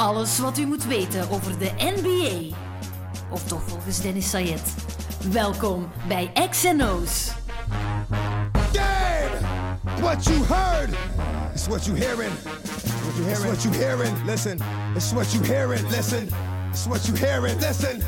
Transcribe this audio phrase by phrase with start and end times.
[0.00, 2.56] Alles wat u moet weten over de NBA.
[3.30, 4.74] Of toch volgens Dennis Sayed.
[5.32, 7.30] Welkom bij XNO's.
[8.72, 10.00] Damn!
[10.00, 10.90] What you heard
[11.54, 12.32] is what you hearing.
[12.42, 13.52] What you hearing?
[13.52, 14.24] It's what you hearing.
[14.24, 14.58] Listen.
[14.94, 15.88] It's what you hearing.
[15.88, 16.28] Listen.
[16.70, 17.60] It's what you hearing.
[17.60, 18.02] Listen.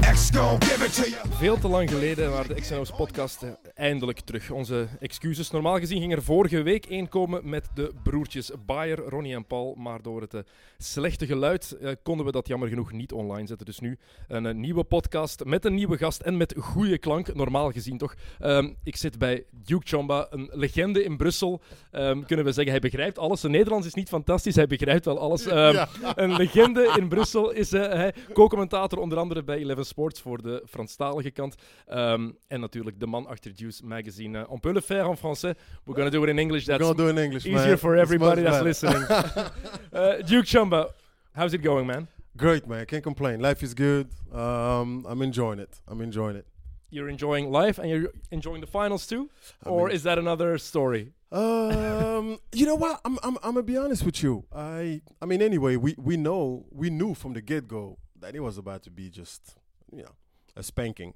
[0.00, 1.16] X gon' give it to you.
[1.38, 4.50] Veel te lang geleden waren de XNO's podcast eh, eindelijk terug.
[4.50, 5.50] Onze excuses.
[5.50, 9.74] Normaal gezien ging er vorige week één komen met de broertjes Bayer, Ronnie en Paul.
[9.74, 10.40] Maar door het eh,
[10.78, 13.66] slechte geluid eh, konden we dat jammer genoeg niet online zetten.
[13.66, 13.98] Dus nu
[14.28, 17.34] een, eh, nieuwe podcast met een nieuwe gast en met goede klank.
[17.34, 18.14] Normaal gezien toch.
[18.38, 21.60] Ehm, ik zit bij Duke Chamba, een legende in Brussel.
[21.90, 23.40] Ehm, kunnen we zeggen, hij begrijpt alles.
[23.40, 25.46] Zijn Nederlands is niet fantastisch, hij begrijpt wel alles.
[25.46, 25.84] Ehm,
[26.14, 28.14] Een legende in Brussel is hij.
[28.32, 31.54] Co-commentator onder andere bij Eleven Sports voor de Franstalige kant.
[31.86, 34.36] En natuurlijk de man achter Magazine.
[34.36, 35.54] Uh, on peut le faire en français.
[35.86, 36.66] We're gonna do it in English.
[36.66, 37.76] That's We're gonna do it in English, easier man.
[37.76, 39.02] for everybody that's listening.
[39.92, 40.90] uh, Duke Chumba,
[41.34, 42.08] how's it going, man?
[42.36, 42.84] Great, man.
[42.86, 43.40] Can't complain.
[43.40, 44.08] Life is good.
[44.32, 45.80] Um, I'm enjoying it.
[45.88, 46.46] I'm enjoying it.
[46.90, 49.28] You're enjoying life and you're enjoying the finals too?
[49.64, 51.12] I or mean- is that another story?
[51.32, 53.00] Um, you know what?
[53.04, 54.44] I'm, I'm, I'm gonna be honest with you.
[54.54, 58.40] I, I mean, anyway, we, we know, we knew from the get go that it
[58.40, 59.56] was about to be just,
[59.92, 60.12] you know,
[60.54, 61.14] a spanking.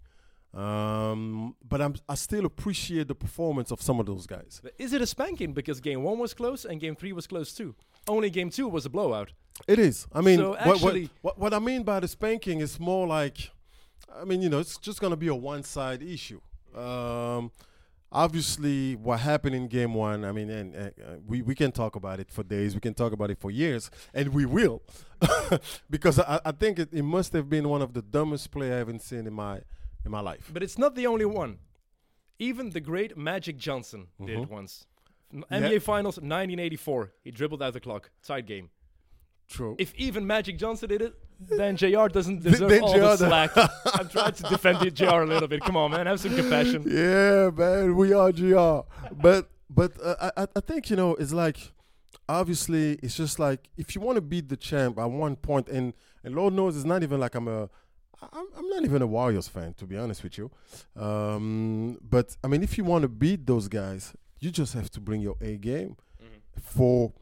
[0.52, 4.60] Um, but I'm, I still appreciate the performance of some of those guys.
[4.62, 5.52] But Is it a spanking?
[5.52, 7.74] Because game one was close and game three was close too.
[8.08, 9.32] Only game two was a blowout.
[9.68, 10.06] It is.
[10.12, 13.06] I mean, So what, what, actually- what, what I mean by the spanking is more
[13.06, 13.50] like,
[14.14, 16.40] I mean, you know, it's just going to be a one side issue.
[16.74, 17.52] Um,
[18.10, 20.90] obviously, what happened in game one, I mean, and, uh,
[21.26, 23.90] we, we can talk about it for days, we can talk about it for years,
[24.14, 24.82] and we will.
[25.90, 28.76] because I, I think it, it must have been one of the dumbest play I
[28.78, 29.60] haven't seen in my,
[30.04, 30.50] in my life.
[30.52, 31.58] But it's not the only one.
[32.38, 34.50] Even the great Magic Johnson did it Mhm.
[34.50, 34.86] once.
[35.32, 35.44] N-.
[35.50, 37.12] NBA Finals 1984.
[37.22, 38.10] He dribbled out the clock.
[38.22, 38.70] Tied game.
[39.48, 39.76] True.
[39.78, 43.50] If even Magic Johnson did it, then JR doesn't deserve then all JR the slack.
[43.94, 45.60] I'm trying to defend the JR a little bit.
[45.62, 46.06] Come on, man.
[46.06, 46.84] Have some compassion.
[46.86, 48.80] Yeah, man, we are GR.
[49.20, 51.72] But but uh, I I- I think you know it's like
[52.28, 55.92] obviously it's just like if you want to beat the champ at one point and
[56.22, 57.68] and Lord knows it's not even like I'm a
[58.32, 60.50] I'm, I'm not even a Warriors fan to be honest with you.
[60.96, 65.00] Um, but I mean if you want to beat those guys, you just have to
[65.00, 65.96] bring your A game
[66.62, 67.12] for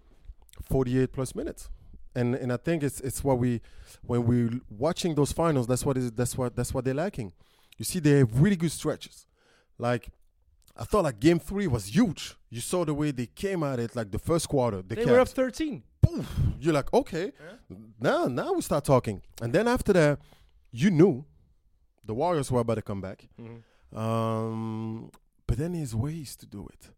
[0.63, 1.71] 48 plus minutes.
[2.15, 3.61] And and I think it's it's what we
[4.03, 7.33] when we watching those finals that's what is that's what that's what they're lacking.
[7.77, 9.27] You see they have really good stretches.
[9.79, 10.09] Like
[10.77, 12.35] I thought like game 3 was huge.
[12.51, 14.83] You saw the way they came at it like the first quarter.
[14.83, 15.83] The They were up 13.
[16.01, 16.27] Poof.
[16.61, 17.33] You're like, "Okay.
[18.01, 20.19] Now now we start talking." And then after that,
[20.71, 21.25] you knew
[22.05, 23.29] the Warriors were about to come back.
[23.95, 25.11] Um,
[25.47, 26.91] but then there's ways to do it,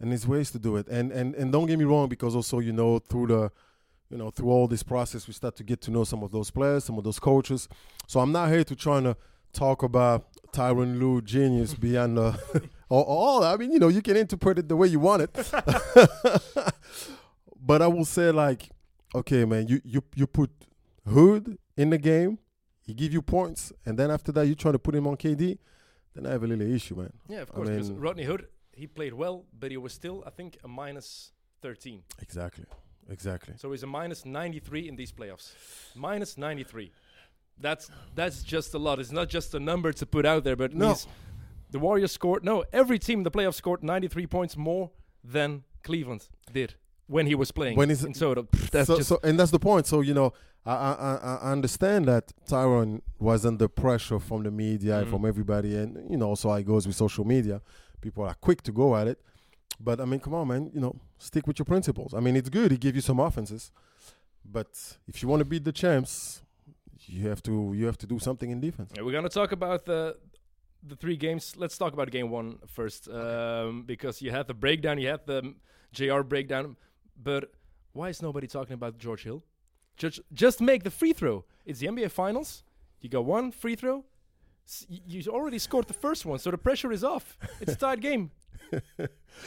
[0.00, 0.88] and there's ways to do it.
[0.88, 3.52] And and and don't get me wrong, because also you know through the,
[4.10, 6.50] you know through all this process, we start to get to know some of those
[6.50, 7.68] players, some of those coaches.
[8.06, 9.16] So I'm not here to trying to
[9.52, 12.38] talk about Tyronn Lue genius beyond the.
[12.88, 15.32] Or, all I mean, you know, you can interpret it the way you want it.
[17.60, 18.70] but I will say, like,
[19.14, 20.50] okay, man, you you you put
[21.06, 22.38] Hood in the game,
[22.84, 25.58] he give you points, and then after that, you try to put him on KD,
[26.14, 27.12] then I have a little issue, man.
[27.28, 27.68] Yeah, of I course.
[27.70, 32.02] because Rodney Hood, he played well, but he was still, I think, a minus 13.
[32.20, 32.66] Exactly,
[33.10, 33.54] exactly.
[33.56, 35.52] So he's a minus 93 in these playoffs.
[35.96, 36.92] Minus 93.
[37.60, 38.98] That's that's just a lot.
[38.98, 40.96] It's not just a number to put out there, but No.
[41.70, 42.44] the Warriors scored.
[42.44, 44.90] No, every team in the playoffs scored 93 points more
[45.22, 46.74] than Cleveland did
[47.06, 48.42] when he was playing When he's- in Soda.
[48.42, 49.86] Pff, That's so, just so, and that's the point.
[49.86, 50.32] So you know,
[50.66, 50.92] I I,
[51.30, 55.10] I- I understand that Tyronn was under pressure from the media and Mhm.
[55.10, 57.60] from everybody, and you know, also how it goes with social media.
[58.00, 59.18] People are quick to go at it,
[59.80, 60.70] but I mean, come on, man.
[60.74, 62.14] You know, stick with your principles.
[62.14, 62.70] I mean, it's good.
[62.70, 63.70] He give you some offenses,
[64.44, 66.42] but if you want to beat the champs,
[67.06, 68.90] you have to you have to do something in defense.
[68.96, 70.16] Yeah, we're gonna talk about the
[70.86, 71.54] the three games.
[71.56, 75.54] Let's talk about game one first, um, because you had the breakdown, you had the
[75.92, 76.76] JR breakdown,
[77.22, 77.50] but
[77.92, 79.42] why is nobody talking about George Hill?
[79.96, 81.44] Just just make the free throw.
[81.64, 82.64] It's the NBA Finals.
[83.00, 84.04] You got one free throw.
[84.66, 87.36] S- You already scored the first one, so the pressure is off.
[87.60, 88.30] It's a tied game.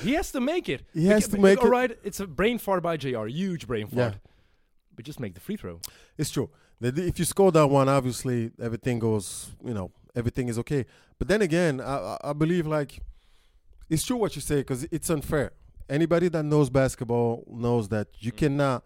[0.03, 0.81] He has to make it.
[0.93, 1.69] He has to make all it.
[1.69, 4.13] right, it's a brain fart by JR, huge brain fart.
[4.13, 4.19] Yeah.
[4.95, 5.79] But just make the free throw.
[6.17, 6.49] It's true.
[6.81, 10.85] That If you score that one, obviously everything goes, you know, everything is okay.
[11.19, 12.99] But then again, I- I believe like
[13.89, 15.51] it's true what you say because it's unfair.
[15.89, 18.83] Anybody that knows basketball knows that you cannot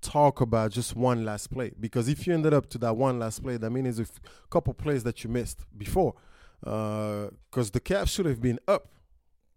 [0.00, 3.42] talk about just one last play because if you ended up to that one last
[3.42, 4.20] play, that means a f-
[4.50, 6.14] couple plays that you missed before.
[6.60, 8.88] Because the Cavs should have been up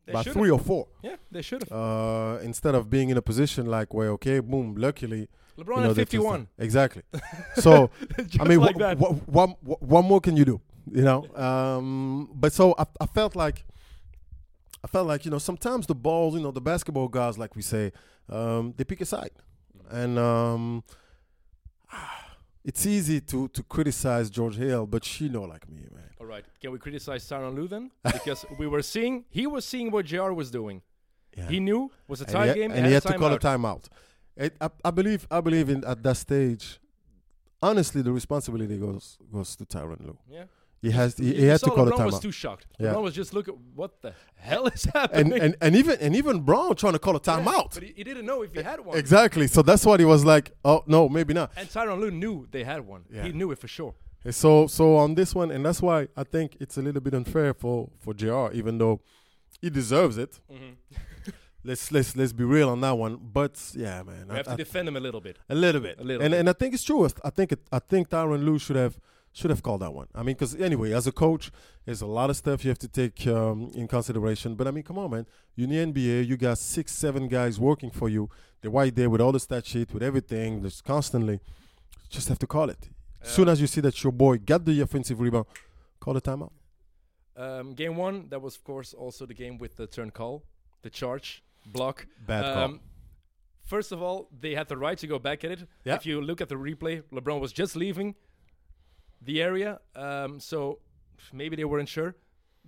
[0.05, 0.33] They by should've.
[0.33, 0.87] three or four.
[1.03, 1.71] Yeah, they should have.
[1.71, 5.27] Uh, instead of being in a position like where okay, boom, luckily
[5.57, 6.47] LeBron you know, had they just- 51.
[6.57, 7.03] exactly.
[7.55, 7.89] so
[8.39, 10.61] I mean, like wh- wh- what, what, what more can you do?
[10.91, 11.27] You know.
[11.35, 13.65] Um, but so I, I felt like,
[14.83, 17.61] I felt like you know sometimes the balls, you know, the basketball guys, like we
[17.61, 17.91] say,
[18.29, 19.31] um, they pick a side,
[19.89, 20.83] and um,
[22.63, 26.09] it's easy to to criticize George Hill, but she know like me, man.
[26.19, 26.43] All right.
[26.59, 27.91] Can we criticize Tyronn Lue then?
[28.03, 30.81] Because we were seeing, he was seeing what JR was doing.
[31.35, 31.47] Yeah.
[31.47, 33.85] He knew was a and tie he, game and he had to call a timeout.
[34.35, 36.79] It, I, I believe, I believe in at that stage.
[37.61, 40.17] Honestly, the responsibility goes goes to Tyronn Lue.
[40.29, 40.45] Yeah.
[40.81, 41.97] He has he, he had to call a timeout.
[41.97, 42.65] LeBron was too shocked.
[42.79, 42.93] Yeah.
[42.93, 45.39] LeBron was just look at what the hell is happening.
[45.39, 47.73] and and even and even Bron trying to call a Yeah, timeout.
[47.73, 48.97] But he, he didn't know if he had one.
[48.97, 49.47] Exactly.
[49.47, 50.51] So that's what he was like.
[50.63, 51.51] Oh no, maybe not.
[51.57, 53.03] And Tyronn Lue knew they had one.
[53.11, 53.23] Yeah.
[53.23, 53.93] He knew it for sure.
[54.23, 57.13] And So so on this one, and that's why I think it's a little bit
[57.13, 58.47] unfair for for Jr.
[58.53, 59.01] Even though
[59.61, 60.39] he deserves it.
[60.51, 60.73] Mm-hmm.
[61.65, 63.19] Let's let's let's be real on that one.
[63.21, 65.37] But yeah, man, We I- have to I- defend him a little bit.
[65.49, 66.39] a little bit, A little and bit.
[66.39, 67.05] and I think it's true.
[67.23, 68.97] I think it, I think Tyronn Lue should have
[69.39, 70.07] should have called that one.
[70.13, 71.51] I mean, because anyway, as a coach,
[71.85, 74.55] there's a lot of stuff you have to take um, in consideration.
[74.55, 75.25] But I mean, come on, man,
[75.55, 76.27] you're in the NBA.
[76.27, 78.29] You got six, seven guys working for you.
[78.61, 81.39] They're right there with all the stat sheet, with everything, just constantly.
[82.09, 82.89] Just have to call it.
[83.21, 85.45] As soon as you see that your boy got the offensive rebound,
[85.99, 86.51] call the timeout.
[87.35, 90.43] Um, game one, that was of course also the game with the turn call,
[90.81, 92.07] the charge, block.
[92.25, 92.63] Bad call.
[92.63, 92.79] Um,
[93.69, 95.67] First of all, they had the right to go back at it.
[95.85, 95.93] Yeah.
[95.93, 98.15] If you look at the replay, LeBron was just leaving
[99.21, 100.79] the area, um, so
[101.33, 102.15] maybe they weren't sure.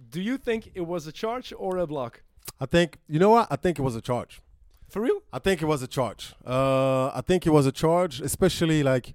[0.10, 2.24] Do you think it was a charge or a block?
[2.60, 3.48] I think you know what?
[3.52, 4.42] I think it was a charge.
[4.90, 5.22] For real?
[5.32, 6.34] I think it was a charge.
[6.46, 9.14] Uh, I think it was a charge, especially like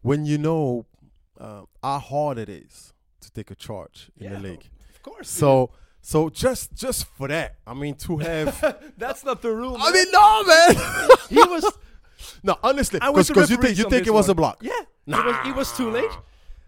[0.00, 0.86] when you know
[1.38, 4.70] uh, how hard it is to take a charge in Yeah, the league.
[4.94, 5.28] Of course.
[5.28, 5.70] So,
[6.00, 8.78] so just just for that, I mean, to have.
[8.96, 9.76] that's not the rule.
[9.78, 11.08] I mean, no, man.
[11.28, 11.64] he was.
[12.42, 14.32] no, honestly, I was because you think you think it was one.
[14.32, 14.62] a block.
[14.62, 14.72] Yeah,
[15.06, 15.36] it was.
[15.46, 16.10] It was too late.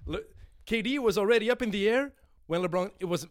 [0.06, 0.20] Le-
[0.66, 2.12] KD was already up in the air
[2.46, 2.90] when LeBron.
[3.00, 3.26] It was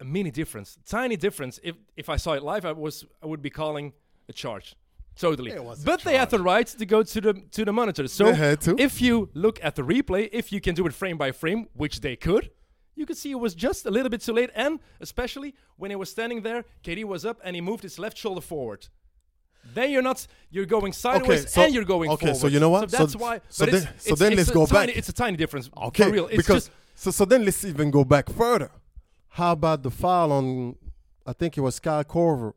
[0.00, 1.60] a mini difference, tiny difference.
[1.62, 3.92] If if I saw it live, I was I would be calling
[4.28, 4.74] a charge.
[5.16, 5.52] Totally.
[5.52, 8.08] It was a But they had the right to go to the to the monitor.
[8.08, 8.74] So They had to.
[8.78, 12.00] if you look at the replay, if you can do it frame by frame, which
[12.00, 12.50] they could,
[12.96, 14.50] you could see it was just a little bit too late.
[14.56, 18.18] And especially when he was standing there, KD was up and he moved his left
[18.18, 18.88] shoulder forward.
[19.72, 22.40] Then you're not you're going sideways so- and you're going okay, forward.
[22.40, 22.90] so you know what?
[22.90, 23.40] So So- that's why.
[23.48, 24.96] so then- it's, so then it's let's a go tiny, back.
[24.98, 25.70] It's a tiny difference.
[25.88, 26.26] Okay, For real.
[26.26, 28.70] It's because just so so then let's even go back further.
[29.28, 30.76] How about the foul on?
[31.26, 32.52] I think it was Kyle Korver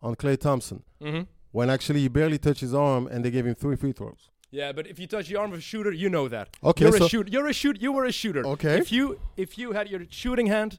[0.00, 1.26] on Klay Thompson Mhm.
[1.52, 4.30] when actually he barely touched his arm and they gave him three free throws.
[4.50, 6.56] Yeah, but if you touch the arm of a shooter, you know that.
[6.62, 7.30] Okay, you're so- a shooter.
[7.30, 7.80] You're a shoot.
[7.80, 8.44] You were a shooter.
[8.46, 8.78] Okay.
[8.78, 10.78] If you if you had your shooting hand,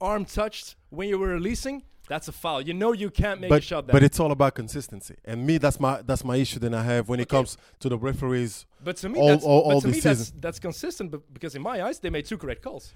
[0.00, 2.60] arm touched when you were releasing, that's a foul.
[2.60, 3.86] You know you can't make a but shot.
[3.86, 3.92] There.
[3.92, 7.08] but it's all about consistency, and me that's my that's my issue that I have
[7.08, 8.66] when it comes to the referees.
[8.82, 11.12] But to me, all- that's, all- but all to me that's, that's consistent.
[11.12, 12.92] But because in my eyes, they made two correct calls.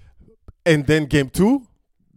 [0.65, 1.65] And then game two,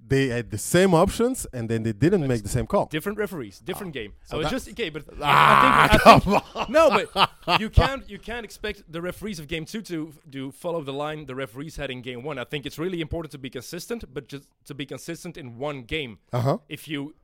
[0.08, 2.86] they had the same options, and then they didn't make the same call.
[2.86, 4.12] Different referees, different game.
[4.32, 8.18] I was just okay, but Ah, I think, I think no, but you can't you
[8.18, 11.90] can't expect the referees of game two to do follow the line the referees had
[11.90, 12.38] in game one.
[12.38, 15.82] I think it's really important to be consistent, but just to be consistent in one
[15.82, 16.18] game.
[16.32, 16.58] Uh huh.
[16.68, 17.14] If you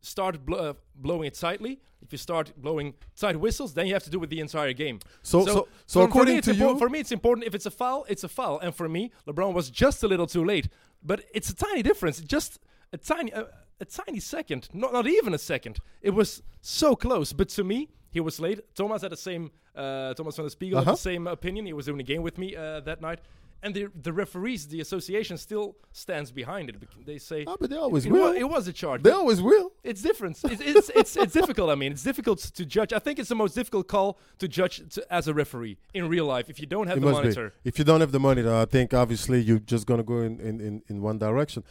[0.00, 4.04] start bl- uh, blowing it tightly, if you start blowing tight whistles, then you have
[4.04, 5.00] to do with the entire game.
[5.22, 7.46] So- so- so for- for according to impor- you- for me, it's important.
[7.46, 10.26] If it's a foul, it's a foul, and for me, LeBron was just a little
[10.26, 10.68] too late.
[11.02, 12.58] But it's a tiny difference, just
[12.92, 13.44] a tiny, uh,
[13.80, 15.78] a tiny second, not not even a second.
[16.02, 18.60] It was so close, but to me, he was late.
[18.74, 19.50] Thomas had the same.
[19.74, 20.84] Uh, Tomas Van Den Spiegel Uh-huh.
[20.90, 21.66] had the same opinion.
[21.66, 23.20] He was doing a game with me uh, that night.
[23.62, 26.76] And the the referees, the association, still stands behind it.
[27.04, 28.20] They say Ah, but they always it, will.
[28.30, 29.02] wa- it was a charge.
[29.02, 29.72] They always will.
[29.82, 30.38] it's different.
[30.44, 31.68] It's, it's, it's, it's difficult.
[31.70, 32.92] I mean, it's difficult to judge.
[32.92, 36.26] I think it's the most difficult call to judge to, as a referee in real
[36.26, 37.52] life if you don't have It the monitor.
[37.64, 37.68] be.
[37.70, 40.38] If you don't have the money, though, I think obviously you're just gonna go in
[40.38, 41.64] in, in, in one direction.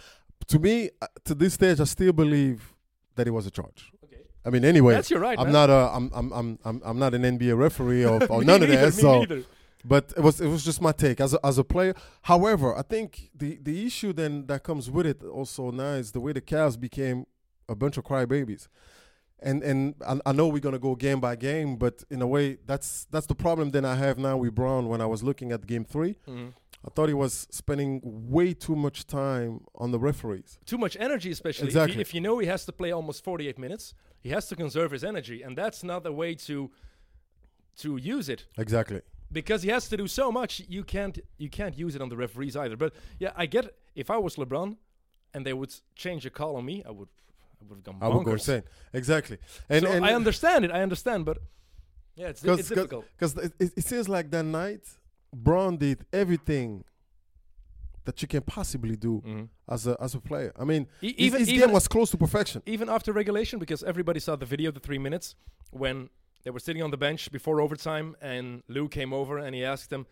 [0.48, 2.74] To me, uh, to this stage, I still believe
[3.16, 3.92] that it was a charge.
[4.04, 4.24] Okay.
[4.46, 5.54] I mean, anyway, That's your right, I'm man.
[5.54, 8.70] not a, I'm, I'm, I'm, I'm, I'm not an NBA referee or, or none of
[8.70, 8.96] neither, that.
[8.96, 9.44] me So, neither.
[9.88, 11.94] But it was, it was just my take as a, as a player.
[12.24, 16.20] However, I think the, the issue then that comes with it also now is the
[16.20, 17.26] way the Cavs became
[17.70, 18.68] a bunch of crybabies.
[19.40, 22.58] And and I, I know we're gonna go game by game, but in a way,
[22.66, 23.70] that's that's the problem.
[23.70, 26.18] Then I have now with Bron when I was looking at game three.
[26.28, 26.54] Mhm.
[26.86, 30.58] I thought he was spending way too much time on the referees.
[30.66, 33.58] Too much energy, especially if, you, if you know he has to play almost 48
[33.60, 36.72] minutes, he has to conserve his energy, and that's not the way to
[37.78, 38.46] to use it.
[38.58, 39.02] Exactly.
[39.32, 42.16] Because he has to do so much you can't you can't use it on the
[42.16, 44.78] referees either but yeah i get if i was lebron
[45.34, 47.10] and they would change a call on me, I would,
[47.62, 47.98] I would have gone.
[48.02, 48.64] I would go insane.
[48.94, 49.38] Exactly.
[49.70, 50.72] And, so and I understand it.
[50.72, 51.38] I understand, but
[52.16, 53.06] yeah, it's, it's difficult.
[53.16, 54.84] Because it, it, seems like that night,
[55.34, 56.84] Bron did everything
[58.06, 59.50] that you can possibly do Mhm.
[59.68, 60.54] as a as a player.
[60.58, 62.62] I mean, E- his, even his even game was close to perfection.
[62.66, 65.36] even after regulation, because everybody saw the video, the three minutes
[65.72, 66.10] when
[66.48, 69.90] they were sitting on the bench before overtime, and Lue came over and he asked
[69.90, 70.08] them,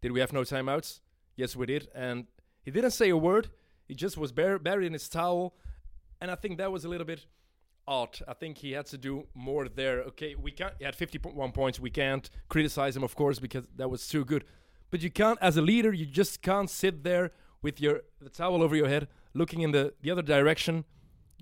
[0.00, 1.00] "Did we have no timeouts?"
[1.36, 2.26] Yes, we did, and
[2.64, 3.50] he didn't say a word.
[3.86, 5.54] He just was bur- buried in his towel,
[6.22, 7.26] and I think that was a little bit
[7.86, 8.18] odd.
[8.26, 10.00] I think he had to do more there.
[10.04, 10.72] Okay, we can't.
[10.78, 11.78] He had 51 points.
[11.78, 14.46] We can't criticize him, of course, because that was too good.
[14.90, 18.62] But you can't, as a leader, you just can't sit there with your the towel
[18.62, 20.86] over your head, looking in the the other direction.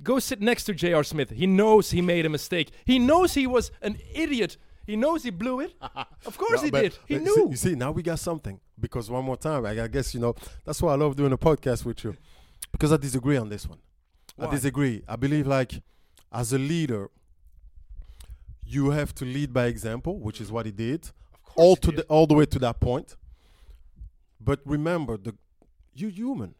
[0.02, 1.04] Go sit next to J.R.
[1.04, 1.30] Smith.
[1.30, 2.70] He knows he made a mistake.
[2.84, 4.56] He knows he was an idiot.
[4.86, 5.74] He knows he blew it.
[6.26, 6.98] Of course No, he but- did.
[7.06, 7.30] He knew.
[7.30, 8.60] You see, you see, now we got something.
[8.78, 11.38] Because one more time, I, I guess, you know, that's why I love doing a
[11.38, 12.16] podcast with you.
[12.72, 13.78] Because I disagree on this one.
[14.38, 15.02] I disagree.
[15.06, 15.82] I believe, like,
[16.32, 17.10] as a leader,
[18.64, 21.10] you have to lead by example, which is what he did,
[21.54, 21.96] all to did.
[22.00, 23.16] the all the way to that point.
[24.40, 25.34] But remember, the
[25.94, 26.54] you're human.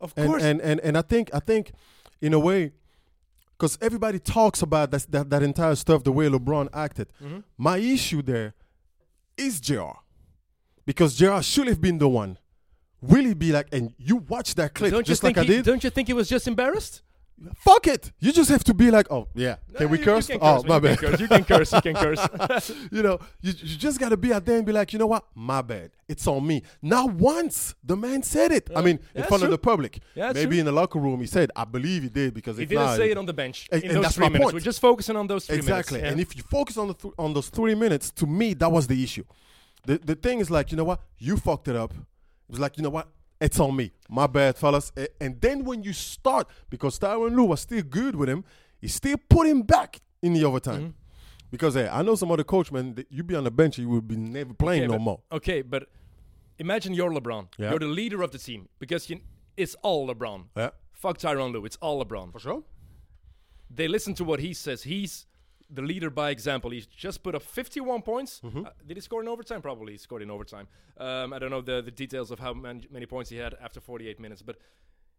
[0.00, 0.42] Of and, course.
[0.42, 1.72] and and and I think I think
[2.20, 2.72] in a way
[3.64, 7.08] because everybody talks about that, that that entire stuff the way LeBron acted.
[7.22, 7.44] Mhm.
[7.56, 8.52] My issue there
[9.38, 9.96] is JR
[10.84, 12.36] because JR should have been the one
[13.00, 15.64] really be like and you watch that clip don't just like I did.
[15.64, 17.02] Don't you think he was just embarrassed?
[17.56, 18.12] Fuck it.
[18.20, 20.30] You just have to be like, oh yeah, can No, we you- curse?
[20.30, 20.98] Oh, you can oh my bad.
[20.98, 21.72] Curse, you can curse.
[21.72, 22.70] You can curse.
[22.92, 25.06] you know, you, you just got to be out there and be like, you know
[25.08, 25.24] what?
[25.34, 25.90] My bad.
[26.08, 26.62] It's on me.
[26.80, 28.70] Not once the man said it.
[28.74, 30.00] I mean, in front of the public.
[30.14, 30.58] Yeah, Maybe true.
[30.60, 32.96] in the locker room, he said, I believe he did because he if didn't not,
[32.96, 34.44] say it on the bench And- in and those that's three my minutes.
[34.44, 34.54] point.
[34.54, 35.98] We're just focusing on those three exactly.
[35.98, 36.12] minutes.
[36.12, 38.86] And if you focus on the th- on those three minutes, to me, that was
[38.86, 39.24] the issue.
[39.86, 41.00] The the thing is like, you know what?
[41.18, 41.90] You fucked it up.
[41.92, 43.08] It was like, you know what?
[43.44, 43.92] It's on me.
[44.08, 44.90] My bad, fellas.
[45.20, 48.42] And then when you start, because Tyronn Lue was still good with him,
[48.80, 50.80] he still put him back in the overtime.
[50.80, 50.90] Mm-hmm.
[51.50, 53.90] Because hey, I know some other coach, man, that you be on the bench, you
[53.90, 55.20] would be never playing Okay, no but- more.
[55.30, 55.90] Okay, but
[56.58, 57.48] imagine you're LeBron.
[57.58, 57.70] Yeah.
[57.70, 59.20] You're the leader of the team because you,
[59.58, 60.46] it's all LeBron.
[60.56, 60.70] Yeah.
[60.94, 61.66] Fuck Tyronn Lue.
[61.66, 62.32] It's all LeBron.
[62.32, 62.62] For sure.
[63.68, 64.84] They listen to what he says.
[64.84, 65.26] He's
[65.70, 66.70] the leader by example.
[66.70, 68.40] He's just put up 51 points.
[68.44, 68.66] Mm-hmm.
[68.66, 69.62] Uh, did he score in overtime?
[69.62, 70.68] Probably he scored in overtime.
[70.98, 73.80] Um, I don't know the, the details of how man- many points he had after
[73.80, 74.56] 48 minutes, but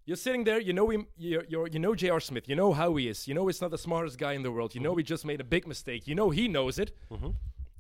[0.06, 0.60] you're sitting there.
[0.60, 1.08] You know him.
[1.18, 2.20] You're, you're, you know J.R.
[2.20, 2.48] Smith.
[2.48, 3.28] You know how he is.
[3.28, 4.76] You know he's not the smartest guy in the world.
[4.76, 6.08] You know he just made a big mistake.
[6.08, 6.96] You know he knows it.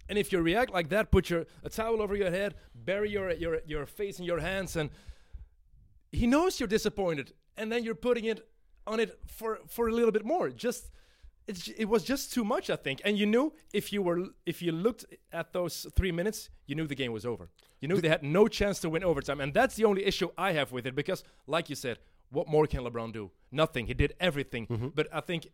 [0.10, 3.31] And if you react like that, put your a towel over your head, bury your
[3.31, 4.89] your your face in your hands, and
[6.12, 8.48] he knows you're disappointed, and then you're putting it
[8.88, 10.50] on it for for a little bit more.
[10.50, 10.91] Just
[11.48, 13.02] it's it was just too much, I think.
[13.06, 16.88] And you knew if you were if you looked at those three minutes, you knew
[16.88, 17.50] the game was over.
[17.82, 20.54] You knew they had no chance to win overtime, and that's the only issue I
[20.54, 20.96] have with it.
[20.96, 22.00] Because, like you said,
[22.32, 23.32] what more can LeBron do?
[23.52, 23.88] Nothing.
[23.88, 24.92] He did everything.
[24.96, 25.48] But I think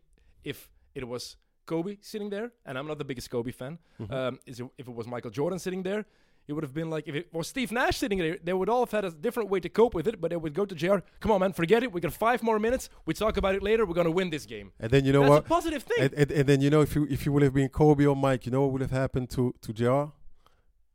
[0.44, 3.78] if it was Kobe sitting there, and I'm not the biggest Kobe fan,
[4.10, 6.06] um, is it, if it was Michael Jordan sitting there,
[6.48, 8.80] it would have been like if it was Steve Nash sitting there, they would all
[8.84, 10.20] have had a different way to cope with it.
[10.20, 11.92] But they would go to JR, come on, man, forget it.
[11.92, 12.88] We got five more minutes.
[13.06, 13.86] We talk about it later.
[13.86, 14.72] We're gonna win this game.
[14.80, 15.44] And then you know That's what?
[15.46, 15.98] a positive thing.
[16.04, 18.16] And, and, and then you know if you if you would have been Kobe or
[18.16, 20.04] Mike, you know what would have happened to to JR?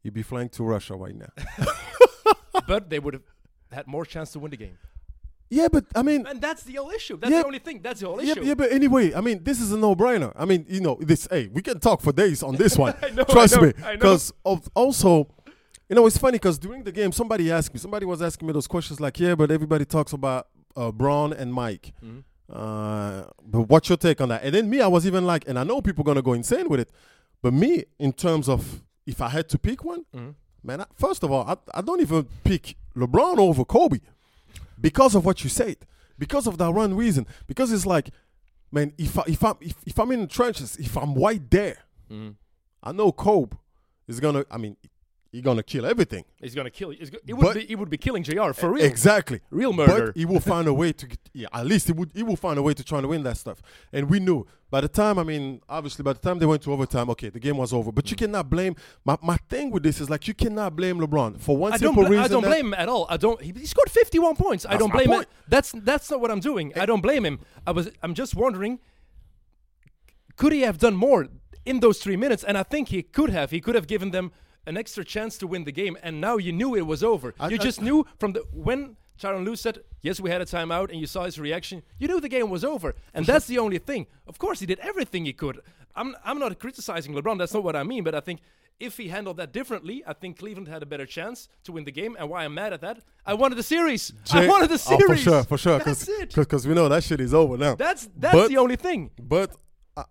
[0.04, 1.32] He'd be flying to Russia right now.
[2.68, 3.24] but they would have
[3.72, 4.78] had more chance to win the game.
[5.50, 7.18] yeah, but I mean, And that's the whole issue.
[7.18, 7.40] That's Yeah.
[7.42, 7.82] the only thing.
[7.82, 8.44] That's the whole issue.
[8.44, 10.32] yeah, but anyway, I mean, this is a no-brainer.
[10.36, 11.28] I mean, you know, this.
[11.30, 12.94] Hey, we can talk for days on this one.
[13.02, 14.34] I know, I Trust know, me, because
[14.76, 15.28] also,
[15.90, 17.80] you know, it's funny because during the game, somebody asked me.
[17.80, 21.54] Somebody was asking me those questions like, "Yeah, but everybody talks about uh, Bron and
[21.54, 22.24] Mike." Mhm.
[22.50, 24.44] Uh, but what's your take on that?
[24.44, 26.70] And then me, I was even like, and I know people are gonna go insane
[26.70, 26.90] with it,
[27.42, 30.36] but me, in terms of if I had to pick one, Mhm.
[30.64, 34.00] man, I, first of all, I, I don't even pick LeBron over Kobe
[34.80, 35.78] because of what you said,
[36.18, 37.26] because of that one reason.
[37.48, 38.10] Because it's like,
[38.72, 41.80] man, if I, if I'm if, if I'm in the trenches, if I'm right there,
[42.12, 42.36] Mhm.
[42.84, 43.58] I know Kobe
[44.08, 44.46] is gonna.
[44.50, 44.78] I mean,
[45.32, 46.24] he's gonna kill everything.
[46.42, 46.90] He's gonna kill.
[46.92, 47.66] He's go- It would But- be.
[47.66, 48.54] He would be killing Jr.
[48.54, 48.86] for real.
[48.86, 49.42] Exactly.
[49.52, 50.08] Real murder.
[50.08, 51.08] But he will find a way to.
[51.34, 52.12] Yeah, at least he would.
[52.16, 53.62] He will find a way to try and win that stuff.
[53.94, 55.20] And we knew by the time.
[55.20, 57.92] I mean, obviously, by the time they went to overtime, okay, the game was over.
[57.92, 58.20] But you Mm.
[58.20, 58.76] cannot blame.
[59.06, 61.90] My my thing with this is like you cannot blame LeBron for one I don't.
[61.90, 62.26] simple bla- reason.
[62.26, 63.06] I don't blame him at all.
[63.10, 63.40] I don't.
[63.42, 64.66] He, he scored 51 points.
[64.68, 65.26] I don't blame him.
[65.48, 66.74] That's that's not what I'm doing.
[66.76, 67.40] I don't blame him.
[67.68, 67.90] I was.
[68.02, 68.80] I'm just wondering.
[70.36, 71.28] Could he have done more
[71.66, 72.44] in those three minutes?
[72.44, 73.52] And I think he could have.
[73.52, 74.32] He could have given them
[74.68, 75.96] an extra chance to win the game.
[76.04, 77.34] And now you knew it was over.
[77.40, 79.76] I- you I- just knew from the when Tyronn Lue said,
[80.08, 81.82] "Yes, we had a timeout," and you saw his reaction.
[82.00, 82.90] You knew the game was over.
[83.16, 84.06] And that's the only thing.
[84.28, 85.58] Of course, he did everything he could.
[85.96, 87.38] I'm I'm not criticizing LeBron.
[87.40, 88.04] That's not what I mean.
[88.04, 88.40] But I think
[88.80, 91.92] if he handled that differently, I think Cleveland had a better chance to win the
[92.02, 92.16] game.
[92.20, 94.14] And why I'm mad at that, I wanted the series.
[94.32, 95.04] I wanted the series.
[95.04, 95.80] Oh, for sure, for sure.
[95.86, 96.36] That's it.
[96.36, 97.74] Because we know that shit is over now.
[97.74, 99.10] That's that's But- the only thing.
[99.20, 99.50] But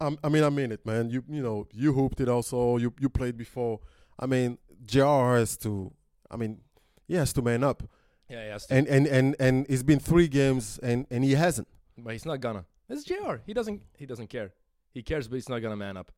[0.01, 1.11] I, I mean, I mean it, man.
[1.11, 2.77] You you know, you hooped it also.
[2.79, 3.79] You you played before.
[4.19, 5.93] I mean, JR has to.
[6.31, 6.61] I mean,
[7.07, 7.83] he has to man up.
[8.29, 8.67] Yeah, yes.
[8.71, 11.69] And and and and it's been three games, and and he hasn't.
[11.99, 12.65] but he's not gonna.
[12.89, 13.37] It's Jr.
[13.47, 13.83] He doesn't.
[13.97, 14.53] He doesn't care.
[14.93, 16.11] He cares, but he's not gonna man up.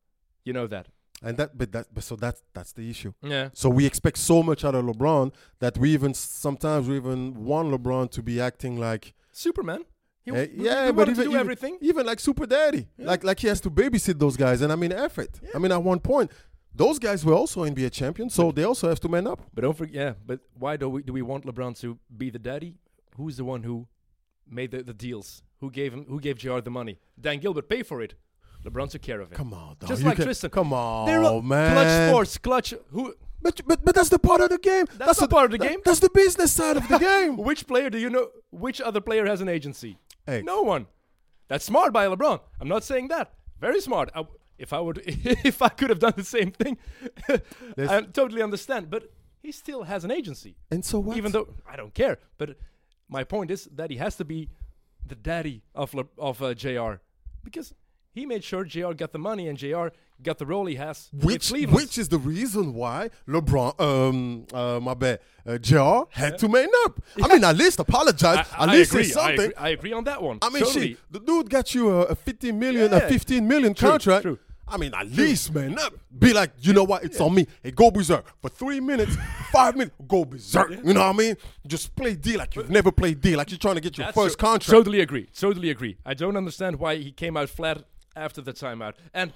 [0.43, 0.87] You know that.
[1.21, 3.13] And that, but that, but so that's that's the issue.
[3.21, 3.49] Yeah.
[3.53, 7.69] So we expect so much out of LeBron that we even sometimes we even want
[7.71, 9.83] LeBron to be acting like Superman.
[10.23, 11.77] He, eh, he- yeah, he but even to do even, everything.
[11.81, 14.61] even like Super Daddy, like like he has to babysit those guys.
[14.61, 15.39] And I mean, effort.
[15.53, 16.31] I mean, at one point,
[16.83, 19.39] those guys were also NBA champions, so they also have to man up.
[19.53, 19.95] But don't forget.
[20.03, 20.13] Yeah.
[20.29, 21.87] But why do we do we want LeBron to
[22.21, 22.71] be the daddy?
[23.17, 23.75] Who's the one who
[24.59, 25.43] made the, the deals?
[25.61, 26.05] Who gave him?
[26.13, 26.59] Who gave Jr.
[26.69, 26.95] the money?
[27.25, 28.13] Dan Gilbert pay for it.
[28.65, 29.35] LeBron took care of it.
[29.35, 29.89] Come on, dog.
[29.89, 30.49] Just You like can- Tristan.
[30.59, 31.73] Come on, They're all man.
[31.73, 32.37] Klutch Sports.
[32.45, 32.73] Clutch.
[32.91, 33.13] Who?
[33.41, 34.85] But, but but that's the part of the game.
[34.97, 35.79] That's not the, part of the that- game.
[35.85, 37.37] That's the business side of the game.
[37.37, 38.25] Which player do you know?
[38.51, 39.97] Which other player has an agency?
[40.25, 40.41] Hey.
[40.41, 40.87] No one.
[41.49, 42.39] That's smart by LeBron.
[42.61, 43.33] I'm not saying that.
[43.59, 44.09] Very smart.
[44.15, 44.23] I,
[44.59, 46.77] if I would, if I could have done the same thing,
[47.77, 48.89] I totally understand.
[48.89, 49.11] But
[49.41, 51.17] he still has an agency, And so what?
[51.17, 52.17] even though I don't care.
[52.37, 52.57] But
[53.07, 54.49] my point is that he has to be
[55.05, 56.95] the daddy of Le, of uh, Jr.
[57.43, 57.73] because
[58.11, 58.91] he made sure Jr.
[58.93, 59.87] got the money and Jr.
[60.21, 64.93] got the role he has which which is the reason why LeBron, um, uh, my
[64.93, 67.01] bad, uh, JR had to man up.
[67.23, 68.45] I mean, at least apologize.
[68.57, 69.03] I, at I least agree.
[69.05, 69.39] say I something.
[69.51, 69.55] agree.
[69.55, 70.37] I agree on that one.
[70.41, 70.87] I mean, totally.
[70.89, 72.97] shit, the dude got you a, a 15 million, Yeah.
[72.97, 74.23] a 15 million True, contract.
[74.23, 74.37] true.
[74.69, 75.93] I mean, at least, man, up.
[76.17, 77.03] Be like, you know what?
[77.03, 77.47] It's on me.
[77.63, 79.15] Hey, go berserk for three minutes,
[79.51, 79.95] five minutes.
[80.07, 80.69] Go berserk.
[80.71, 81.35] You know what I mean?
[81.67, 84.15] Just play D like you've never played D, like you're trying to get your That's
[84.15, 84.69] first so- contract.
[84.71, 85.27] Totally agree.
[85.37, 85.97] Totally agree.
[86.05, 87.83] I don't understand why he came out flat
[88.15, 88.93] after the timeout.
[89.13, 89.33] And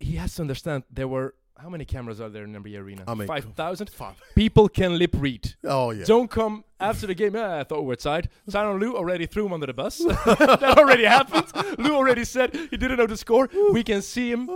[0.00, 3.04] he has to understand there were how many cameras are there in NBA Arena?
[3.06, 3.90] I mean, five thousand.
[4.34, 5.54] People can lip read.
[5.64, 6.04] oh yeah.
[6.04, 7.34] Don't come after the game.
[7.34, 8.28] Yeah, I thought we were tied.
[8.50, 9.98] Tyronn Lue already threw him under the bus.
[9.98, 11.46] that already happened.
[11.78, 13.48] Lue already said he didn't know the score.
[13.72, 14.48] We can see him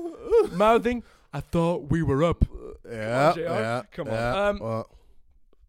[0.53, 1.03] mouthing.
[1.33, 2.45] I thought we were up.
[2.89, 3.83] yeah, JR, yeah.
[3.91, 4.15] come on.
[4.15, 4.85] yeah, Um,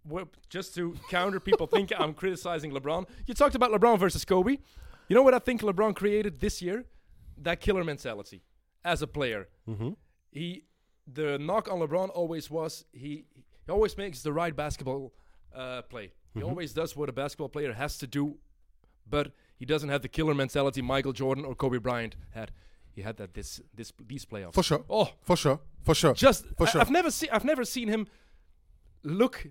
[0.06, 3.06] well, just to counter people think I'm criticizing LeBron.
[3.28, 4.58] You talked about LeBron versus Kobe.
[5.08, 6.86] You know what I think LeBron created this year?
[7.38, 8.42] That killer mentality
[8.84, 9.48] as a player.
[9.68, 9.92] Mm-hmm.
[10.32, 10.64] He,
[11.12, 15.14] the knock on LeBron always was he, he always makes the right basketball
[15.54, 16.12] uh, play.
[16.40, 16.50] He Mm-hmm.
[16.50, 18.38] always does what a basketball player has to do,
[19.10, 22.52] but he doesn't have the killer mentality Michael Jordan or Kobe Bryant had.
[22.96, 24.54] He had that this this these playoffs.
[24.54, 24.84] for sure.
[24.90, 25.60] Oh, For sure.
[25.84, 26.14] For sure.
[26.14, 26.82] just For sure.
[26.82, 28.08] I've never seen I've never seen him
[29.04, 29.48] look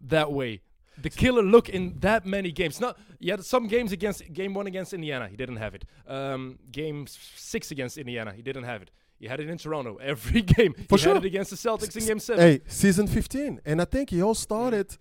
[0.00, 0.60] that way.
[1.00, 2.78] The killer look in that many games.
[2.80, 5.26] Not he had some games against game one against Indiana.
[5.28, 5.84] He didn't have it.
[6.06, 8.32] Um, game six against Indiana.
[8.32, 8.90] He didn't have it.
[9.18, 10.74] He had it in Toronto every game.
[10.88, 11.14] For he sure.
[11.14, 12.44] had it against the Celtics in game seven.
[12.44, 13.60] Hey, season 15.
[13.64, 14.98] And I think he all started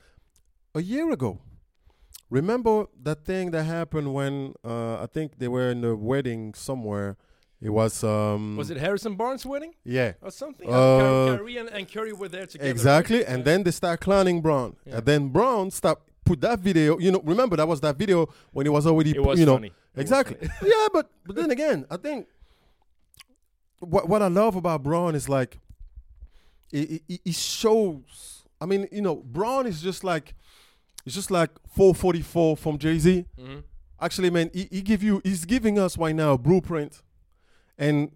[0.76, 1.40] a year ago.
[2.30, 7.18] Remember that thing that happened when uh, I think they were in a wedding somewhere?
[7.62, 8.04] It was.
[8.04, 9.74] Um, Was it Harrison Barnes wedding?
[9.84, 10.14] Yeah.
[10.22, 10.68] or something?
[10.68, 12.70] Uh, Uh, Kyrie and, and Curry were there together.
[12.72, 13.18] Exactly.
[13.18, 13.28] right?
[13.28, 13.44] And Yeah.
[13.44, 14.76] then they start clowning Bron.
[14.86, 14.98] Yeah.
[14.98, 16.98] And then Bron stopped, put that video.
[17.00, 19.56] You know, remember that was that video when it was already, it was you know.
[19.56, 19.74] funny.
[19.96, 20.38] Exactly.
[20.64, 22.28] yeah, but but then again, I think
[23.80, 25.60] what what I love about Bron is like
[26.72, 28.44] it, it, it shows.
[28.62, 30.34] I mean, you know, Bron is just like
[31.06, 33.26] it's just like 444 from Jay Z.
[33.40, 33.64] Mhm.
[34.00, 37.02] Actually, man, he, he give you he's giving us right now a blueprint,
[37.78, 38.12] and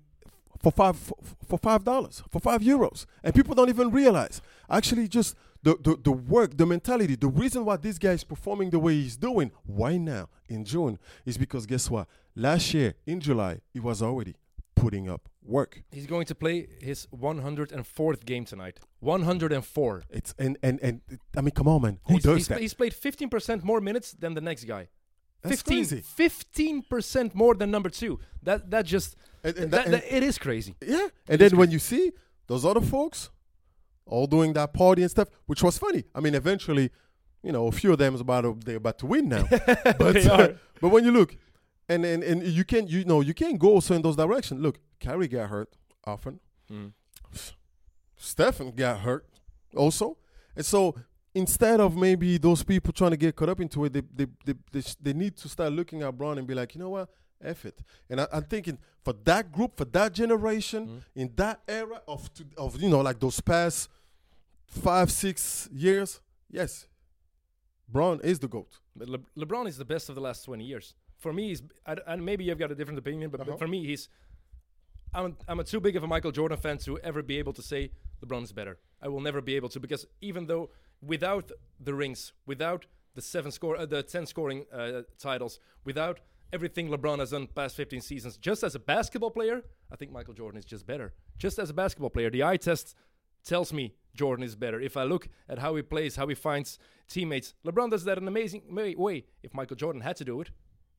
[0.61, 1.15] for five for,
[1.47, 4.41] for five dollars for five euros, and people don't even realize.
[4.69, 8.69] Actually, just the, the the work, the mentality, the reason why this guy is performing
[8.71, 12.07] the way he's doing right now in June is because guess what?
[12.35, 14.35] Last year in July, he was already
[14.75, 15.83] putting up work.
[15.91, 18.79] He's going to play his 104th game tonight.
[18.99, 20.03] 104.
[20.09, 21.01] It's and and and
[21.37, 22.59] I mean, come on, man, who he's, does he's, that?
[22.59, 24.87] he's played 15% more minutes than the next guy.
[25.41, 26.01] That's 15, crazy.
[26.01, 28.19] 15% more than number two.
[28.43, 30.75] That that just And- and that, that- that- it is crazy.
[30.85, 31.07] Yeah.
[31.27, 32.11] And then when you see
[32.47, 33.29] those other folks
[34.05, 36.03] all doing that party and stuff, which was funny.
[36.13, 36.91] I mean, eventually,
[37.43, 39.47] you know, a few of them is about to, they're about to win now.
[39.99, 40.55] but are.
[40.81, 41.35] but when you look,
[41.87, 44.61] and, and and you can't you know you can't go also in those directions.
[44.61, 46.39] Look, Kyrie got hurt often.
[46.71, 46.93] Mm.
[48.17, 49.25] Stephen got hurt
[49.75, 50.17] also,
[50.55, 50.95] and so
[51.33, 54.53] instead of maybe those people trying to get caught up into it, they they they,
[54.71, 57.09] they, sh- they need to start looking at Bron and be like, you know what,
[57.43, 57.79] F it.
[58.09, 62.45] And I, I'm thinking for that group, for that generation, in that era of to,
[62.57, 63.89] of you know like those past
[64.67, 66.87] five six years, yes,
[67.87, 68.79] Bron is the goat.
[68.97, 70.95] Le- LeBron is the best of the last 20 years.
[71.25, 71.63] For me, he's,
[72.05, 73.57] and maybe you've got a different opinion, but, but Uh-huh.
[73.57, 74.09] for me, he's.
[75.11, 77.63] I'm I'm a too big of a Michael Jordan fan to ever be able to
[77.71, 77.81] say
[78.23, 78.77] LeBron's better.
[79.01, 80.69] I will never be able to because even though
[81.13, 81.51] without
[81.87, 82.85] the rings, without
[83.15, 86.19] the seven score, uh, the ten scoring uh, titles, without
[86.53, 90.35] everything LeBron has done past 15 seasons, just as a basketball player, I think Michael
[90.35, 91.13] Jordan is just better.
[91.39, 92.95] Just as a basketball player, the eye test
[93.43, 94.79] tells me Jordan is better.
[94.79, 98.23] If I look at how he plays, how he finds teammates, LeBron does that in
[98.25, 98.61] an amazing
[98.97, 99.25] way.
[99.43, 100.49] If Michael Jordan had to do it,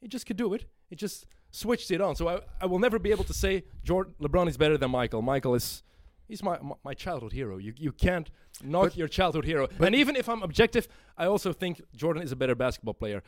[0.07, 0.62] he just could do it.
[0.92, 2.14] It just switched it on.
[2.14, 3.53] So I, I will never be able to say
[3.88, 5.21] Jordan, LeBron is better than Michael.
[5.35, 5.83] Michael is
[6.29, 7.55] he's my my- my childhood hero.
[7.66, 8.29] You you can't
[8.73, 9.64] knock But- your childhood hero.
[9.87, 10.85] and even if I'm objective,
[11.23, 13.21] I also think Jordan is a better basketball player.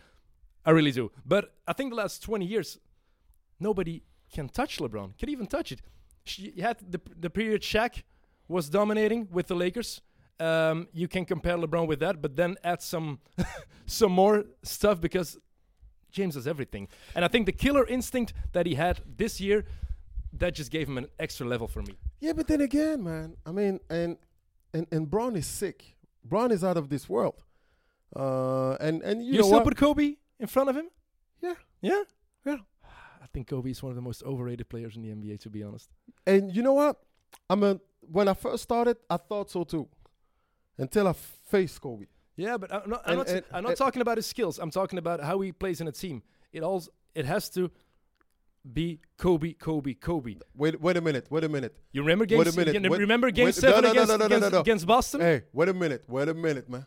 [0.69, 1.05] I really do.
[1.35, 2.79] But I think the last 20 years,
[3.61, 4.03] nobody
[4.35, 5.09] can touch LeBron.
[5.19, 5.81] Can even touch it.
[6.25, 7.93] Sh- You had the the period Shaq
[8.49, 10.03] was dominating with the Lakers.
[10.41, 13.19] Um, you can compare LeBron with that, but then add some
[13.87, 15.39] some more stuff because
[16.11, 16.89] James does everything.
[17.15, 19.65] And I think the killer instinct that he had this year,
[20.33, 21.99] that just gave him an extra level for me.
[22.21, 23.37] Yeah, but then again, man.
[23.47, 24.17] I mean, and
[24.75, 25.97] and and Bron is sick.
[26.25, 27.43] Bron is out of this world.
[28.15, 29.65] Uh, and and you, You, know still what?
[29.65, 30.89] put Kobe in front of him?
[31.43, 31.55] Yeah.
[31.81, 32.03] Yeah?
[32.45, 32.57] Yeah.
[33.23, 35.63] I think Kobe is one of the most overrated players in the NBA, to be
[35.63, 35.91] honest.
[36.27, 36.97] And you know what?
[37.51, 39.89] I'm a when I first started, I thought so too.
[40.79, 42.07] Until I faced Kobe.
[42.39, 44.59] Yeah, but I'm not, I'm And- not, and- I'm not and- talking about his skills.
[44.59, 46.23] I'm talking about how he plays in a team.
[46.53, 46.83] It all
[47.15, 47.71] it has to
[48.73, 50.37] be Kobe, Kobe, Kobe.
[50.55, 51.27] Wait, wait a minute.
[51.31, 51.77] Wait a minute.
[51.93, 52.39] You remember game?
[52.39, 55.21] Wait a minute, you remember game wait- seven no, no, against, no, against, against Boston?
[55.21, 56.05] Hey, wait a minute.
[56.09, 56.87] Wait a minute, man.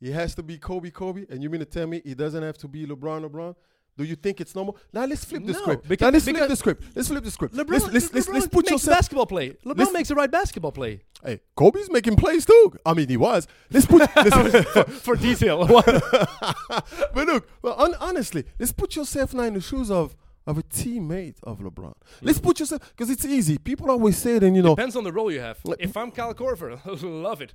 [0.00, 2.58] He has to be Kobe, Kobe, and you mean to tell me he doesn't have
[2.58, 3.54] to be LeBron, LeBron?
[3.96, 4.76] Do you think it's normal?
[4.92, 5.88] Now let's flip the No, script.
[5.88, 6.84] because- now let's flip the script.
[6.96, 7.54] Let's flip the script.
[7.54, 8.96] LeBron, let's, let's, LeBron let's put makes yourself.
[8.98, 9.50] basketball play.
[9.64, 11.02] LeBron let's- makes the right basketball play.
[11.24, 12.72] Hey, Kobe's making plays too.
[12.84, 13.46] I mean, he was.
[13.70, 14.00] Let's put.
[14.16, 15.66] let's, For detail.
[15.68, 20.62] but look, well, hon- honestly, let's put yourself now in the shoes of of a
[20.64, 21.94] teammate of LeBron.
[22.20, 23.56] Let's put yourself because it's easy.
[23.58, 25.58] People always say it, and you know, Depends on the role you have.
[25.78, 27.54] If I'm Kyle Korver, I love it.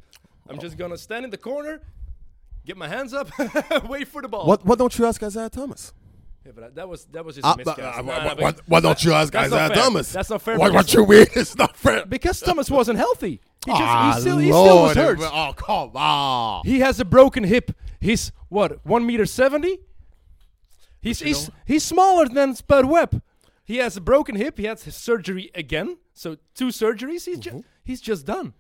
[0.49, 1.81] I'm just gonna stand in the corner,
[2.65, 3.29] get my hands up,
[3.87, 4.47] wait for the ball.
[4.47, 5.93] what what don't you ask Isaiah Thomas?
[6.45, 7.79] Yeah, but that was that was just Uh, a miscast.
[7.79, 9.75] uh, Nah, why- why, why don't you ask Isaiah fair.
[9.75, 10.11] Thomas?
[10.13, 11.27] That's not fair because- what you mean?
[11.35, 12.05] It's not fair.
[12.05, 13.41] because Thomas wasn't healthy.
[13.65, 15.31] He just Ah, he still he still was Lord, hurt.
[15.33, 16.61] Oh come on!
[16.65, 17.71] He has a broken hip.
[17.99, 19.79] He's what one meter seventy.
[21.01, 23.21] He's he's, know- he's smaller than Spud Webb.
[23.63, 24.57] He has a broken hip.
[24.57, 25.97] He had his surgery again.
[26.13, 27.25] So two surgeries.
[27.25, 27.57] He's Mm-hmm.
[27.59, 28.53] just he's just done.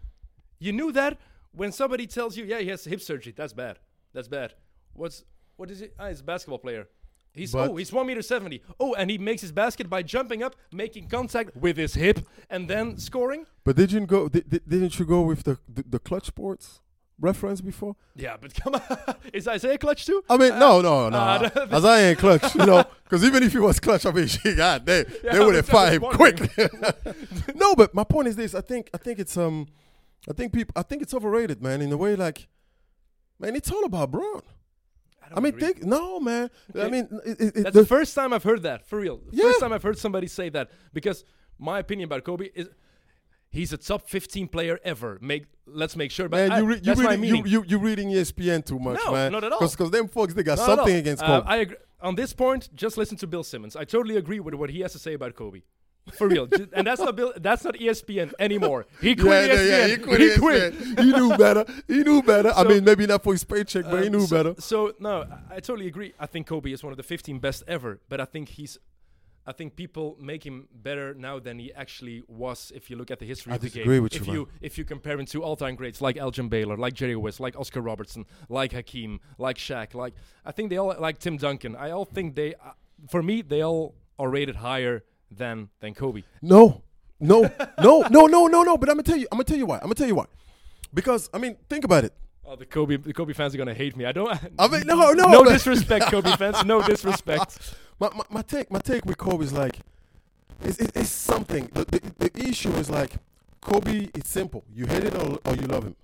[0.59, 1.17] You knew that
[1.53, 3.33] when somebody tells you, yeah, he has hip surgery.
[3.35, 3.79] That's bad.
[4.13, 4.53] That's bad.
[4.93, 5.23] What's
[5.55, 5.93] what is it?
[5.99, 6.87] Ah, he's a basketball player.
[7.33, 8.61] He's But- oh he's one meter seventy.
[8.79, 12.69] Oh, and he makes his basket by jumping up, making contact with his hip, and
[12.69, 13.45] then scoring.
[13.63, 14.27] But did you go?
[14.29, 16.81] Did, did, didn't you go with the, the the Klutch Sports
[17.21, 17.95] reference before?
[18.15, 20.23] Yeah, but come on, is Isaiah clutch too?
[20.29, 21.17] I mean, no, no, no.
[21.17, 24.27] uh, As I ain't clutch, you know, because even if he was clutch, I mean,
[24.27, 26.39] she got they Yeah, they would have fired him quick.
[27.55, 29.67] no, but my point is this: I think I think it's um,
[30.29, 31.81] I think people I think it's overrated, man.
[31.81, 32.47] In a way, like,
[33.39, 34.41] man, it's all about Bron.
[35.29, 35.61] Don't I mean, agree.
[35.73, 36.49] think no, man.
[36.75, 39.17] I mean, it, it, That's the- the first time I've heard that for real.
[39.17, 39.43] The Yeah.
[39.45, 41.23] First time I've heard somebody say that because
[41.57, 42.67] my opinion about Kobe is
[43.49, 45.17] he's a top 15 player ever.
[45.21, 46.29] Make let's make sure.
[46.29, 47.51] But man, I- you, re- you that's my reading you, meaning.
[47.51, 49.31] you you reading E ESPN too much, No, man.
[49.31, 49.59] not at all.
[49.59, 51.77] Because them folks they got Not something against Uh, I agree.
[52.01, 53.75] On this point, just listen to Bill Simmons.
[53.75, 55.61] I totally agree with what he has to say about Kobe.
[56.13, 57.33] For real, and that's not Bill.
[57.37, 58.87] That's not ESPN anymore.
[58.99, 59.67] He quit yeah, ESPN.
[59.69, 60.21] yeah, he quit.
[60.21, 60.39] He ESPN.
[60.39, 60.99] quit.
[61.05, 61.65] He knew better.
[61.87, 62.51] He knew better.
[62.55, 64.59] I mean, maybe not for his paycheck, but he Um, knew so, better.
[64.61, 66.13] So no, I, I totally agree.
[66.19, 68.77] I think Kobe is one of the 15 best ever, but I think he's.
[69.45, 72.71] I think people make him better now than he actually was.
[72.75, 74.47] If you look at the history I of the disagree game, with if you, you
[74.61, 77.81] if you compare him to all-time greats like Elgin Baylor, like Jerry West, like Oscar
[77.81, 80.13] Robertson, like Hakeem, like Shaq, like
[80.45, 81.75] I think they all like Tim Duncan.
[81.75, 82.71] I all think they, uh,
[83.09, 86.23] for me, they all are rated higher than than Kobe.
[86.41, 86.83] No,
[87.19, 87.41] no,
[87.81, 88.77] no, no, no, no, no.
[88.77, 89.27] But I'm gonna tell you.
[89.31, 89.77] I'm gonna tell you why.
[89.77, 90.25] I'm gonna tell you why.
[90.93, 92.13] Because I mean, think about it.
[92.45, 94.05] Oh, the Kobe the Kobe fans are gonna hate me.
[94.05, 94.31] I don't.
[94.57, 96.65] I mean, no, no, no disrespect, Kobe fans.
[96.65, 97.75] No disrespect.
[97.99, 99.77] My, my, my take, my take with Kobe is like,
[100.63, 101.69] it's, it's, it's something.
[101.73, 103.11] The, the, the issue is like,
[103.61, 104.09] Kobe.
[104.15, 104.63] It's simple.
[104.73, 105.95] You hate it or, or you love him.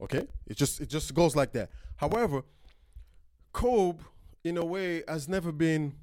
[0.00, 0.28] Okay.
[0.46, 1.70] It just it just goes like that.
[1.96, 2.42] However,
[3.52, 4.02] Kobe,
[4.44, 5.94] in a way, has never been.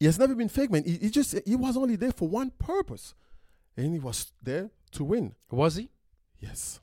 [0.00, 0.84] He has never been fake, man.
[0.84, 3.14] He, he just he was only there for one purpose,
[3.76, 5.34] and he was there to win.
[5.50, 5.90] Was he?
[6.40, 6.80] Yes.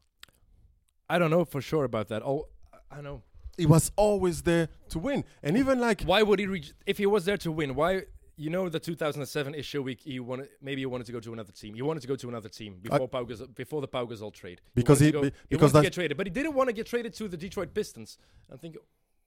[1.09, 2.23] I don't know for sure about that.
[2.23, 3.23] Oh, I- I know.
[3.57, 7.05] He was always there to win, and even like Why would he reach if he
[7.05, 7.75] was there to win?
[7.75, 8.03] Why?
[8.37, 9.99] You know the 2007 issue week.
[10.01, 11.75] He wanted maybe he wanted to go to another team.
[11.75, 14.61] He wanted to go to another team before Pau Gasol, before the Pau Gasol trade.
[14.73, 16.73] Because wanted he- go- be- he wanted to get traded, but he didn't want to
[16.73, 18.17] get traded to the Detroit Pistons.
[18.51, 18.77] I think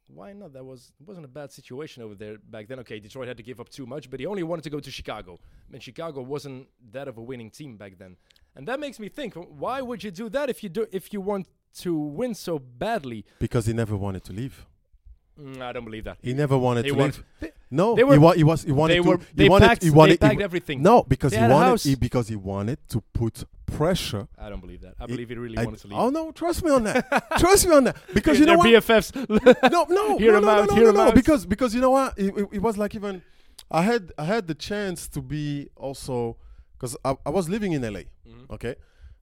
[0.08, 0.52] why not?
[0.52, 2.78] That was it wasn't a bad situation over there back then.
[2.80, 4.90] Okay, Detroit had to give up too much, but he only wanted to go to
[4.90, 5.38] Chicago,
[5.72, 8.16] and Chicago wasn't that of a winning team back then.
[8.56, 11.20] And that makes me think: why would you do that if you do if you
[11.20, 11.46] want
[11.78, 13.24] to win so badly?
[13.38, 14.66] Because he never wanted to leave.
[15.40, 16.18] Mm, I don't believe that.
[16.22, 17.24] He never wanted They to were- leave.
[17.70, 18.62] They- No, they he, were- wa- he was.
[18.64, 19.08] He wanted they to.
[19.08, 19.68] were- he they wanted.
[19.68, 20.12] packed- he they wanted.
[20.12, 20.82] he packed wa- everything.
[20.82, 21.80] No, because They he wanted.
[21.82, 24.28] He, because he wanted to put pressure.
[24.38, 24.94] I don't believe that.
[25.00, 25.98] I He- believe he really I- wanted to leave.
[25.98, 27.08] Oh no, trust me on that.
[27.38, 27.96] trust me on that.
[28.14, 28.66] Because you know what?
[28.68, 29.14] BFFs.
[29.72, 31.14] no, no, Hear no, no, out, no, hear no, no, out.
[31.14, 32.18] because because you know what?
[32.18, 33.22] It, it, it was like even
[33.70, 36.36] I had I had the chance to be also
[36.76, 38.00] because I, I was living in LA.
[38.28, 38.52] Mm-hmm.
[38.54, 38.74] Okay,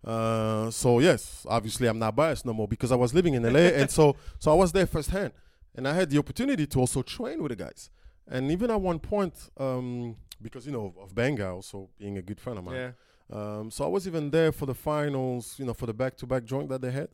[0.05, 3.71] uh, so yes, obviously I'm not biased no more because I was living in LA,
[3.81, 5.33] and so so I was there firsthand,
[5.77, 7.89] and I had the opportunity to also train with the guys,
[8.29, 12.41] and even at one point, um, because you know of Benga also being a good
[12.41, 12.75] friend of mine.
[12.77, 12.91] yeah.
[13.31, 16.69] Um, so I was even there for the finals, you know, for the back-to-back joint
[16.69, 17.09] that they had,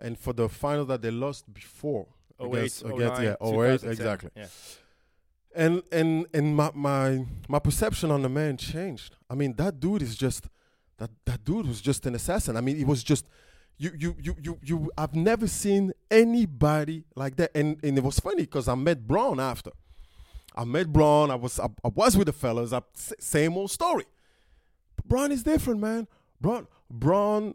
[0.00, 2.06] and for the final that they lost before.
[2.40, 3.90] 08, against, 09, yeah, 08, 2010.
[3.90, 4.30] exactly.
[4.34, 4.46] Yeah.
[5.54, 9.16] And and and my, my my perception on the man changed.
[9.28, 10.48] I mean, that dude is just
[10.96, 12.56] that that dude was just an assassin.
[12.56, 13.26] I mean, he was just
[13.76, 14.90] you you you you you.
[14.96, 17.50] I've never seen anybody like that.
[17.54, 19.70] And and it was funny because I met Bron after.
[20.54, 21.30] I met Bron.
[21.30, 22.72] I was I, I was with the fellas.
[22.72, 24.04] I, same old story.
[24.96, 26.08] But Bron is different, man.
[26.40, 27.54] Bron Bron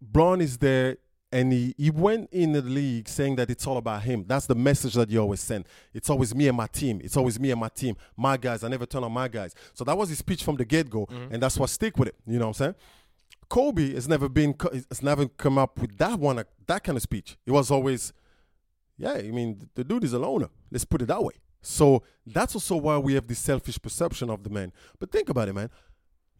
[0.00, 0.98] Bron is there
[1.30, 4.24] and he, he went in the league saying that it's all about him.
[4.26, 5.66] That's the message that you always send.
[5.92, 7.00] It's always me and my team.
[7.04, 7.96] It's always me and my team.
[8.16, 8.64] My guys.
[8.64, 9.54] I never turn on my guys.
[9.74, 11.34] So that was his speech from the get go, mm-hmm.
[11.34, 12.14] and that's what stick with it.
[12.26, 12.74] You know what I'm saying?
[13.48, 14.54] Kobe has never been
[14.88, 17.36] has never come up with that one that kind of speech.
[17.46, 18.12] It was always,
[18.96, 19.14] yeah.
[19.14, 20.48] I mean, the dude is a loner.
[20.70, 21.34] Let's put it that way.
[21.60, 24.72] So that's also why we have this selfish perception of the man.
[24.98, 25.70] But think about it, man.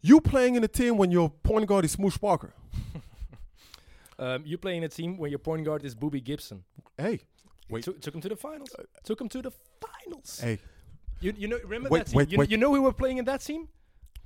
[0.01, 2.53] You playing in a team when your point guard is Smush Parker.
[4.17, 6.65] Um, you play in a team when your point guard is Boobie Gibson.
[6.97, 7.21] Hey,
[7.69, 7.85] wait.
[7.85, 8.69] Took, took him to the finals.
[9.05, 10.41] took him to the finals.
[10.43, 10.59] hey,
[11.21, 12.17] You, you know, remember Wait, that team?
[12.17, 12.51] wait, you, wait.
[12.51, 13.69] you know who were playing in that team?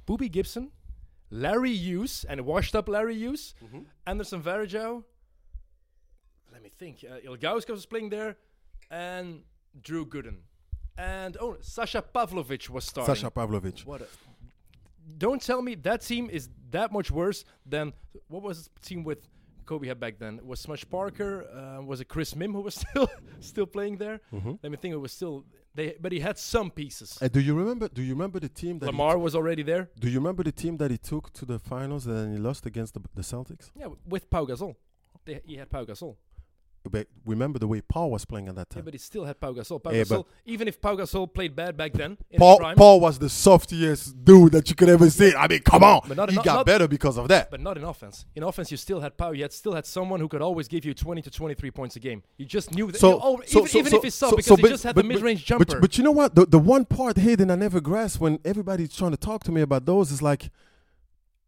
[0.07, 0.71] Boobie Gibson,
[1.29, 3.81] Larry Hughes, and washed up Larry Hughes, Mm-hmm.
[4.07, 5.03] Anderson Varejao.
[6.51, 7.05] Let me think.
[7.07, 8.35] Uh, Ilgauskas was playing there,
[8.89, 9.43] and
[9.79, 10.37] Drew Gooden,
[10.97, 13.13] and oh, Sasha Pavlovich was starting.
[13.13, 13.85] Sasha Pavlovich.
[13.85, 14.01] What?
[14.01, 14.07] A,
[15.17, 17.93] don't tell me that team is that much worse than
[18.27, 19.27] what was the team with
[19.65, 20.37] Kobe had back then?
[20.37, 21.45] It Was Smush Parker?
[21.49, 24.21] Uh, was it Chris Mihm who was still still playing there?
[24.31, 24.93] Let me think.
[24.93, 27.17] It was still they, but he had some pieces.
[27.21, 27.87] Uh, do you remember?
[27.87, 28.85] Do you remember the team that?
[28.85, 29.89] Lamar was already there.
[29.99, 32.65] Do you remember the team that he took to the finals and then he lost
[32.65, 33.71] against the, the Celtics?
[33.75, 34.75] Yeah, with Pau Gasol.
[35.25, 36.15] They, he had Pau Gasol.
[36.89, 38.81] But remember the way Paul was playing at that time.
[38.81, 39.81] Yeah, but he still had Pau Gasol.
[39.81, 42.99] Pau Yeah, Gasol, even if Pau Gasol played bad back then, in Paul, prime, Paul
[42.99, 45.33] was the softiest dude that you could ever see.
[45.33, 46.01] I mean, come on.
[46.07, 47.49] But not- he got not- better because of that.
[47.49, 48.25] but not in offense.
[48.35, 49.31] In offense, you still had Pau.
[49.31, 51.99] You had still had someone who could always give you 20 to 23 points a
[52.01, 52.21] game.
[52.37, 52.99] You just knew that.
[52.99, 54.61] So, you- oh, so, even so, even so, if he sucked, so- because so he
[54.63, 55.79] but- just had but- the mid-range but- jumper.
[55.79, 56.35] But, you know what?
[56.35, 59.61] The, the one part, Hayden, I never grasped when everybody's trying to talk to me
[59.61, 60.49] about those is like,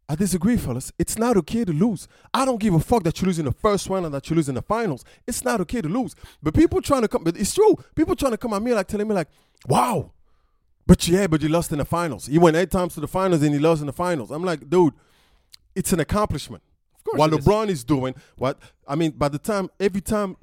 [0.08, 0.92] I disagree, fellas.
[0.98, 2.06] It's not okay to lose.
[2.32, 4.36] I don't give a fuck that you lose in the first round and that you
[4.36, 5.04] lose in the finals.
[5.26, 6.14] It's not okay to lose.
[6.42, 7.76] But people trying to come, but it's true.
[7.94, 9.28] People trying to come at me like telling me like,
[9.66, 10.12] wow,
[10.86, 12.26] but yeah, but you lost in the finals.
[12.26, 14.30] He went eight times to the finals and he lost in the finals.
[14.30, 14.94] I'm like, dude,
[15.74, 16.62] it's an accomplishment.
[16.94, 17.44] Of course What it is.
[17.44, 20.36] LeBron is doing, what I mean, by the time every time,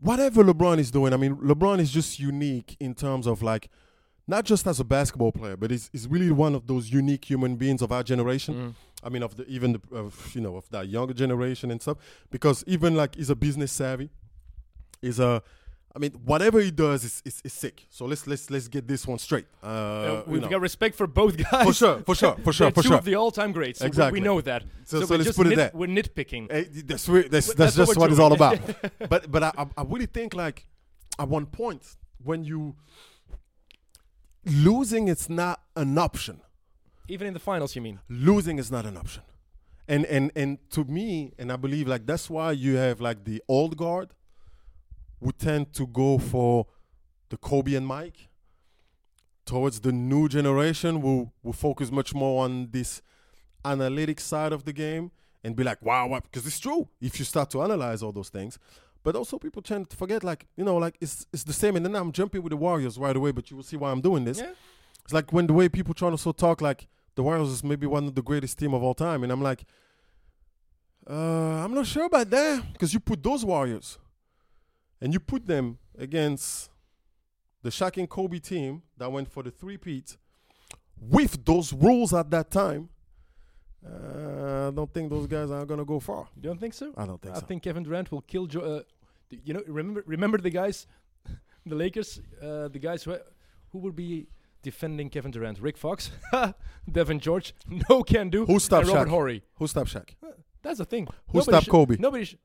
[0.00, 3.70] whatever LeBron is doing, I mean, LeBron is just unique in terms of like,
[4.26, 7.56] not just as a basketball player, but he's, he's really one of those unique human
[7.56, 8.54] beings of our generation.
[8.54, 8.74] Mm.
[9.04, 11.98] I mean, of the even the of, you know of that younger generation and stuff.
[12.30, 14.10] Because even like he's a business savvy.
[15.00, 15.42] He's a,
[15.96, 17.86] I mean, whatever he does is, is, is sick.
[17.90, 19.46] So let's let's let's get this one straight.
[19.62, 20.48] Uh, Uh, we've know.
[20.48, 21.66] got respect for both guys.
[21.66, 22.98] For sure, for sure, for sure, for two sure.
[22.98, 23.80] of the all-time greats.
[23.80, 24.20] so Exactly.
[24.20, 24.62] We know that.
[24.84, 25.70] So- so we're let's just put it nit- there.
[25.74, 26.46] We're nitpicking.
[26.50, 28.60] Eh, that's that's, that's that's just we're what it's all about.
[29.10, 30.66] but but I, I I really think like
[31.18, 31.82] at one point
[32.22, 32.76] when you
[34.44, 36.40] losing is not an option.
[37.08, 38.00] Even in the finals, you mean?
[38.08, 39.22] losing is not an option.
[39.88, 43.42] And and and to me, and I believe like that's why you have like the
[43.48, 44.10] old guard
[45.20, 46.66] who tend to go for
[47.28, 48.28] the Kobe and Mike
[49.44, 53.02] towards the new generation who will focus much more on this
[53.64, 55.10] analytic side of the game
[55.44, 56.20] and be like, wow.
[56.22, 58.58] Because it's true if you start to analyze all those things.
[59.04, 61.76] But also people tend to forget, like, you know, like it's it's the same.
[61.76, 64.00] And then I'm jumping with the Warriors right away, but you will see why I'm
[64.00, 64.38] doing this.
[64.38, 64.52] Yeah.
[65.04, 67.86] It's like when the way people try to so talk like the Warriors is maybe
[67.86, 69.64] one of the greatest team of all time, and I'm like,
[71.08, 73.98] uh, I'm not sure about that because you put those Warriors
[75.00, 76.70] and you put them against
[77.62, 80.16] the Shaq and Kobe team that went for the three peat
[81.00, 82.88] with those rules at that time.
[83.84, 86.28] Uh, I don't think those guys are gonna go far.
[86.36, 86.92] You don't think so?
[86.96, 87.38] I don't think so.
[87.38, 87.46] I so.
[87.46, 88.46] think Kevin Durant will kill.
[88.46, 88.82] Jo- uh,
[89.44, 90.86] you know, remember remember the guys
[91.66, 93.16] the Lakers, uh, the guys who
[93.70, 94.28] who will be
[94.62, 95.60] defending Kevin Durant?
[95.60, 96.10] Rick Fox,
[96.90, 97.54] Devean George,
[97.90, 98.46] no can do.
[98.46, 99.10] Who stopped Robert Shaq?
[99.10, 99.42] Horry.
[99.54, 100.10] Who stopped Shaq?
[100.62, 101.06] That's the thing.
[101.06, 101.96] Who Nobody stopped Kobe?
[101.98, 102.24] Nobody.
[102.24, 102.36] Sh-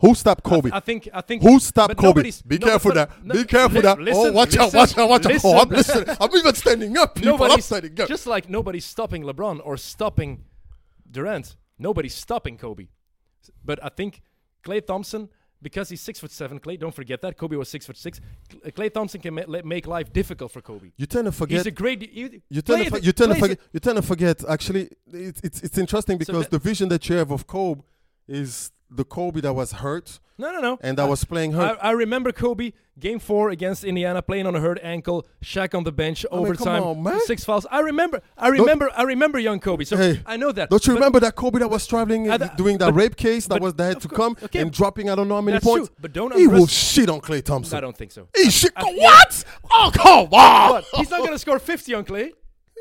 [0.00, 0.70] Who stopped I Kobe?
[0.70, 1.08] th- I, think.
[1.14, 1.42] I think.
[1.42, 2.22] Who stopped Kobe?
[2.48, 3.08] Be no, careful there.
[3.22, 5.40] no, Be careful listen, oh, watch out, listen, watch out, watch out.
[5.44, 5.98] Oh, I'm listen.
[5.98, 6.16] listening.
[6.20, 7.44] I'm even standing up, people.
[7.44, 8.08] I'm standing up.
[8.08, 10.44] just like nobody's stopping LeBron or stopping
[11.10, 11.56] Durant.
[11.78, 12.86] Nobody's stopping Kobe.
[13.64, 14.22] But I think
[14.64, 15.28] Klay Thompson,
[15.60, 18.20] because he's six foot seven, Klay, don't forget that Kobe was six foot six.
[18.50, 20.92] Klay uh, Thompson can ma- make life difficult for Kobe.
[20.96, 21.58] you tend to forget.
[21.58, 22.00] He's a great.
[22.12, 24.44] You, You tend, to, for, you, tend to forget, you tend to forget.
[24.48, 27.82] Actually, it's it's, it's interesting because that- the vision that you have of Kobe
[28.26, 30.78] is the Kobe that was hurt No, no, no.
[30.80, 31.78] and that I- was playing hurt.
[31.82, 35.90] I remember Kobe game four against Indiana playing on a hurt ankle, Shaq on the
[35.90, 37.18] bench, I mean, overtime, on, man.
[37.22, 37.66] six fouls.
[37.70, 39.82] I remember, I remember, I remember young Kobe.
[39.84, 40.70] So Hey, I know that.
[40.70, 42.94] Don't you But remember that Kobe that was traveling I uh, th- doing that but-
[42.94, 45.34] rape case that was that had to cour- come okay, and dropping I don't know
[45.36, 45.88] how many That's points?
[45.88, 47.76] true, but don't he will shit on Klay Thompson.
[47.76, 48.28] I don't think so.
[48.36, 48.72] He shit.
[48.76, 49.44] I- what?
[49.72, 50.70] Oh come on!
[50.70, 50.84] What?
[50.94, 52.30] He's not going to score 50 on Klay.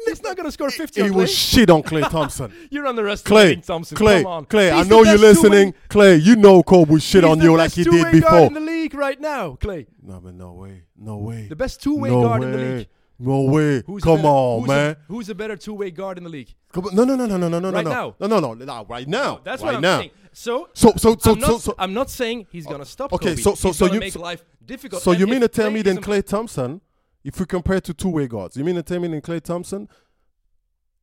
[0.05, 2.51] He's not going to score 50 He on will shit on Klay Thompson.
[2.71, 3.97] You're underestimating Klay, Thompson.
[3.97, 4.45] Klay, Come on.
[4.45, 4.71] Klay.
[4.73, 5.73] I know you're best two-way- listening.
[5.89, 8.33] Klay, you know Kobe will shit he's on you like best he two-way did guard
[8.33, 8.47] before.
[8.47, 9.87] in the league right now, Klay.
[10.01, 11.47] No, but no way, no way.
[11.47, 12.47] The best two-way no guard way.
[12.47, 12.87] in the league.
[13.19, 13.83] No way.
[13.85, 14.95] Who's Come better- on, who's a- man.
[15.07, 16.53] who's a better two-way guard in the league?
[16.73, 16.95] Come on.
[16.95, 18.15] No, no, no, no, no, no, no, Right no, now.
[18.19, 19.39] no, no, no, no, no, right now.
[19.43, 19.99] That's right what I'm now.
[19.99, 20.11] saying.
[20.33, 23.13] So, So, so, so, I'm, not, so, so, I'm not saying he's going to stop
[23.13, 23.41] Okay, Kobe.
[23.41, 25.03] so- so- he's so you- make so- life difficult.
[25.03, 26.81] so And you mean to tell me then Klay Thompson,
[27.23, 29.87] if we compare to two-way guards, you mean me then Klay Thompson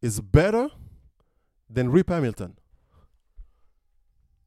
[0.02, 0.68] is better
[1.68, 2.56] than Rip Hamilton?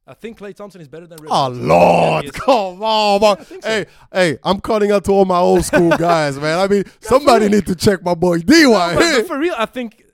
[0.06, 1.30] I think Klay Thompson is better than Rip.
[1.32, 1.68] Oh Hamilton.
[1.68, 3.36] Lord, Yeah, come on, man.
[3.44, 3.68] Think so.
[3.68, 6.58] Hey, hey, I'm calling out to all my old school guys, man.
[6.58, 8.94] I mean, somebody need to check my boy DY.
[8.94, 10.04] But- but for real, I think,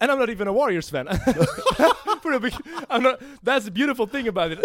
[0.00, 1.06] and I'm not even a Warriors fan.
[2.22, 2.38] For
[2.88, 3.20] I'm not.
[3.42, 4.64] That's the beautiful thing about it.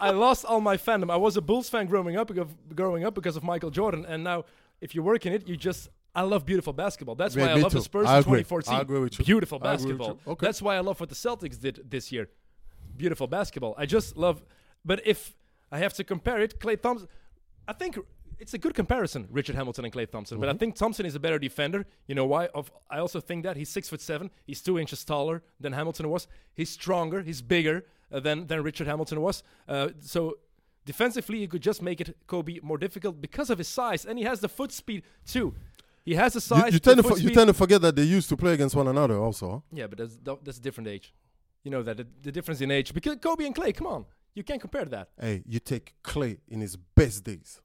[0.00, 1.08] I, I lost all my fandom.
[1.08, 4.24] I was a Bulls fan growing up, because, growing up because of Michael Jordan, and
[4.24, 4.44] now
[4.80, 5.88] if you work in it, you just.
[6.14, 7.14] I love beautiful basketball.
[7.14, 7.82] That's Yeah, why I love the.
[7.82, 8.74] Spurs in 2014.
[8.74, 9.24] I agree with you.
[9.24, 10.18] Beautiful basketball.
[10.24, 10.32] you.
[10.32, 10.46] Okay.
[10.46, 12.30] That's why I love what the Celtics did this year.
[12.96, 13.74] Beautiful basketball.
[13.76, 14.42] I just love.
[14.84, 15.36] But if
[15.70, 17.08] I have to compare it, Klay Thompson,
[17.68, 17.98] I think
[18.38, 20.38] it's a good comparison, Richard Hamilton and Klay Thompson.
[20.40, 21.84] But I think Thompson is a better defender.
[22.06, 22.46] You know why?
[22.46, 24.30] Of I also think that he's six foot seven.
[24.46, 26.28] He's two inches taller than Hamilton was.
[26.54, 27.22] He's stronger.
[27.22, 29.42] He's bigger uh, than than Richard Hamilton was.
[29.68, 30.38] Uh, so
[30.86, 34.24] defensively, you could just make it Kobe more difficult because of his size, and he
[34.24, 35.54] has the foot speed too.
[36.04, 36.72] He has the size.
[36.72, 38.88] you the tend to you tend to forget that they used to play against one
[38.88, 39.62] another also.
[39.72, 41.12] Yeah, but that's that's a different age.
[41.64, 43.74] You know that the, the difference in age because Kobe and Klay.
[43.74, 45.08] Come on, you can't compare that.
[45.20, 47.60] Hey, you take Klay in his best days.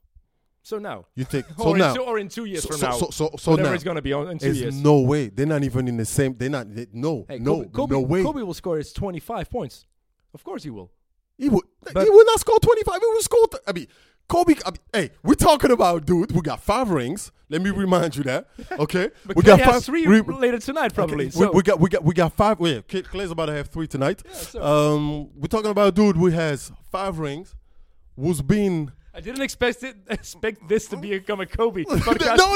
[0.64, 1.90] So now, You take so or, now.
[1.90, 3.76] in two, or in two years so, from so, now, so, so, so whatever now.
[3.76, 4.76] it's gonna be on in two There's years.
[4.84, 6.36] no way they're not even in the same.
[6.38, 6.74] They're not.
[6.74, 8.24] They, no, Hey, no, Kobe, Kobe, no way.
[8.24, 9.86] Kobe will score his 25 points.
[10.34, 10.92] Of course he will.
[11.38, 11.64] He would.
[11.94, 13.00] But- he would not score 25.
[13.02, 13.48] He would score.
[13.48, 13.88] Th- I mean,
[14.28, 14.56] Kobe.
[14.66, 16.32] I mean, hey, we're talking about dude.
[16.32, 17.32] We got five rings.
[17.50, 18.48] Let me remind you that.
[18.72, 19.84] Okay, we got five.
[19.84, 21.26] three we- later tonight, probably.
[21.26, 22.60] Okay, so we, we got we got we got five.
[22.60, 24.22] Wait, Klay- Klay's about to have three tonight.
[24.32, 27.56] so- um, we're talking about dude who has five rings,
[28.16, 28.92] who's been.
[29.14, 29.98] I didn't expect it.
[30.10, 31.84] Expect this to become a Kobe.
[31.90, 31.96] No,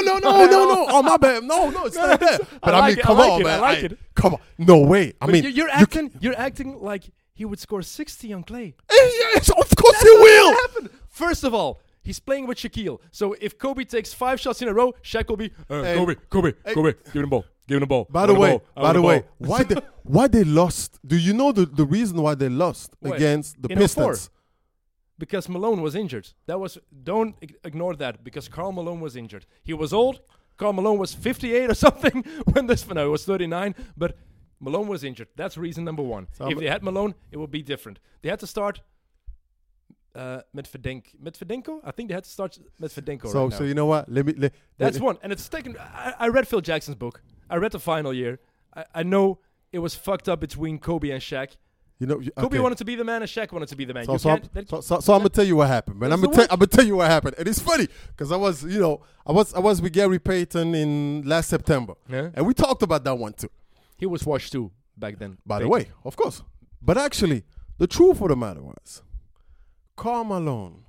[0.00, 0.86] no, no, no.
[0.88, 1.42] Oh my bad.
[1.44, 2.40] No, no, it's not that.
[2.62, 3.60] But I, like mean, it, I come like on, it, I man.
[3.60, 3.98] like it.
[4.14, 4.40] Come on.
[4.56, 5.12] No way.
[5.20, 6.10] I But mean, you- you're you acting.
[6.20, 8.74] You're acting like he would score 60 on Klay.
[8.90, 10.52] Yes, of course he That's not will.
[10.62, 10.90] happen.
[11.08, 12.98] First of all, he's playing with Shaquille.
[13.12, 15.94] So if Kobe takes five shots in a row, Shaq will be uh, Hey.
[15.96, 16.74] Kobe, Kobe, Hey.
[16.74, 18.06] Kobe, give him the ball, give him the ball.
[18.10, 19.76] By the way, by the way, why they
[20.16, 20.98] why they lost?
[21.06, 23.12] Do you know the, the reason why they lost When?
[23.14, 23.82] against the In 04?
[23.84, 24.30] Pistons?
[25.18, 26.28] because Malone was injured.
[26.46, 29.46] That was don't ignore that because Karl Malone was injured.
[29.62, 30.20] He was old.
[30.58, 34.16] Karl Malone was 58 or something when this no, it was 39, but
[34.60, 35.28] Malone was injured.
[35.36, 36.28] That's reason number one.
[36.32, 37.98] So if they had Malone, it would be different.
[38.22, 38.80] They had to start
[40.14, 41.14] uh, Medvedenko.
[41.22, 41.80] Medvedenko?
[41.84, 43.58] I think they had to start Medvedenko So right now.
[43.58, 44.10] so you know what?
[44.10, 44.34] Let me.
[44.36, 45.18] Let, That's let- one.
[45.22, 45.76] And it's taken.
[45.78, 47.22] I, I read Phil Jackson's book.
[47.50, 48.40] I read the final year.
[48.74, 49.38] I, I know
[49.72, 51.56] it was fucked up between Kobe and Shaq.
[51.98, 52.58] You know, you, Kobe okay.
[52.60, 54.04] wanted to be the man, and Shaq wanted to be the man.
[54.04, 56.12] So, you so, I'm, that- so, so, so I'm gonna tell you what happened, man.
[56.12, 56.46] I'm gonna tell.
[56.50, 59.32] I'm gonna tell you what happened, and it's funny because I was, you know, I
[59.32, 62.30] was I was with Gary Payton in last September, Yeah.
[62.34, 63.50] and we talked about that one too.
[63.96, 65.38] He was washed too back then.
[65.46, 66.42] By the way, of course.
[66.82, 67.44] But actually,
[67.78, 69.02] the truth of the matter was,
[69.96, 70.84] Karl Malone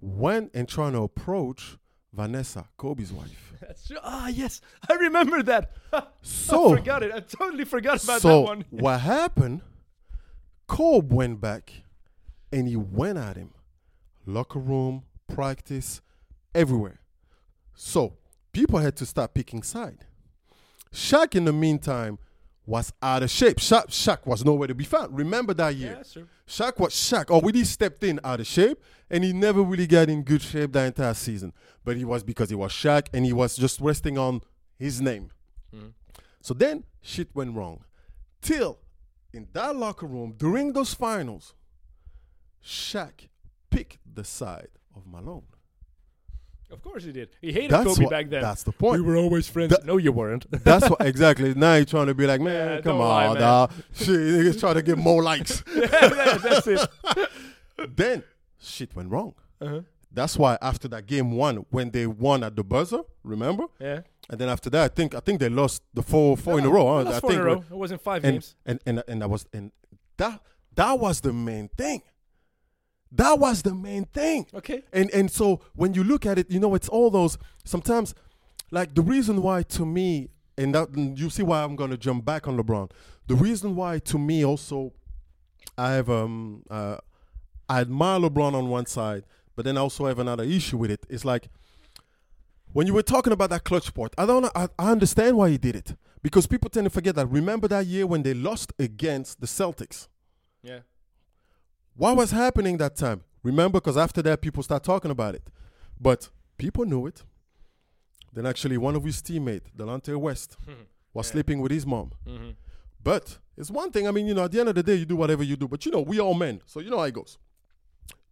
[0.00, 1.78] went and trying to approach
[2.12, 3.54] Vanessa, Kobe's wife.
[3.60, 3.96] That's true.
[4.02, 5.72] Ah, yes, I remember that.
[6.22, 7.12] So- I forgot it.
[7.12, 8.64] I totally forgot about so that one.
[8.70, 9.62] what happened?
[10.66, 11.72] Kobe went back
[12.52, 13.52] and he went at him,
[14.26, 16.00] locker room, practice,
[16.54, 17.00] everywhere.
[17.74, 18.16] So
[18.52, 20.06] people had to start picking side.
[20.94, 22.18] Shaq, in the meantime,
[22.66, 23.58] was out of shape.
[23.58, 25.16] Shaq, Shaq was nowhere to be found.
[25.16, 25.96] Remember that year?
[25.98, 26.28] Yeah, sure.
[26.46, 30.22] Shaq was Shaq already stepped in out of shape, and he never really got in
[30.22, 31.52] good shape that entire season.
[31.84, 34.40] But it was because he was Shaq, and he was just resting on
[34.78, 35.30] his name.
[35.74, 35.92] Mm.
[36.40, 37.84] So then shit went wrong.
[38.40, 38.78] Till
[39.32, 41.54] in that locker room during those finals,
[42.64, 43.28] Shaq
[43.70, 45.46] picked the side of Malone.
[46.74, 47.28] Of course he did.
[47.40, 48.42] He hated That's Kobe what- back then.
[48.42, 49.02] that's the point.
[49.02, 49.70] We were always friends.
[49.70, 50.44] That- no, you weren't.
[50.64, 51.54] That's what exactly.
[51.54, 53.72] Now you're trying to be like, man, Yeah, come don't lie, on, man." dawg.
[53.94, 55.62] Shit, niggas trying to get more likes.
[55.74, 56.86] yeah, that's it.
[57.96, 58.22] then
[58.60, 59.34] shit went wrong.
[59.60, 59.80] Uh-huh.
[60.12, 63.64] That's why after that game one, when they won at the buzzer, remember?
[63.80, 64.00] Yeah.
[64.30, 66.68] And then after that, I think I think they lost the four four in a
[66.70, 66.86] row.
[66.86, 67.02] huh?
[67.04, 67.56] Lost I four think in a row.
[67.68, 68.54] we- It wasn't five and, games.
[68.64, 69.72] and and and that was and
[70.18, 70.40] that
[70.76, 72.02] that was the main thing.
[73.16, 74.46] That was the main thing.
[74.52, 74.82] Okay.
[74.92, 78.14] And and so when you look at it, you know, it's all those sometimes
[78.70, 82.48] like the reason why to me, and that you see why I'm gonna jump back
[82.48, 82.90] on LeBron.
[83.28, 84.92] The reason why to me also
[85.78, 86.96] I have um uh
[87.68, 91.06] I admire LeBron on one side, but then I also have another issue with it.
[91.08, 91.50] It's like
[92.72, 95.58] when you were talking about that clutch part, I don't I, I understand why he
[95.58, 95.94] did it.
[96.20, 97.26] Because people tend to forget that.
[97.26, 100.08] Remember that year when they lost against the Celtics?
[100.62, 100.80] Yeah.
[101.96, 103.22] What was happening that time?
[103.42, 105.42] Remember, because after that, people start talking about it.
[106.00, 106.28] But
[106.58, 107.22] people knew it.
[108.32, 110.56] Then actually, one of his teammates, Delonte West,
[111.14, 111.32] was Yeah.
[111.32, 112.10] sleeping with his mom.
[112.26, 112.50] hmm
[113.02, 114.08] But it's one thing.
[114.08, 115.68] I mean, you know, at the end of the day, you do whatever you do.
[115.68, 117.38] But you know, we all men, so you know how it goes.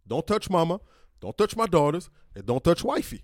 [0.05, 0.81] Don't touch mama.
[1.21, 3.23] Don't touch my daughters, and don't touch wifey.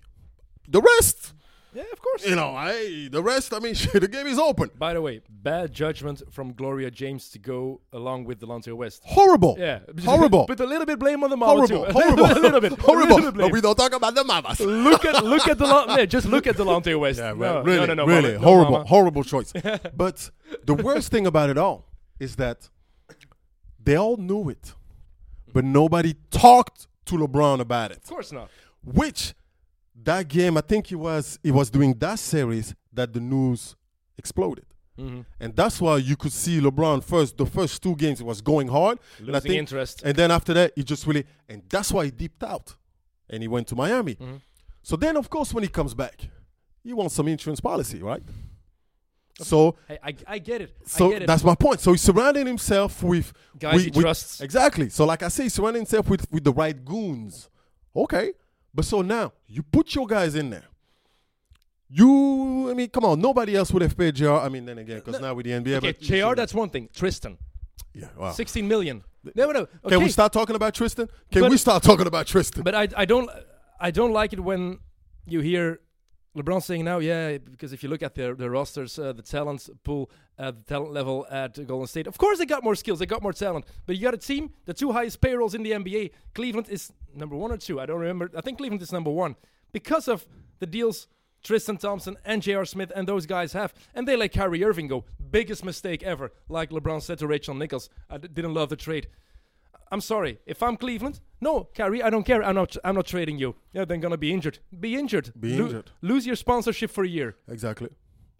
[0.66, 1.34] The rest,
[1.72, 2.26] Yeah, of course.
[2.26, 3.54] you know, I the rest.
[3.54, 4.70] I mean, the game is open.
[4.78, 9.02] By the way, bad judgment from Gloria James to go along with Delonte West.
[9.04, 9.56] Horrible.
[9.58, 9.80] Yeah.
[10.04, 10.46] Horrible.
[10.46, 11.86] Put a little bit blame on the mama Horrible.
[11.86, 11.92] too.
[11.92, 12.24] Horrible.
[12.38, 12.72] a little bit.
[12.78, 13.16] Horrible.
[13.16, 14.60] Little bit But we don't talk about the mamas.
[14.60, 15.96] look at look at Delonte.
[15.98, 17.18] Yeah, just look at Delonte West.
[17.18, 18.44] Yeah, no, really, no, no, no, really mama.
[18.44, 19.52] Horrible, horrible choice.
[19.96, 20.30] but
[20.64, 21.86] the worst thing about it all
[22.18, 22.68] is that
[23.82, 24.74] they all knew it,
[25.52, 27.98] but nobody talked to LeBron about it.
[27.98, 28.50] Of course not.
[28.84, 29.34] Which
[30.04, 33.76] that game, I think it was it was during that series that the news
[34.18, 34.66] exploded.
[34.98, 35.24] Mhm.
[35.38, 37.36] And that's why you could see LeBron first.
[37.38, 40.02] The first two games, it was going hard, and I Losing think, interest.
[40.04, 42.76] And then after that, he just really, and that's why he dipped out,
[43.30, 44.16] and he went to Miami.
[44.16, 44.36] Mm-hmm.
[44.82, 46.28] So then, of course, when he comes back,
[46.82, 48.22] he wants some insurance policy, right?
[49.42, 50.76] So, Hey, I, I get it.
[50.84, 51.26] so I get it.
[51.26, 51.80] that's my point.
[51.80, 54.40] So he's surrounding himself with Guys with- he with- trusts.
[54.42, 54.90] Exactly.
[54.90, 57.48] So, like I say, he's surrounding himself with with the right goons.
[57.96, 58.32] Okay,
[58.74, 60.64] but so now you put your guys in there.
[61.88, 63.20] You, I mean, come on.
[63.20, 64.30] Nobody else would have paid JR.
[64.30, 66.88] I mean, then again, because now with the NBA, Okay, JR, that's one thing.
[66.94, 67.36] Tristan,
[67.92, 68.06] yeah.
[68.16, 68.30] Wow.
[68.30, 69.02] 16 million.
[69.34, 69.60] No, no, no.
[69.60, 69.88] Okay.
[69.88, 71.08] Can we start talking about Tristan?
[71.32, 72.62] Can But- we start talking about Tristan?
[72.62, 73.28] But I, I don't,
[73.80, 74.78] I don't like it when
[75.26, 75.80] you hear
[76.36, 79.68] LeBron saying now, yeah, because if you look at their the rosters, uh, the talent
[79.82, 83.06] pool, uh, the talent level at Golden State, of course they got more skills, they
[83.06, 83.64] got more talent.
[83.86, 86.12] But you got a team, the two highest payrolls in the NBA.
[86.34, 87.80] Cleveland is number one or two.
[87.80, 88.30] I don't remember.
[88.36, 89.34] I think Cleveland is number one
[89.72, 90.26] because of
[90.60, 91.08] the deals
[91.42, 92.64] Tristan Thompson and J.R.
[92.64, 95.04] Smith and those guys have, and they let Kyrie Irving go.
[95.30, 96.32] Biggest mistake ever.
[96.48, 99.08] Like LeBron said to Rachel Nichols, I d- didn't love the trade.
[99.90, 100.38] I'm sorry.
[100.46, 102.42] If I'm Cleveland, no, Kyrie, I don't care.
[102.44, 102.76] I'm not.
[102.84, 103.56] I'm not trading you.
[103.72, 104.58] Yeah, then gonna be injured.
[104.78, 105.32] Be injured.
[105.38, 105.90] Be Lo- injured.
[106.02, 107.36] Lose your sponsorship for a year.
[107.48, 107.88] exactly.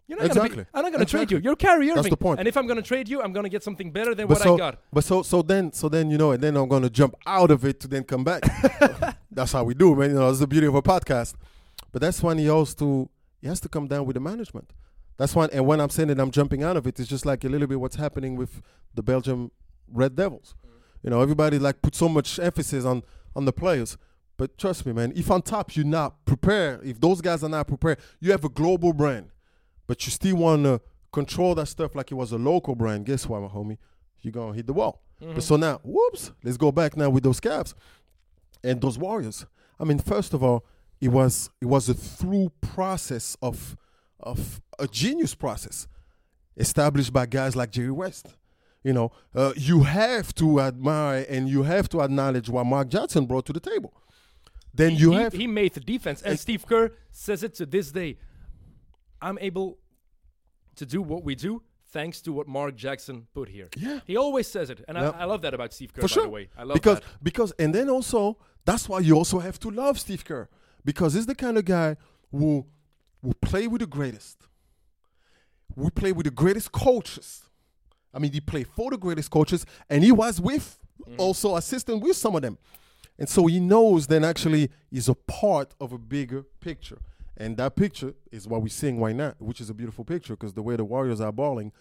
[0.07, 0.63] You're not gonna Exactly.
[0.63, 1.37] be, I'm not gonna trade you.
[1.37, 1.95] You're Kyrie Irving.
[1.95, 2.39] That's the point.
[2.39, 4.55] And if I'm gonna trade you, I'm gonna get something better than But what so,
[4.55, 4.79] I got.
[4.91, 7.63] but so, so then, so then, you know, and then I'm gonna jump out of
[7.63, 8.41] it to then come back.
[9.31, 10.09] that's how we do, man.
[10.09, 11.35] You know, that's the beauty of a podcast.
[11.93, 13.09] But that's when he has to,
[13.41, 14.73] he has to come down with the management.
[15.17, 17.45] That's when, and when I'm saying that I'm jumping out of it, it's just like
[17.45, 18.61] a little bit what's happening with
[18.93, 19.51] the Belgium
[19.87, 20.55] Red Devils.
[21.03, 23.03] You know, everybody like put so much emphasis on
[23.35, 23.97] on the players.
[24.37, 27.67] But trust me, man, if on top you're not prepared, if those guys are not
[27.67, 29.29] prepared, you have a global brand,
[29.87, 30.81] but you still want to
[31.11, 33.05] control that stuff like it was a local brand.
[33.05, 33.77] Guess what, my homie?
[34.21, 35.01] You're gonna hit the wall.
[35.21, 35.35] Mm-hmm.
[35.35, 37.73] But so now, whoops, let's go back now with those Cavs
[38.63, 39.45] and those Warriors.
[39.79, 40.65] I mean, first of all,
[40.99, 43.75] it was it was a through process of
[44.19, 45.87] of a genius process
[46.57, 48.27] established by guys like Jerry West.
[48.83, 53.25] You know, uh, you have to admire and you have to acknowledge what Mark Johnson
[53.25, 53.93] brought to the table.
[54.73, 57.91] Then you he, have he made the defense, and Steve Kerr says it to this
[57.91, 58.17] day.
[59.21, 59.77] I'm able
[60.77, 63.67] to do what we do thanks to what Mark Jackson put here.
[63.77, 63.99] Yeah.
[64.07, 65.09] He always says it, and Yeah.
[65.09, 66.01] I, I love that about Steve Kerr.
[66.01, 66.23] for by sure.
[66.23, 67.23] the way, I love because that.
[67.23, 70.47] because and then also that's why you also have to love Steve Kerr
[70.85, 71.97] because he's the kind of guy
[72.31, 72.65] who
[73.21, 74.47] will play with the greatest.
[75.75, 77.43] We play with the greatest coaches.
[78.13, 81.15] I mean, he played for the greatest coaches, and he was with mm.
[81.17, 82.57] also assistant with some of them,
[83.17, 86.99] and so he knows then actually he's a part of a bigger picture,
[87.37, 90.53] and that picture is what we're seeing right now, which is a beautiful picture because
[90.53, 91.71] the way the Warriors are balling,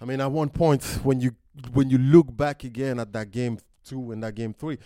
[0.00, 1.34] I mean, at one point when you
[1.72, 4.78] when you look back again at that game two and that game three,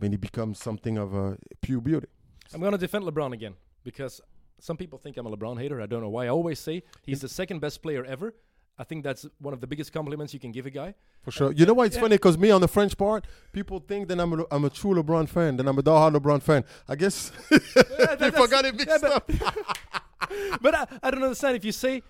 [0.00, 2.06] I mean, it becomes something of a pure beauty.
[2.54, 4.20] I'm going to defend LeBron again because
[4.60, 5.80] some people think I'm a LeBron hater.
[5.80, 6.26] I don't know why.
[6.26, 8.34] I always say he's the second best player ever.
[8.78, 10.94] I think that's one of the biggest compliments you can give a guy.
[11.22, 11.52] For sure.
[11.52, 12.02] You know why it's Yeah.
[12.02, 12.14] funny?
[12.16, 15.28] Because me on the French part, people think that I'm a, I'm a true LeBron
[15.28, 16.64] fan, that I'm a diehard LeBron fan.
[16.88, 19.30] I guess they forgot it mixed yeah, up.
[20.62, 22.02] but I, I don't understand if you say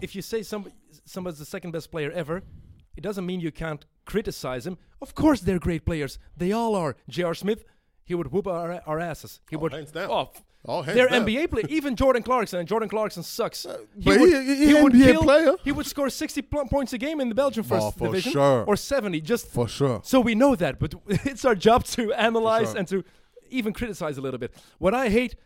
[0.00, 0.66] if you say some
[1.04, 2.42] somebody's the second best player ever,
[2.96, 4.76] it doesn't mean you can't criticize him.
[5.00, 6.18] Of course, they're great players.
[6.36, 6.96] They all are.
[7.08, 7.34] J.R.
[7.34, 7.64] Smith,
[8.04, 9.40] he would whoop our, our asses.
[9.50, 9.72] He Oh, would.
[9.72, 10.10] hands down.
[10.10, 10.30] Oh,
[10.70, 11.24] Oh, they're down.
[11.26, 11.68] NBA players.
[11.70, 13.64] Even Jordan Clarkson, and Jordan Clarkson sucks.
[13.64, 15.54] but he- he would NBA kill- player.
[15.64, 18.32] He would score 60 pl- points a game in the Belgian first Oh, for division,
[18.32, 18.64] sure.
[18.66, 19.20] or 70.
[19.22, 20.00] Just For sure.
[20.04, 22.78] so we know that, but it's our job to analyze sure.
[22.78, 23.02] and to
[23.50, 24.52] even criticize a little bit.
[24.78, 25.36] What I hate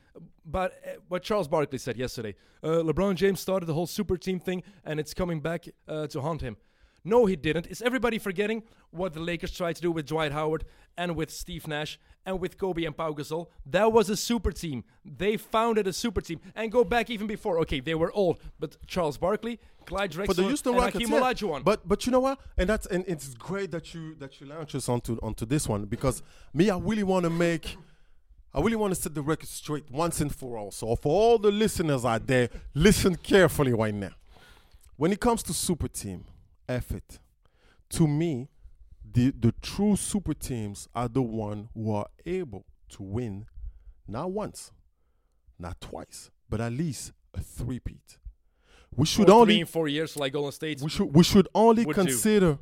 [0.45, 4.41] about uh, what Charles Barkley said yesterday, uh, LeBron James started the whole super team
[4.41, 6.57] thing, and it's coming back uh, to haunt him.
[7.05, 7.67] No, he didn't.
[7.67, 10.65] Is everybody forgetting what the Lakers tried to do with Dwight Howard
[10.97, 13.49] and with Steve Nash and with Kobe and Pau Gasol?
[13.67, 14.85] That was a super team.
[15.05, 16.41] They founded a super team.
[16.55, 17.59] And go back even before.
[17.61, 21.13] Okay, they were old, but Charles Barkley, Clyde Drexler, For the Houston and Rockets, Hakeem
[21.13, 21.21] yeah.
[21.21, 21.65] Olajuwon.
[21.65, 22.39] But but you know what?
[22.57, 25.87] And that's and it's great that you that you launch us onto onto this one
[25.87, 26.23] because
[26.55, 27.77] me, I really want to make.
[28.55, 30.71] I really want to set the record straight once and for all.
[30.71, 34.11] So for all the listeners out there, listen carefully right now.
[34.97, 36.27] When it comes to super team
[36.69, 37.19] effort,
[37.91, 38.49] to me,
[39.05, 43.47] the the true super teams are the one who are able to win,
[44.09, 44.73] not once,
[45.59, 48.19] not twice, but at least a three-peat.
[48.95, 50.81] We should Or only three in four years like Golden State.
[50.81, 52.03] we should we should only Would do.
[52.03, 52.59] consider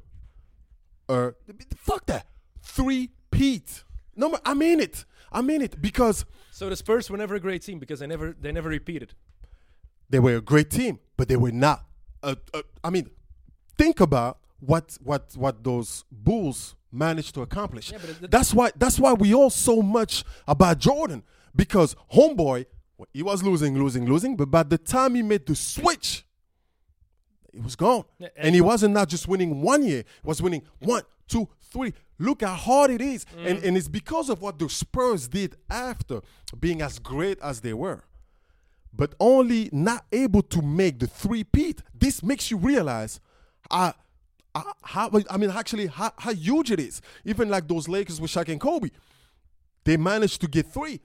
[1.08, 1.30] uh
[1.76, 2.26] fuck that
[2.62, 3.84] three peat.
[4.16, 5.04] No, I mean it.
[5.32, 8.36] I mean it because So the Spurs were never a great team because they never
[8.40, 9.14] they never repeated.
[10.08, 11.84] they were a great team, but they were not.
[12.22, 13.08] A, a, I mean,
[13.80, 17.92] think about what what what those Bulls managed to accomplish.
[17.92, 21.22] Yeah, but that's why that's why we all so much about Jordan
[21.54, 22.66] because homeboy
[22.98, 26.26] well, he was losing, losing, losing, but by the time he made the switch,
[27.52, 28.04] it was gone.
[28.18, 31.94] Yeah, and he wasn't not just winning one year, he was winning one, two, three.
[32.18, 33.24] Look how hard it is.
[33.24, 33.50] Mm.
[33.50, 36.20] And, and it's because of what the Spurs did after
[36.58, 38.04] being as great as they were.
[38.92, 41.80] But only not able to make the three peat.
[41.94, 43.20] This makes you realize
[43.70, 43.92] uh,
[44.54, 47.00] uh, how, I mean, actually, how, how huge it is.
[47.24, 48.90] Even like those Lakers with Shaq and Kobe,
[49.84, 51.00] they managed to get three.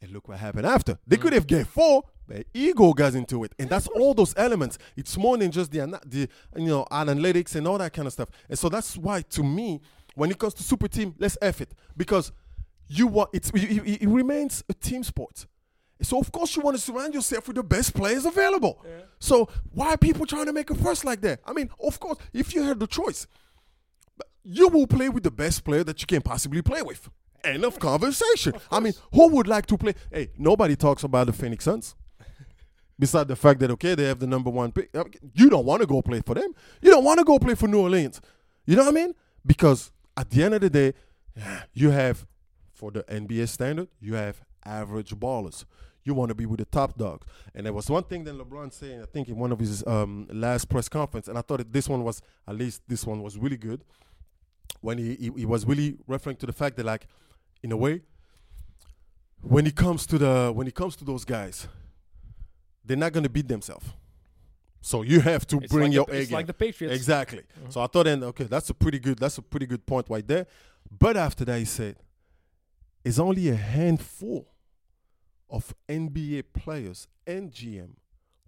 [0.00, 0.98] And look what happened after.
[1.06, 4.78] They could have get four, but ego got into it, and that's all those elements.
[4.96, 8.28] It's more than just the the you know analytics and all that kind of stuff.
[8.48, 9.80] And so that's why, to me,
[10.14, 12.30] when it comes to super team, let's F it because
[12.86, 15.46] you want it's it, it- it remains a team sport.
[16.00, 18.84] So of course you want to surround yourself with the best players available.
[19.18, 21.40] So why are people trying to make a fuss like that?
[21.44, 23.26] I mean, of course, if you had the choice,
[24.44, 27.08] you will play with the best player that you can possibly play with.
[27.44, 28.54] End of conversation.
[28.70, 29.94] I mean, who would like to play?
[30.10, 31.94] Hey, nobody talks about the Phoenix Suns.
[32.98, 34.90] Besides the fact that okay, they have the number one pick.
[35.34, 36.52] You don't want to go play for them.
[36.82, 38.20] You don't want to go play for New Orleans.
[38.66, 39.14] You know what I mean?
[39.46, 40.94] Because at the end of the day,
[41.72, 42.26] you have,
[42.72, 45.64] for the NBA standard, you have average ballers.
[46.08, 47.26] You want to be with the top dogs.
[47.54, 50.26] And there was one thing that LeBron saying, I think in one of his um,
[50.32, 53.36] last press conference, and I thought that this one was, at least this one was
[53.36, 53.84] really good,
[54.80, 57.06] when he, he, he was really referring to the fact that, like,
[57.62, 58.00] in a way,
[59.42, 61.68] when it comes to the when it comes to those guys,
[62.86, 63.86] they're not gonna beat themselves.
[64.80, 66.36] So you have to It's bring like your the, It's game.
[66.36, 66.96] like the Patriots.
[66.96, 67.42] Exactly.
[67.68, 70.26] So I thought then, okay, that's a pretty good that's a pretty good point right
[70.26, 70.46] there.
[70.90, 71.96] But after that, he said,
[73.04, 74.48] it's only a handful
[75.50, 77.90] of NBA players and GM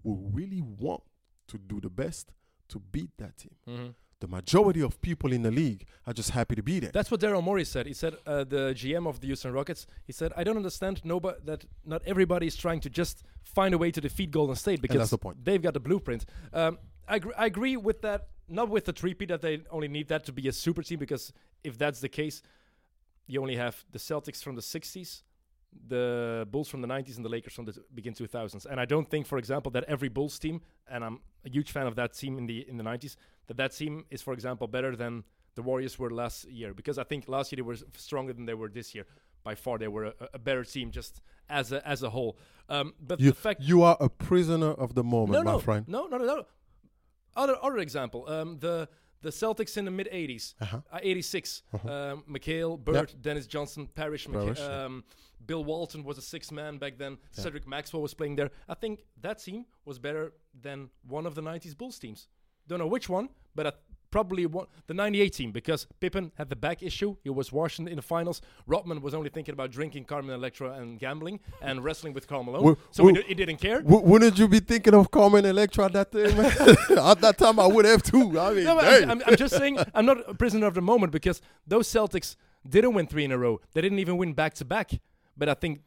[0.03, 1.03] will really want
[1.49, 2.33] to do the best
[2.69, 3.55] to beat that team.
[3.67, 3.95] Mhm.
[4.21, 6.91] The majority of people in the league are just happy to be there.
[6.93, 7.87] That's what Daryl Morey said.
[7.87, 9.87] He said uh, the GM of the Houston Rockets.
[10.05, 13.79] He said, "I don't understand nobody that not everybody is trying to just find a
[13.79, 15.43] way to defeat Golden State because that's the point.
[15.45, 16.79] they've got the blueprint." Um,
[17.09, 18.29] I, agr- I agree with that.
[18.47, 21.33] Not with the three-peat that they only need that to be a super team because
[21.65, 22.43] if that's the case,
[23.27, 25.23] you only have the Celtics from the '60s,
[25.89, 28.67] the Bulls from the '90s, and the Lakers from the begin 2000s.
[28.67, 31.87] And I don't think, for example, that every Bulls team, and I'm a huge fan
[31.87, 33.17] of that team in the in the '90s,
[33.47, 35.25] that that team is, for example, better than
[35.57, 38.55] the Warriors were last year because I think last year they were stronger than they
[38.55, 39.05] were this year.
[39.43, 42.39] By far, they were a, a better team just as a as a whole.
[42.69, 45.59] Um, but You, the fact you are a prisoner of the moment, no, my no,
[45.59, 45.89] friend.
[45.89, 46.45] no, no, no, no.
[47.37, 48.89] Other other example, um, the
[49.23, 50.81] the Celtics in the mid '80s, Uh-huh.
[50.93, 51.63] uh, '86.
[51.73, 54.85] Um, McHale, Bird, Dennis Johnson, Parish, McHale, Parish, yeah.
[55.47, 57.19] Bill Walton was a six man back then.
[57.33, 58.51] Cedric Maxwell was playing there.
[58.69, 62.29] I think that team was better than one of the '90s Bulls teams.
[62.69, 63.73] Don't know which one, but I
[64.11, 67.15] probably one, the 98 team because Pippen had the back issue.
[67.23, 68.41] He was washed in the finals.
[68.67, 72.65] Rodman was only thinking about drinking Carmen Electra and gambling and wrestling with Karl Malone.
[72.65, 73.83] Well- so he, d- he didn't care.
[73.83, 76.41] W- wouldn't you be thinking of Carmen Electra at that time?
[76.99, 78.37] at that time, I would have too.
[78.39, 81.41] I mean, No, I'm, I'm just saying I'm not a prisoner of the moment because
[81.65, 82.35] those Celtics
[82.69, 83.61] didn't win three in a row.
[83.75, 84.91] They didn't even win back to back.
[85.41, 85.81] But I think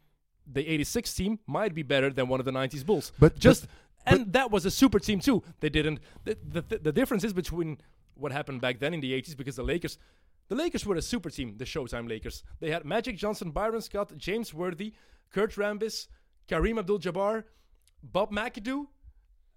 [0.56, 3.12] the 86 team might be better than one of the 90s Bulls.
[3.18, 3.70] But- just but-
[4.14, 5.42] and that was a super team too.
[5.60, 5.98] They didn't.
[6.24, 7.78] The, the, the difference is between
[8.22, 9.96] what happened back then in the 80s because the Lakers.
[10.48, 12.42] The Lakers were a super team, the Showtime Lakers.
[12.60, 14.92] They had Magic Johnson, Byron Scott, James Worthy,
[15.30, 16.08] Kurt Rambis,
[16.50, 17.44] Kareem Abdul-Jabbar,
[18.02, 18.80] Bob McAdoo,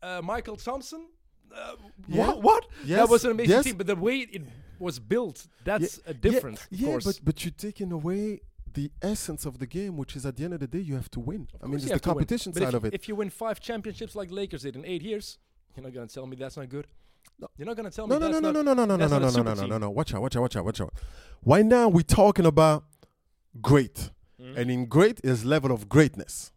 [0.02, 1.08] uh, Mychal Thompson.
[1.54, 1.76] Uh,
[2.08, 2.28] Yeah.
[2.28, 2.41] What?
[2.41, 2.64] What?
[2.86, 3.64] Yes, That was an amazing yes.
[3.66, 4.43] team, but the way it
[4.80, 7.06] was built, that's Yeah, a difference, Yeah, of yeah, course.
[7.06, 8.39] but but you're taking away
[8.78, 11.10] the essence of the game, which is at the end of the day, you have
[11.10, 11.48] to win.
[11.62, 12.94] I mean, it's the competition side of it.
[12.94, 15.40] If you win five championships like Lakers did in eight years,
[15.76, 16.86] you're not gonna tell me that's not good.
[17.40, 17.48] No.
[17.58, 19.08] You're not gonna tell No, me no, no, that's no, not, no, no, no, no,
[19.08, 19.90] no, no, no, no, no, no, no.
[19.90, 20.94] Watch out, watch out, watch out, watch out.
[21.44, 22.86] Right now, we're talking about
[23.62, 24.56] great, Mm.
[24.58, 26.52] and in great is level of greatness.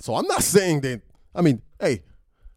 [0.00, 1.02] So I'm not saying that.
[1.34, 2.02] I mean, hey,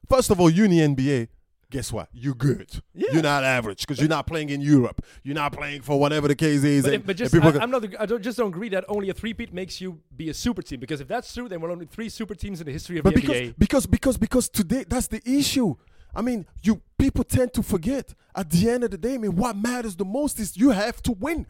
[0.09, 1.27] first of all, the NBA,
[1.75, 2.07] guess what?
[2.13, 2.69] You're good.
[2.93, 3.09] Yeah.
[3.11, 5.03] You're not average because you're not playing in Europe.
[5.23, 6.83] You're not playing for whatever the case is.
[6.85, 7.83] But, and, but just I, I'm not.
[7.99, 10.79] I don't just don't agree that only a three-peat makes you be a super team.
[10.79, 13.13] Because if that's true, then we're only three super teams in the history of but
[13.13, 13.55] the because, NBA.
[13.57, 15.75] because because because today that's the issue.
[16.15, 18.13] I mean, you people tend to forget.
[18.33, 21.01] At the end of the day, I mean, what matters the most is you have
[21.03, 21.45] to win.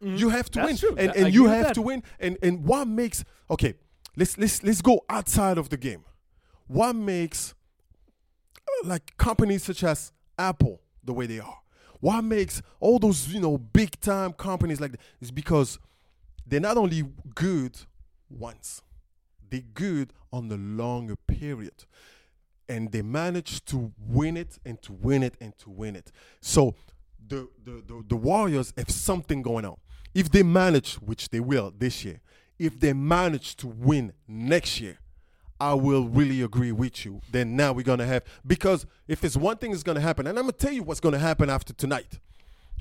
[0.00, 0.66] You have to Mm-hmm.
[0.68, 0.98] That's win, true.
[0.98, 2.02] and I and you have to win.
[2.18, 3.74] And and what makes okay?
[4.16, 6.04] Let's let's let's go outside of the game.
[6.68, 7.54] What makes
[8.84, 11.58] like companies such as Apple the way they are?
[12.00, 15.78] What makes all those you know big time companies like that is because
[16.46, 17.04] they're not only
[17.34, 17.76] good
[18.30, 18.82] once,
[19.50, 21.84] they're good on the longer period.
[22.68, 26.12] And they manage to win it and to win it and to win it.
[26.40, 26.74] So
[27.26, 29.76] the, the, the, the Warriors have something going on.
[30.14, 32.20] If they manage, which they will this year,
[32.58, 34.98] if they manage to win next year,
[35.60, 37.20] I will really agree with you.
[37.32, 40.44] Then now we're gonna have because if it's one thing is gonna happen, and I'm
[40.44, 42.20] gonna tell you what's gonna happen after tonight.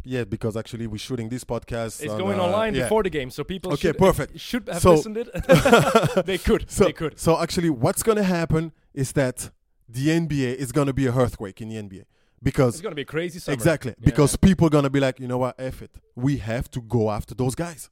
[0.03, 2.01] Yeah, because actually we're shooting this podcast.
[2.01, 2.83] It's on, going uh, online yeah.
[2.83, 4.39] before the game, so people Okay, should, perfect.
[4.39, 5.29] should have So- listened it.
[6.25, 6.65] they could.
[6.69, 7.19] So, they could.
[7.19, 9.49] so actually, what's gonna happen is that
[9.89, 12.03] the NBA is gonna be a earthquake in the NBA
[12.43, 13.53] because It's gonna be a crazy summer.
[13.53, 14.05] exactly Yeah.
[14.05, 17.33] because people gonna be like, you know what, F it, we have to go after
[17.35, 17.89] those guys.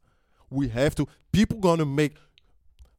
[0.49, 1.07] We have to.
[1.31, 2.13] People gonna make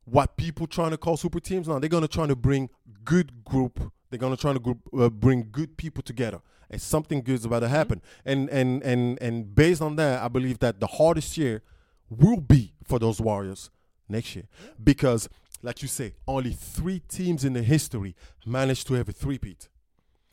[0.06, 1.78] what people trying to call super teams now.
[1.78, 2.70] They're gonna try to bring
[3.04, 3.92] good group.
[4.08, 6.40] They're gonna try to group, uh, bring good people together.
[6.70, 8.00] And something good is about to happen.
[8.24, 11.62] And and and and based on that, I believe that the hardest year
[12.08, 13.70] will be for those Warriors
[14.08, 14.46] next year
[14.82, 15.28] because,
[15.62, 19.68] like you say, only three teams in the history managed to have a three-peat.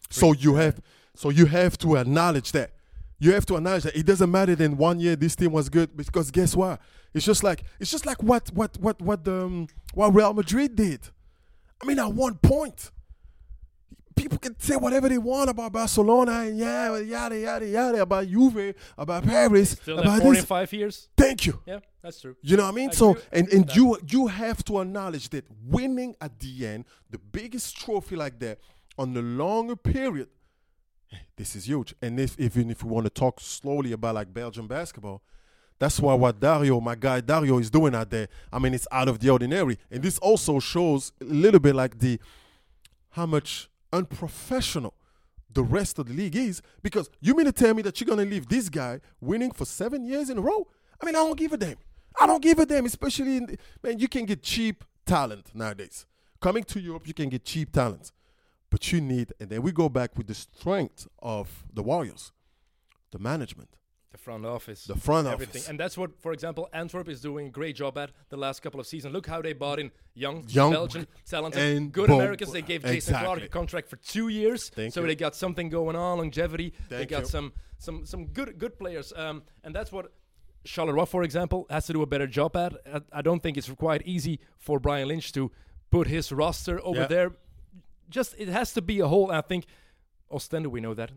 [0.10, 0.80] So you have,
[1.16, 2.72] so you have to acknowledge that.
[3.20, 4.56] You have to acknowledge that it doesn't matter.
[4.56, 6.82] Then one year this team was good because guess what?
[7.14, 11.02] It's just like it's just like what what what what um what Real Madrid did.
[11.82, 12.92] I mean, at one point,
[14.16, 18.74] people can say whatever they want about Barcelona and yeah, yada yada yada about Juve,
[18.98, 20.42] about Paris, Still about four this.
[20.42, 21.10] in five years.
[21.18, 21.60] Thank you.
[21.66, 22.36] Yeah, that's true.
[22.42, 22.90] You know what I mean?
[22.90, 27.20] I so and and you you have to acknowledge that winning at the end, the
[27.20, 28.60] biggest trophy like that
[28.98, 30.30] on the longer period,
[31.36, 31.94] this is huge.
[32.02, 35.22] And if even if we want to talk slowly about like Belgian basketball,
[35.80, 38.28] that's why what Dario, my guy Dario, is doing out there.
[38.52, 42.00] I mean, it's out of the ordinary, and this also shows a little bit like
[42.00, 42.20] the
[43.12, 44.94] how much unprofessional
[45.52, 46.62] the rest of the league is.
[46.82, 50.06] Because you mean to tell me that you're gonna leave this guy winning for seven
[50.06, 50.68] years in a row?
[51.02, 51.78] I mean, I don't give a damn.
[52.20, 54.00] I don't give a damn, especially in the, man.
[54.00, 56.06] You can get cheap talent nowadays.
[56.40, 58.12] Coming to Europe, you can get cheap talent,
[58.74, 59.28] but you need.
[59.40, 61.48] And then we go back with the strength of
[61.78, 62.24] the Warriors,
[63.12, 63.70] the management,
[64.12, 64.82] The front office.
[64.94, 65.60] the front everything.
[65.62, 65.70] office.
[65.70, 68.80] And that's what, for example, Antwerp is doing a great job at the last couple
[68.80, 69.14] of seasons.
[69.14, 72.10] Look how they bought in young, Young Belgian, talented, and good.
[72.10, 72.52] Americans.
[72.52, 75.08] They gave Jason Clark a contract for two years, Thank so you.
[75.08, 76.74] they got something going on, longevity.
[76.90, 77.28] they got you.
[77.36, 80.06] some some some good good players, um, and that's what.
[80.66, 82.72] Charleroi, for example, has to do a better job at.
[82.98, 85.52] I, I don't think it's quite easy for Brian Lynch to
[85.92, 87.08] put his roster over Yeah.
[87.16, 87.30] there.
[88.10, 89.32] Just it has to be a whole.
[89.32, 89.66] I think
[90.32, 91.12] Ostende, we know that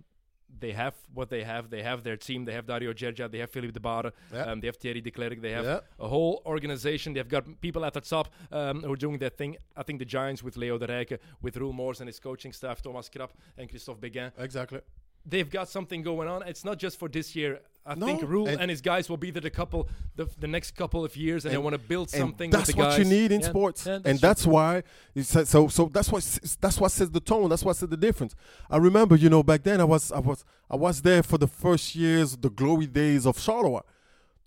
[0.58, 1.68] they have what they have.
[1.70, 2.44] They have their team.
[2.44, 3.30] They have Dario Gjergja.
[3.30, 4.12] They have Philippe de Barre.
[4.32, 4.42] Yeah.
[4.44, 5.40] Um, they have Thierry de Klerk.
[5.42, 5.80] They have Yeah.
[5.98, 7.12] a whole organization.
[7.14, 9.56] They've got people at the top um, who are doing their thing.
[9.76, 12.80] I think the Giants with Leo de Rijke, with Roel Moors and his coaching staff,
[12.80, 14.32] Thomas Krap and Christophe Beghin.
[14.38, 14.80] Exactly.
[15.28, 16.42] They've got something going on.
[16.46, 17.60] It's not just for this year.
[17.86, 20.48] I No, think Roel and, and- his guys will be there the couple, the, the
[20.48, 22.50] next couple of years, and, they want to build something.
[22.50, 22.98] that's with the what guys.
[22.98, 24.18] you need in Yeah, sports, yeah, and true.
[24.18, 24.82] that's why.
[25.14, 26.22] It's, so- so so that's what
[26.60, 27.48] that's what says the tone.
[27.48, 28.34] That's what says the difference.
[28.68, 31.46] I remember, you know, back then I was I was I was there for the
[31.46, 33.82] first years, the glory days of Charleroi.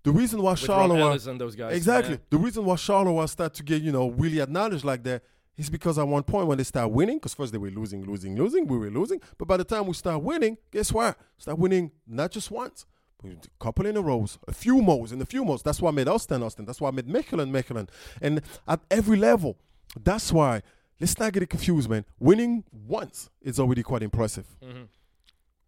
[0.04, 1.76] The reason why with Charleroi Ellis and those guys.
[1.76, 2.14] Exactly.
[2.14, 2.20] yeah.
[2.30, 5.24] The reason why Charleroi start to get, you know, really acknowledged like that
[5.58, 8.34] is because at one point when they start winning, because first they were losing, losing,
[8.38, 9.20] losing, we were losing.
[9.38, 11.18] But by the time we start winning, guess what?
[11.38, 12.86] Start winning not just once,
[13.24, 15.57] a couple in a rows, a few more, and a few more.
[15.57, 16.65] That's why I made Ostende Ostende.
[16.67, 17.89] That's why I made Mechelen Mechelen.
[18.22, 19.57] And at every level,
[20.01, 20.61] that's why,
[20.99, 22.05] let's not get it confused, man.
[22.20, 24.45] Winning once is already quite impressive.
[24.61, 24.88] Mhm.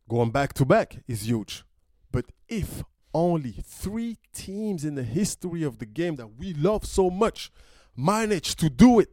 [0.09, 1.63] Going back to back is huge.
[2.11, 2.83] But if
[3.13, 7.51] only three teams in the history of the game that we love so much
[7.95, 9.09] manage to do it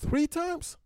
[0.00, 0.76] three times,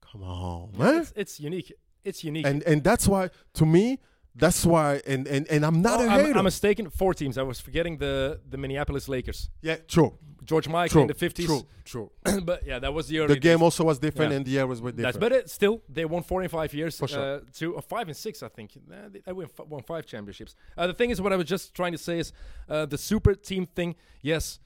[0.00, 1.00] come on, man.
[1.02, 1.72] It's, it's unique.
[2.04, 2.46] It's unique.
[2.46, 3.98] And and that's why, to me,
[4.34, 5.00] that's why.
[5.06, 6.38] And and, and I'm not Oh, a I'm, hater.
[6.38, 6.90] I'm mistaken.
[6.90, 7.36] Four teams.
[7.38, 9.50] I was forgetting the the Minneapolis Lakers.
[9.62, 11.46] yeah, true, George Mikan true, in the 50s.
[11.46, 12.10] true, true.
[12.44, 13.62] but yeah, that was the early The game days.
[13.62, 14.36] also was different, Yeah.
[14.38, 15.14] and the eras were different.
[15.14, 16.98] That's but it, still they won four in five years.
[16.98, 17.36] For sure.
[17.36, 18.72] Uh, to uh, five and six, I think.
[18.76, 20.54] Uh, they, they won, five championships.
[20.76, 22.32] Uh, the thing is, what I was just trying to say is
[22.68, 23.94] uh, the super team thing.
[24.22, 24.58] Yes,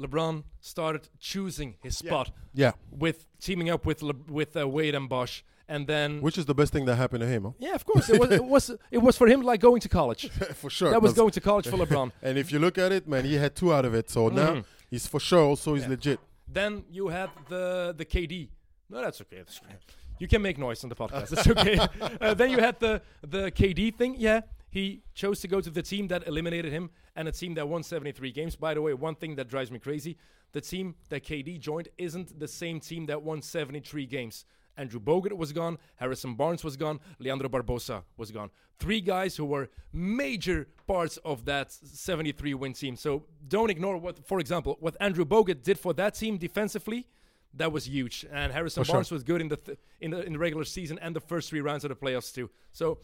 [0.00, 5.08] LeBron started choosing his spot Yeah, with teaming up with Le- with uh, Wade and
[5.08, 7.50] Bosh, and then which is the best thing that happened to him, huh?
[7.58, 10.28] yeah, of course, it was it was it was for him like going to college.
[10.54, 10.90] for sure.
[10.90, 12.12] that was going to college for LeBron.
[12.22, 14.10] And if you look at it, man, he had two out of it.
[14.10, 14.64] So now Mhm.
[14.90, 15.90] he's for sure also he's Yeah.
[15.90, 16.20] legit.
[16.48, 18.48] Then you had the the KD.
[18.90, 19.38] No, that's okay.
[19.38, 19.76] That's okay.
[20.18, 21.32] You can make noise on the podcast.
[21.32, 21.78] It's okay.
[22.20, 23.00] uh, then you had the
[23.36, 24.14] the KD thing.
[24.18, 24.40] Yeah,
[24.70, 27.82] he chose to go to the team that eliminated him and a team that won
[27.82, 28.56] 73 games.
[28.56, 30.16] By the way, one thing that drives me crazy:
[30.52, 34.44] the team that KD joined isn't the same team that won 73 games.
[34.76, 38.50] Andrew Bogut was gone, Harrison Barnes was gone, Leandro Barbosa was gone.
[38.78, 42.96] Three guys who were major parts of that 73 win team.
[42.96, 47.06] So don't ignore what, for example, what Andrew Bogut did for that team defensively.
[47.54, 48.94] That was huge, and Harrison For sure.
[48.94, 51.50] Barnes was good in the th- in the in the regular season and the first
[51.50, 52.48] three rounds of the playoffs too.
[52.72, 52.98] So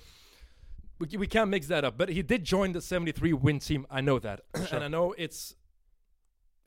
[0.98, 1.98] we, we can't mix that up.
[1.98, 3.86] But he did join the 73 win team.
[3.90, 4.40] I know that,
[4.72, 5.54] and I know it's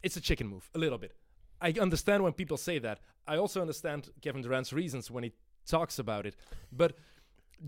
[0.04, 1.16] it's a chicken move a little bit.
[1.62, 3.00] I understand when people say that.
[3.28, 5.32] I also understand Kevin Durant's reasons when he
[5.66, 6.36] talks about it.
[6.72, 6.94] But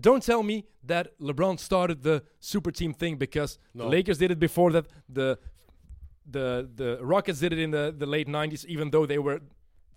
[0.00, 3.84] don't tell me that LeBron started the super team thing because No.
[3.84, 4.86] the Lakers did it before that.
[5.08, 5.38] The
[6.30, 9.40] the the Rockets did it in the, the late 90s, even though they were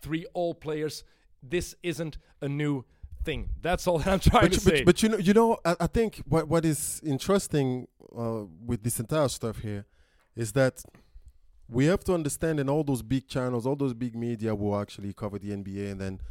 [0.01, 1.03] three all players.
[1.41, 2.83] This isn't a new
[3.23, 3.49] thing.
[3.61, 4.77] That's all I'm trying But, to you- say.
[4.83, 8.83] but, but you know, you know, I, I think what what is interesting uh, with
[8.83, 9.85] this entire stuff here
[10.35, 10.83] is that
[11.69, 15.13] we have to understand in all those big channels, all those big media will actually
[15.13, 16.21] cover the NBA, and then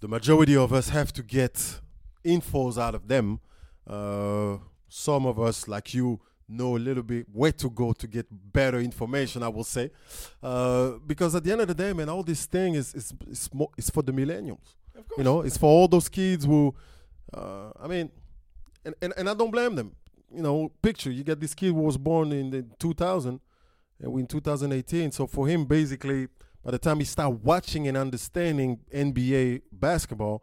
[0.00, 1.80] the majority of us have to get
[2.24, 3.40] infos out of them.
[3.86, 8.26] Uh, some of us, like you, know a little bit where to go to get
[8.30, 9.42] better information.
[9.42, 9.90] I will say,
[10.42, 13.50] uh, because at the end of the day, man, all this thing is is is,
[13.52, 14.74] mo- is for the millennials.
[14.94, 15.18] of course.
[15.18, 16.74] You know, it's for all those kids who,
[17.32, 18.10] uh, I mean,
[18.84, 19.96] and, and, and I don't blame them.
[20.30, 23.40] You know, picture, you get this kid who was born in the 2000 and we
[24.00, 25.12] in 2018.
[25.12, 26.28] So for him, basically,
[26.64, 30.42] by the time he started watching and understanding NBA basketball,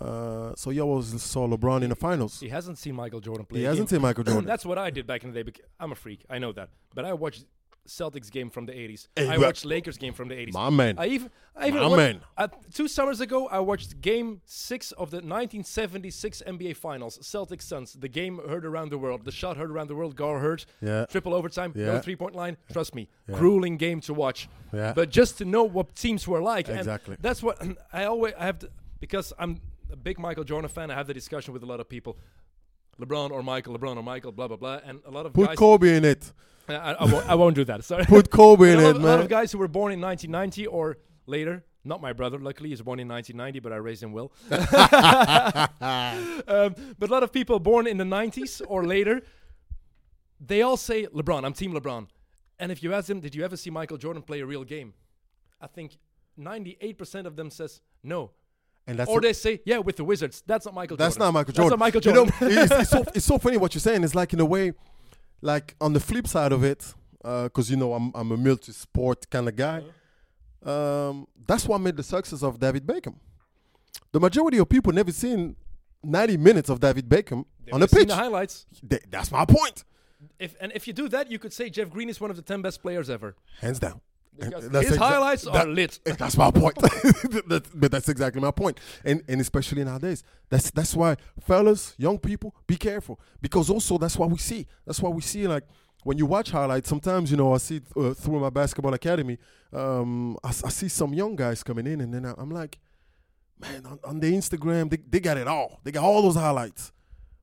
[0.00, 2.38] uh, so you always saw LeBron in the finals.
[2.40, 3.60] he hasn't seen Michael Jordan play.
[3.60, 4.44] He hasn't seen Michael Jordan.
[4.44, 5.42] That's what I did back in the day.
[5.42, 6.24] Because I'm a freak.
[6.30, 6.70] I know that.
[6.94, 7.44] But I watched
[7.90, 9.08] Celtics game from the 80s.
[9.16, 10.52] Hey, I watched Lakers game from the 80s.
[10.52, 10.94] My man.
[10.98, 12.20] I even, I even My watched, man.
[12.38, 17.94] uh, two summers ago, I watched Game Six of the 1976 NBA Finals, Celtics Suns.
[17.94, 19.24] The game heard around the world.
[19.24, 20.14] The shot heard around the world.
[20.16, 20.64] Gar Heard.
[20.80, 21.06] Yeah.
[21.06, 21.72] Triple overtime.
[21.74, 22.00] No Yeah.
[22.00, 22.56] three point line.
[22.72, 23.36] Trust me, Yeah.
[23.36, 24.48] grueling game to watch.
[24.72, 24.92] Yeah.
[24.94, 26.68] But just to know what teams were like.
[26.68, 27.16] and Exactly.
[27.20, 27.58] that's what
[27.92, 28.70] I always I have to
[29.00, 29.60] because I'm
[29.92, 30.90] a big Michael Jordan fan.
[30.90, 32.16] I have the discussion with a lot of people.
[33.00, 35.56] LeBron or Michael, LeBron or Michael, blah blah blah, and a lot of Put guys.
[35.58, 36.32] Kobe in it.
[36.76, 37.84] I, I, won't, I won't do that.
[37.84, 38.04] Sorry.
[38.04, 39.20] Put Kobe in it, of- a lot man.
[39.20, 41.64] of guys who were born in 1990 or later.
[41.82, 44.32] Not my brother, luckily, he's born in 1990, but I raised him well.
[44.50, 44.58] um,
[46.98, 49.22] but a lot of people born in the 90s or later,
[50.38, 51.44] they all say LeBron.
[51.44, 52.06] I'm Team LeBron.
[52.58, 54.92] And if you ask them, did you ever see Michael Jordan play a real game?
[55.58, 55.96] I think
[56.38, 58.32] 98% of them says no.
[58.86, 60.42] And that's or they say, yeah, with the Wizards.
[60.46, 61.26] That's not Michael That's Jordan.
[61.26, 61.70] not Michael Jordan.
[61.70, 62.34] That's not Michael You Jordan.
[62.58, 64.04] know, it's, it's, so, it's so funny what you're saying.
[64.04, 64.72] It's like in a way,
[65.42, 69.48] like on the flip side of it, because you know I'm I'm a multi-sport kind
[69.48, 69.82] of guy.
[70.64, 73.14] Um, that's what made the success of David Beckham.
[74.12, 75.56] The majority of people never seen
[76.02, 78.08] 90 minutes of David Beckham They've on the seen pitch.
[78.08, 78.66] the highlights.
[78.88, 79.84] Th- that's my point.
[80.38, 82.42] If, and if you do that, you could say Jeff Green is one of the
[82.42, 83.36] 10 best players ever.
[83.60, 84.00] Hands down.
[84.38, 85.98] His highlights are that- lit.
[86.04, 86.76] That's my point.
[87.48, 88.78] That- but that's exactly my point.
[89.04, 94.16] And and especially nowadays, that's that's why fellas, young people, be careful because also that's
[94.16, 94.66] what we see.
[94.86, 95.64] That's why we see like
[96.04, 96.88] when you watch highlights.
[96.88, 99.38] Sometimes you know I see uh, through my basketball academy,
[99.72, 102.78] um, I, I see some young guys coming in, and then I, I'm like,
[103.58, 105.80] man, on, on the Instagram they they got it all.
[105.84, 106.92] They got all those highlights.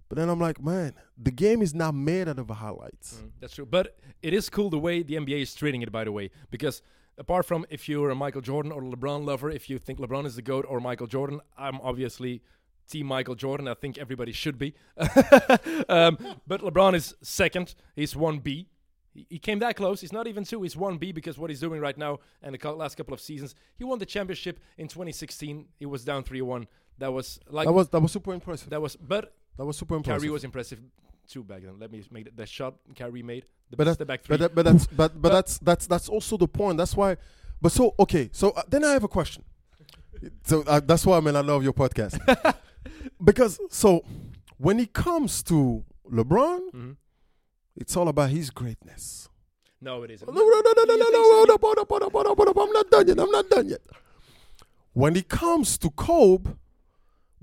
[0.09, 3.15] But then I'm like, man, the game is not made out of highlights.
[3.21, 3.65] Mm, That's true.
[3.65, 6.81] But it is cool the way the NBA is treating it, by the way, because
[7.17, 10.35] apart from if you're a Michael Jordan or LeBron lover, if you think LeBron is
[10.35, 12.41] the GOAT or Michael Jordan, I'm obviously
[12.89, 13.67] Team Michael Jordan.
[13.67, 14.73] I think everybody should be.
[15.89, 17.75] um, but LeBron is second.
[17.95, 18.67] He's 1B.
[19.13, 19.99] He he came that close.
[19.99, 20.61] He's not even two.
[20.61, 23.55] He's 1B because what he's doing right now and the last couple of seasons.
[23.75, 25.65] He won the championship in 2016.
[25.79, 26.67] He was down 3 1.
[26.99, 27.65] That was like.
[27.65, 28.69] That was that was super impressive.
[28.69, 28.95] that was.
[28.95, 30.21] But That was super impressive.
[30.21, 30.79] Kyrie was impressive
[31.27, 31.79] too back then.
[31.79, 33.45] Let me make that, that shot Kyrie made.
[33.69, 34.37] The but best that, back three.
[34.37, 36.77] but, that, but that's but, but that's that's that's also the point.
[36.77, 37.17] That's why.
[37.61, 38.29] But so okay.
[38.31, 39.43] So uh, then I have a question.
[40.43, 42.17] So uh, that's why I mean I love your podcast
[43.23, 44.03] because so
[44.57, 46.95] when it comes to LeBron, Mhm.
[47.75, 49.29] it's all about his greatness.
[49.81, 50.27] No, it isn't.
[50.27, 51.23] No, no, no, no, no, You no, think no.
[51.23, 51.35] so?
[51.35, 52.57] Hold up, hold up, hold up, hold up, hold up.
[52.57, 53.19] I'm not done yet.
[53.19, 53.81] I'm not done yet.
[54.93, 56.51] When it comes to Kobe,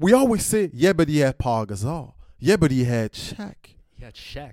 [0.04, 2.12] we always say, yeah, but he had Paul Gasol.
[2.38, 3.54] Yeah, but he had Shaq.
[3.96, 4.52] He had Shaq.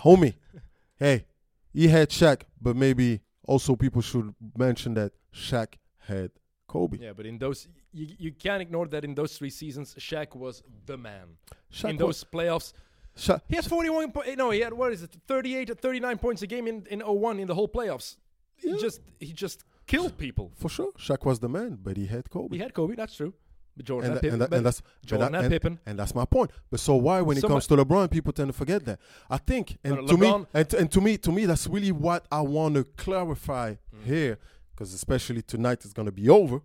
[0.00, 0.34] homie,
[0.96, 1.26] hey,
[1.72, 5.74] he had Shaq, but maybe also people should mention that Shaq
[6.08, 6.32] had
[6.66, 6.98] Kobe.
[7.00, 10.64] Yeah, but in those, you, you can't ignore that in those three seasons, Shaq was
[10.86, 11.36] the man.
[11.72, 12.72] Shaq in those playoffs,
[13.16, 14.10] Shaq, he had 41.
[14.10, 15.16] Po- no, he had what is it?
[15.28, 18.16] 38 or 39 points a game in in 01 in the whole playoffs.
[18.56, 20.50] He just he just killed people.
[20.56, 22.56] for sure, Shaq was the man, but he had Kobe.
[22.56, 23.34] He had Kobe, that's true.
[23.76, 24.32] But Jordan and, Pippen.
[24.34, 25.80] and, that- and that's Jordan that- and, Pippen.
[25.86, 26.50] and that's my point.
[26.70, 29.00] But so why, when it So comes to LeBron, people tend to forget that?
[29.28, 31.66] I think, and No, no, to me, and, to- and to me, to me, that's
[31.66, 34.04] really what I want to clarify Mm.
[34.04, 34.38] here,
[34.70, 36.60] because especially tonight is going to be over.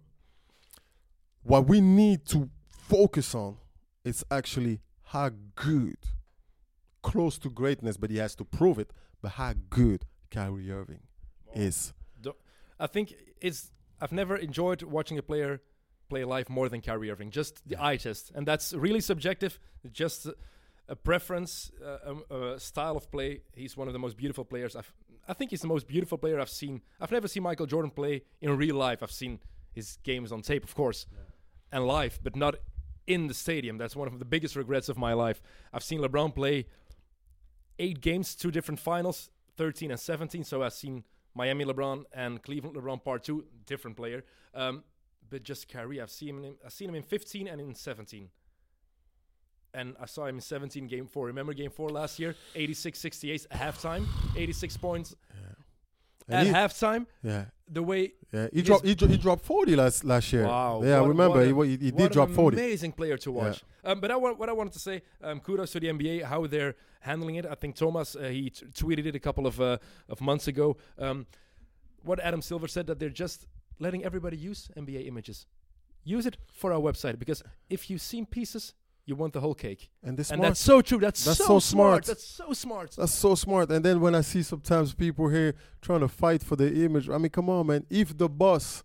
[1.44, 3.58] What we need to focus on
[4.04, 5.98] is actually how good,
[7.02, 8.92] close to greatness, but he has to prove it.
[9.22, 11.02] But how good Kyrie Irving
[11.54, 11.94] is.
[12.82, 13.72] I think it's.
[14.00, 15.62] I've never enjoyed watching a player
[16.10, 17.32] play live more than Kyrie Irving.
[17.32, 19.60] Just the eye test, and that's really subjective.
[19.92, 20.36] Just a,
[20.88, 23.42] a preference, uh, um, a style of play.
[23.54, 24.76] He's one of the most beautiful players.
[24.76, 24.92] I've,
[25.28, 26.82] I think he's the most beautiful player I've seen.
[27.00, 29.04] I've never seen Michael Jordan play in real life.
[29.04, 29.40] I've seen
[29.72, 31.06] his games on tape, of course,
[31.72, 32.56] and live, but not
[33.08, 33.78] in the stadium.
[33.78, 35.42] That's one of the biggest regrets of my life.
[35.74, 36.66] I've seen LeBron play
[37.78, 40.44] eight games, two different finals, 13 and 17.
[40.44, 41.04] So I've seen
[41.34, 44.24] Miami LeBron and Cleveland LeBron part two, different player.
[44.54, 44.84] Um,
[45.30, 46.56] but just Kyrie, I've seen him.
[46.66, 48.30] I've seen him in 15 and in 17.
[49.74, 51.28] And I saw him in 17 game four.
[51.28, 52.36] Remember game four last year?
[52.56, 54.06] 86-68 at halftime,
[54.36, 55.16] 86 points
[56.28, 57.06] And at he- halftime.
[57.24, 57.46] Yeah.
[57.72, 58.84] The way Yeah, he dropped.
[58.84, 60.48] He, he dropped forty last last year.
[60.48, 60.82] Wow!
[60.84, 62.58] Yeah, I remember what he, a- he, he what did drop forty.
[62.58, 63.64] Amazing player to watch.
[63.84, 66.48] Um, but I want, what I wanted to say, um, kudos to the NBA how
[66.48, 67.46] they're handling it.
[67.46, 69.78] I think Thomas uh, he t- tweeted it a couple of uh,
[70.08, 70.78] of months ago.
[70.98, 71.28] Um,
[72.02, 73.46] what Adam Silver said that they're just
[73.80, 75.46] letting everybody use NBA images.
[76.04, 78.74] Use it for our website because if you've seen pieces,
[79.06, 79.90] you want the whole cake.
[80.04, 81.00] And this And that's so true.
[81.00, 82.06] That's, That's so, so smart.
[82.06, 82.06] smart.
[82.06, 82.96] That's so smart.
[82.98, 83.72] That's so smart.
[83.72, 87.18] And then when I see sometimes people here trying to fight for the image, I
[87.18, 87.86] mean, come on, man.
[87.90, 88.84] If the boss,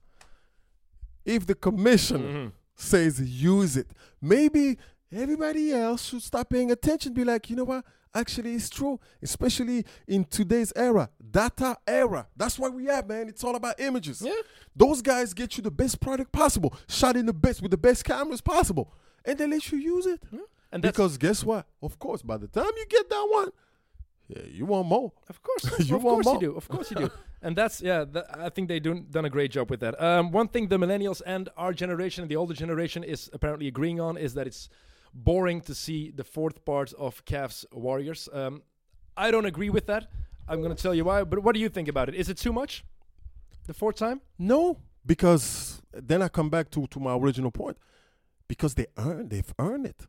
[1.24, 2.52] if the commissioner Mhm.
[2.74, 3.88] says use it,
[4.20, 4.78] maybe
[5.14, 7.12] everybody else should start paying attention.
[7.12, 7.84] Be like, you know what?
[8.14, 12.28] Actually, it's true, especially in today's era, data era.
[12.36, 13.28] That's why we have, man.
[13.28, 14.22] It's all about images.
[14.22, 14.34] Yeah.
[14.76, 18.04] Those guys get you the best product possible, shot in the best with the best
[18.04, 18.92] cameras possible,
[19.24, 20.20] and they let you use it.
[20.70, 21.66] And that's Because guess what?
[21.82, 23.48] Of course, by the time you get that one,
[24.28, 25.12] yeah, you want more.
[25.28, 26.56] Of course, You of want course you do.
[26.56, 27.10] Of course you do.
[27.42, 28.04] And that's yeah.
[28.04, 30.00] That, I think they do done a great job with that.
[30.00, 34.00] Um, one thing the millennials and our generation, and the older generation, is apparently agreeing
[34.00, 34.68] on is that it's
[35.14, 38.28] boring to see the fourth part of Cavs Warriors.
[38.32, 38.62] Um,
[39.16, 40.10] I don't agree with that.
[40.48, 41.24] I'm going to tell you why.
[41.24, 42.14] But what do you think about it?
[42.14, 42.84] Is it too much?
[43.66, 44.20] The fourth time?
[44.38, 47.78] No, because then I come back to, to my original point.
[48.46, 50.06] Because they earned, they've earned it.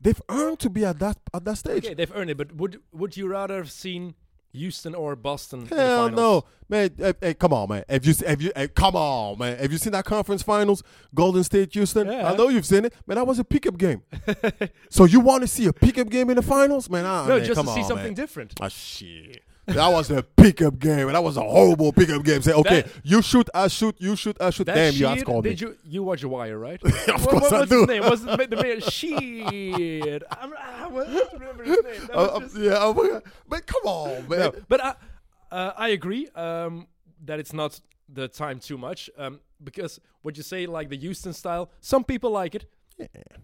[0.00, 1.84] They've earned to be at that at that stage.
[1.84, 2.36] Okay, they've earned it.
[2.36, 4.14] But would would you rather have seen
[4.54, 5.60] Houston or Boston?
[5.62, 6.16] in the Hell finals?
[6.16, 6.90] no, man!
[6.96, 7.84] Hey, hey, come on, man!
[7.88, 9.58] Have you have you hey, come on, man?
[9.58, 10.82] Have you seen that conference finals,
[11.14, 12.06] Golden State, Houston?
[12.06, 12.30] Yeah.
[12.30, 13.16] I know you've seen it, man.
[13.16, 14.02] That was a pickup game.
[14.88, 17.04] so you want to see a pickup game in the finals, man?
[17.04, 18.14] Ah, No, man, just to see on, something man.
[18.14, 18.54] different.
[18.60, 19.42] Ah, shit.
[19.66, 22.42] That was a pickup game, and that was a horrible pickup game.
[22.42, 24.66] Say, okay, That- you shoot, I shoot, you shoot, I shoot.
[24.66, 25.50] Damn, you outscored me.
[25.50, 26.82] Did you you watch The Wire, right?
[26.84, 27.78] Of What- course what, I what's do.
[27.80, 28.02] his name?
[28.02, 28.80] What's the, the mayor?
[29.28, 30.22] Shit.
[30.30, 32.10] I'm, I don't remember his name.
[32.12, 34.38] Uh, uh, just- yeah, oh but come on, man.
[34.38, 34.94] No, but I,
[35.50, 36.86] uh, I agree um,
[37.24, 41.32] that it's not the time too much um, because what you say like the Houston
[41.32, 42.66] style, some people like it.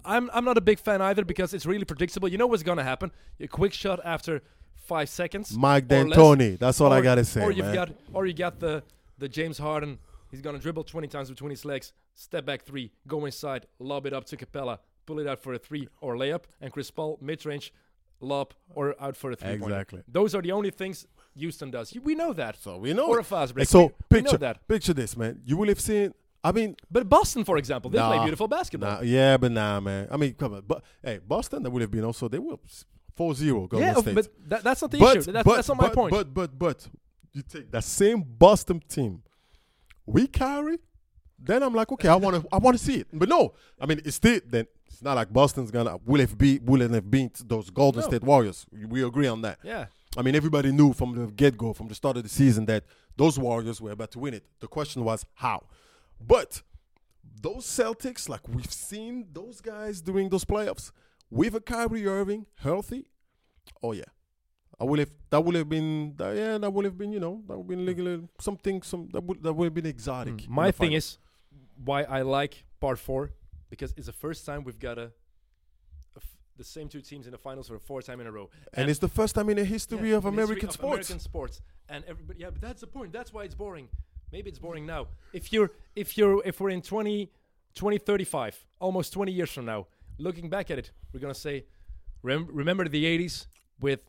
[0.05, 2.29] I'm I'm not a big fan either because it's really predictable.
[2.29, 3.11] You know what's gonna happen.
[3.41, 4.43] A quick shot after
[4.77, 5.57] five seconds.
[5.57, 5.87] Mike or.
[6.05, 6.59] D'Antoni.
[6.59, 7.75] That's all I gotta say, Or you've man.
[7.75, 8.83] got or you got the
[9.19, 9.99] the James Harden.
[10.31, 14.13] He's gonna dribble 20 times between his legs, step back three, go inside, lob it
[14.13, 17.45] up to Capela, pull it out for a three or layup, and Chris Paul mid
[17.45, 17.73] range,
[18.21, 19.51] lob or out for a three.
[19.53, 20.03] Exactly.
[20.07, 21.07] Those are the only things
[21.37, 21.93] Houston does.
[22.03, 22.57] We know that.
[22.61, 23.07] So we know.
[23.09, 23.23] Or it.
[23.23, 23.67] a fast break.
[23.69, 24.67] So We- we picture that.
[24.69, 25.41] picture this, man.
[25.45, 26.13] You will have seen.
[26.43, 28.97] I mean, But Boston, for example, they play beautiful basketball.
[28.97, 30.09] nah, yeah, but nah, man.
[30.11, 30.63] I mean, come on.
[30.67, 32.29] But hey, Boston, that would have been also.
[32.29, 32.57] They were
[33.17, 34.15] 4-0 Golden yeah, State.
[34.15, 35.33] but that, that's not the but, issue.
[35.33, 36.11] That's, but, that's not my but, point.
[36.11, 36.89] But but but
[37.33, 39.23] you take that same Boston team,
[40.07, 40.79] with Kyrie.
[41.43, 43.07] Then I'm like, okay, I want to I want to see it.
[43.13, 46.63] But no, I mean, it's still then it's not like Boston's gonna will have beat
[46.63, 48.07] will have beat those Golden No.
[48.09, 48.67] State Warriors.
[48.73, 49.59] We agree on that.
[49.63, 49.87] yeah.
[50.17, 52.85] I mean, everybody knew from the get go, from the start of the season, that
[53.17, 54.45] those Warriors were about to win it.
[54.59, 55.65] The question was how.
[56.21, 56.63] But
[57.41, 60.91] those Celtics, like we've seen those guys during those playoffs,
[61.31, 63.07] with a Kyrie Irving healthy,
[63.83, 64.05] oh yeah,
[64.79, 67.43] I would have that would have been that, yeah that would have been you know
[67.47, 70.35] that would have been legally something some that would that would have been exotic.
[70.37, 70.49] Mm.
[70.49, 71.05] My thing finals.
[71.05, 71.19] is
[71.85, 73.33] why I like part four
[73.69, 75.13] because it's the first time we've got a,
[76.61, 78.51] the same two teams in the finals for a fourth time in a row.
[78.75, 81.09] and, it's the first time in the history Yeah, of history American of sports.
[81.09, 82.41] American sports, and everybody.
[82.41, 83.13] Yeah, but that's the point.
[83.13, 83.89] That's why it's boring.
[84.31, 85.09] Maybe it's boring now.
[85.33, 87.27] If you're, if you're, if we're in 20,
[87.75, 89.87] 2035, almost 20 years from now,
[90.21, 91.65] looking back at it, we're gonna say,
[92.23, 93.47] rem- remember the 80s
[93.81, 94.01] with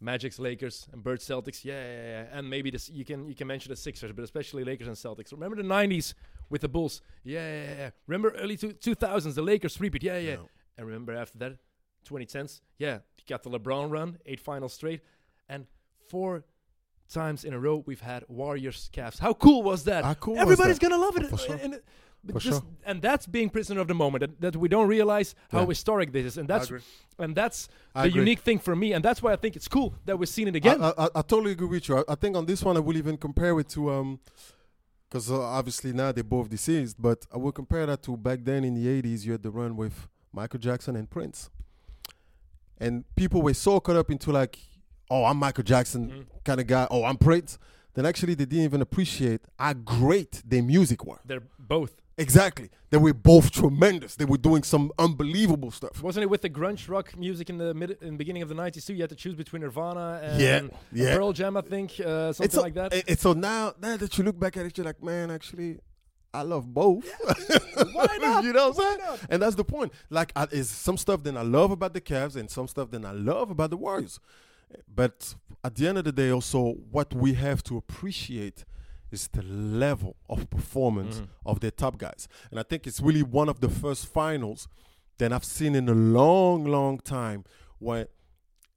[0.00, 3.46] Magic's Lakers and Bird Celtics, yeah, yeah, yeah, and maybe this you can you can
[3.46, 5.32] mention the Sixers, but especially Lakers and Celtics.
[5.32, 6.14] Remember the 90s
[6.50, 7.90] with the Bulls, yeah, yeah, yeah.
[8.06, 10.30] Remember early two, 2000s, the Lakers repeat, yeah, yeah.
[10.32, 10.36] Yeah.
[10.78, 11.56] And remember after that,
[12.08, 15.00] 2010s, yeah, you got the LeBron run, eight finals straight,
[15.48, 15.66] and
[16.08, 16.44] four
[17.08, 19.18] times in a row we've had Warriors Cavs.
[19.18, 20.04] How cool was that?
[20.04, 20.88] How cool was Everybody's that?
[20.90, 21.24] gonna love it.
[21.24, 21.54] Oh, for sure.
[21.54, 21.82] And, and-
[22.24, 22.70] but For just- sure.
[22.84, 24.20] and that's being prisoner of the moment.
[24.22, 25.66] That, that we don't realize how Yeah.
[25.66, 26.70] historic this is, and that's
[27.18, 28.20] and that's I the agree.
[28.22, 30.56] unique thing for me, and that's why I think it's cool that we're seeing it
[30.56, 30.82] again.
[30.82, 31.98] I, I, I totally agree with you.
[31.98, 34.20] I, I think on this one I will even compare it to um,
[35.08, 38.64] because uh, obviously now they're both deceased, but I will compare that to back then
[38.64, 39.24] in the '80s.
[39.24, 41.48] You had the run with Michael Jackson and Prince,
[42.78, 44.58] and people were so caught up into like,
[45.10, 46.44] oh, I'm Michael Jackson Mhm.
[46.44, 46.86] kind of guy.
[46.90, 47.58] Oh, I'm Prince.
[47.94, 51.20] Then actually they didn't even appreciate how great their music were.
[51.24, 51.94] They're both.
[52.18, 54.16] Exactly, they were both tremendous.
[54.16, 56.02] They were doing some unbelievable stuff.
[56.02, 58.54] Wasn't it with the grunge rock music in the mid in the beginning of the
[58.54, 58.94] '90s too?
[58.94, 60.60] You had to choose between Nirvana and Yeah,
[60.92, 61.14] yeah.
[61.14, 62.94] Pearl Jam, I think, uh, something it's so, like that.
[62.94, 65.78] it- It's so now, now that you look back at it, you're like, man, actually,
[66.32, 67.04] I love both.
[67.92, 68.44] Why not?
[68.44, 69.18] you know what I'm saying?
[69.28, 69.92] And that's the point.
[70.08, 73.04] Like, I, is some stuff that I love about the Cavs and some stuff that
[73.04, 74.20] I love about the Warriors.
[74.92, 78.64] But at the end of the day, also, what we have to appreciate
[79.10, 81.28] is the level of performance Mhm.
[81.44, 82.28] of their top guys.
[82.50, 84.68] And I think it's really one of the first finals
[85.18, 87.44] that I've seen in a long, long time
[87.78, 88.08] where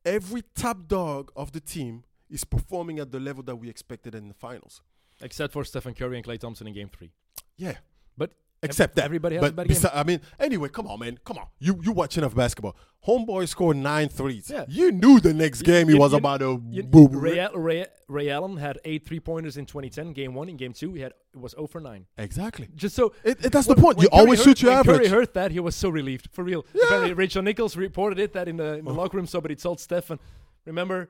[0.05, 4.27] every top dog of the team is performing at the level that we expected in
[4.27, 4.82] the finals.
[5.21, 7.11] Except for Stephen Curry and Klay Thompson in Game Three.
[7.57, 7.80] Yeah.
[8.17, 9.05] But Except that.
[9.05, 9.91] everybody has a but bad game.
[9.93, 11.18] I mean, anyway, come on, man.
[11.24, 11.45] Come on.
[11.60, 12.76] You you watch enough basketball.
[13.07, 14.49] Homeboy scored nine threes.
[14.53, 14.66] Yeah.
[14.68, 17.86] You knew the next game he You- was you- about to You- boo Ray, Ray,
[18.10, 20.49] Ray Allen had eight three pointers in 2010, game one.
[20.49, 22.05] In game two, he had it was 0 for 9.
[22.18, 22.68] Exactly.
[22.76, 24.01] Just so It, it- that's the point.
[24.01, 24.97] You Curry always heard- shoot your when average.
[24.97, 26.66] Curry heard that, he was so relieved, for real.
[26.74, 26.82] Yeah.
[26.86, 28.95] Apparently, Rachel Nichols reported it that in the in the Oh.
[28.95, 29.28] locker room.
[29.28, 30.20] Somebody told Stefan,
[30.66, 31.10] "Remember,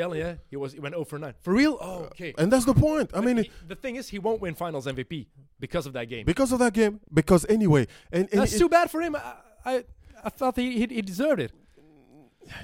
[0.00, 0.18] Allen?
[0.18, 1.34] Yeah, he was he went 0 for 9.
[1.40, 1.76] For real?
[1.80, 2.34] Oh, okay.
[2.38, 3.10] and that's the point.
[3.12, 5.26] I But mean, he- the thing is, he won't win Finals MVP
[5.58, 6.24] because of that game.
[6.26, 7.00] because of that game.
[7.12, 9.16] Because anyway, and, and That's it- too bad for him.
[9.16, 9.34] I
[9.64, 9.84] I,
[10.24, 11.52] I thought he, he he deserved it.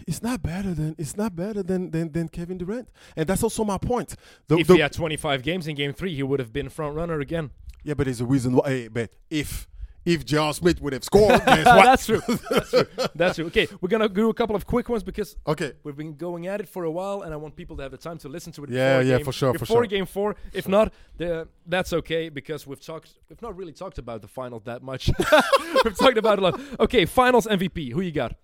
[0.06, 2.88] it's not better than it's not better than, than than Kevin Durant.
[3.16, 4.16] And that's also my point.
[4.48, 6.94] The- if the- he had 25 games in Game Three, he would have been front
[6.96, 7.50] runner again.
[7.84, 8.68] yeah, but there's a reason why.
[8.68, 9.68] Hey, but if
[10.05, 10.52] if J.R.
[10.55, 11.40] Smith would have scored?
[11.46, 12.22] That's true.
[12.50, 12.86] That's true.
[13.14, 13.46] That's true.
[13.46, 15.72] Okay, we're gonna do a couple of quick ones because okay.
[15.82, 17.98] We've been going at it for a while, and I want people to have the
[17.98, 18.70] time to listen to it.
[18.70, 19.86] Yeah, yeah, game, for sure, for Before sure.
[19.86, 23.12] game four, if not, the, that's okay because we've talked.
[23.28, 25.11] We've not really talked about the finals that much.
[25.84, 26.61] we've talked about a lot.
[26.80, 27.92] Okay, finals MVP.
[27.92, 28.34] Who you got?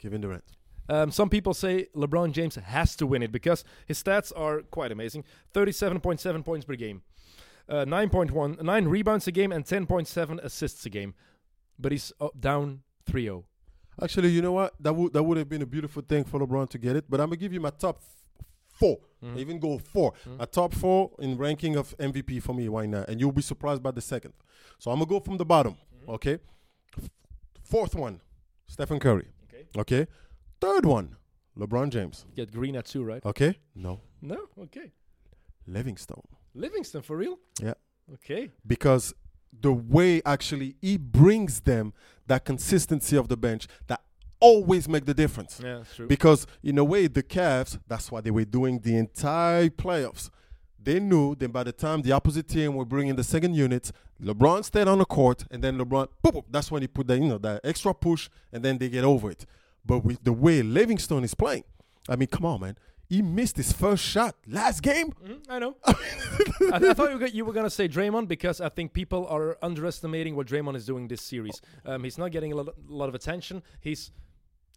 [0.00, 0.44] Kevin Durant.
[0.88, 4.90] Um, some people say LeBron James has to win it because his stats are quite
[4.90, 5.24] amazing.
[5.54, 7.02] Thirty-seven point seven points per game,
[7.70, 11.14] uh, nine point one, nine rebounds a game, and ten point seven assists a game.
[11.78, 13.44] But he's uh, down 3-0.
[14.02, 14.74] Actually, you know what?
[14.80, 17.04] That would that would have been a beautiful thing for LeBron to get it.
[17.08, 19.36] But I'm gonna give you my top f- 4 Mhm.
[19.38, 20.40] Even go 4 Mhm.
[20.40, 23.82] A top four in ranking of MVP for me right now, and you'll be surprised
[23.82, 24.32] by the second.
[24.78, 25.74] So I'm gonna go from the bottom.
[25.74, 26.10] Mm-hmm.
[26.16, 26.38] Okay.
[27.62, 28.20] Fourth one,
[28.66, 29.28] Stephen Curry.
[29.44, 29.66] Okay.
[29.78, 30.06] Okay.
[30.60, 31.16] Third one,
[31.56, 32.24] LeBron James.
[32.34, 33.24] Get Green at two, right?
[33.24, 33.58] Okay.
[33.74, 34.48] No, No.
[34.58, 34.92] Okay.
[35.66, 36.22] Livingston.
[36.54, 37.38] Livingston for real?
[37.62, 37.74] Yeah.
[38.14, 38.50] Okay.
[38.66, 39.14] because
[39.60, 41.92] the way actually he brings them
[42.26, 44.00] that consistency of the bench that
[44.40, 45.60] always make the difference.
[45.62, 46.06] Yeah, true.
[46.06, 50.30] Because in a way, the Cavs, that's what they were doing the entire playoffs.
[50.82, 53.92] They knew that by the time the opposite team were bringing the second unit,
[54.22, 57.14] LeBron stayed on the court, and then LeBron, boop, boop, that's when he put the
[57.18, 59.44] you know that extra push, and then they get over it.
[59.84, 61.64] But with the way Livingston is playing,
[62.08, 62.76] I mean, come on, man,
[63.10, 65.08] he missed his first shot last game.
[65.12, 65.76] Mhm, I know.
[65.84, 65.94] I,
[66.72, 70.36] I thought you were, you were gonna say Draymond because I think people are underestimating
[70.36, 71.60] what Draymond is doing this series.
[71.84, 73.62] Um, he's not getting a lot, a lot of attention.
[73.80, 74.12] He's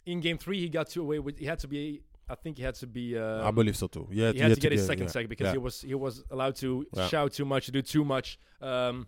[0.04, 0.58] in game three.
[0.58, 1.38] He got to away with.
[1.38, 2.02] He had to be.
[2.28, 3.16] I think he had to be.
[3.16, 4.08] Um, I believe so too.
[4.10, 5.52] Yeah, he had to get his second yeah, sack because yeah.
[5.52, 7.06] he was he was allowed to Yeah.
[7.08, 8.38] shout too much, do too much.
[8.60, 9.06] Um,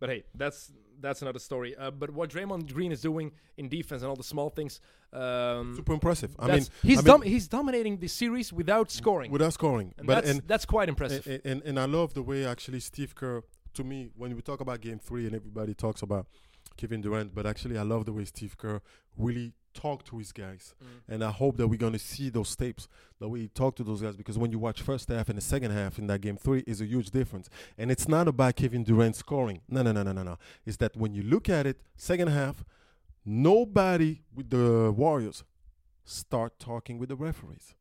[0.00, 0.70] but hey, that's
[1.00, 1.76] that's another story.
[1.76, 4.80] Uh, but what Draymond Green is doing in defense and all the small things,
[5.12, 6.34] um, super impressive.
[6.38, 10.06] I mean, he's I mean, dom- he's dominating the series without scoring, without scoring, and
[10.06, 11.26] but that's and that's quite impressive.
[11.26, 13.42] And, and, and I love the way actually Steve Kerr,
[13.74, 16.26] to me, when we talk about game three and everybody talks about
[16.76, 18.80] Kevin Durant, but actually I love the way Steve Kerr
[19.16, 20.74] really talked to his guys.
[20.82, 21.14] Mm.
[21.14, 22.88] And I hope that we're going to see those tapes,
[23.20, 25.42] the way he talked to those guys, because when you watch first half and the
[25.42, 27.48] second half in that game three is a huge difference.
[27.78, 29.60] And it's not about Kevin Durant scoring.
[29.68, 30.38] No, no, no, no, no, no.
[30.64, 32.64] It's that when you look at it, second half,
[33.24, 35.44] nobody with the Warriors
[36.04, 37.74] start talking with the referees.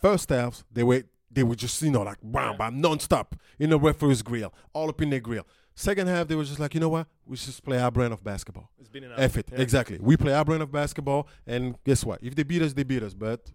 [0.00, 3.78] First halves, they were they were just, you know, like bam, bam, non-stop in the
[3.78, 5.46] referee's grill, all up in their grill.
[5.74, 7.06] Second half, they were just like, you know what?
[7.26, 8.70] We just play our brand of basketball.
[8.78, 9.18] It's been enough.
[9.18, 9.48] F it.
[9.50, 9.60] Yeah.
[9.60, 9.98] Exactly.
[10.00, 12.22] We play our brand of basketball, and guess what?
[12.22, 13.14] If they beat us, they beat us.
[13.14, 13.50] But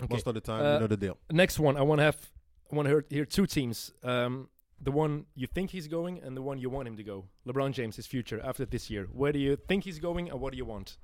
[0.00, 0.14] Okay.
[0.14, 1.18] most of the time, Uh, you know the deal.
[1.30, 2.30] Next one, I want to have,
[2.72, 3.92] I want to hear, hear two teams.
[4.02, 4.48] Um,
[4.80, 7.24] the one you think he's going, and the one you want him to go.
[7.46, 9.08] LeBron James, his future after this year.
[9.12, 10.96] Where do you think he's going, and what do you want?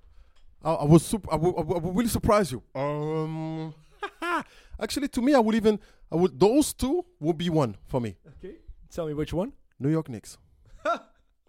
[0.62, 2.62] I, I was super, I, will, will really surprise you.
[2.74, 3.74] Um,
[4.80, 5.78] actually, to me, I would even
[6.10, 8.16] I would those two would be one for me.
[8.38, 8.54] Okay.
[8.90, 9.52] Tell me which one.
[9.80, 10.38] New York Knicks.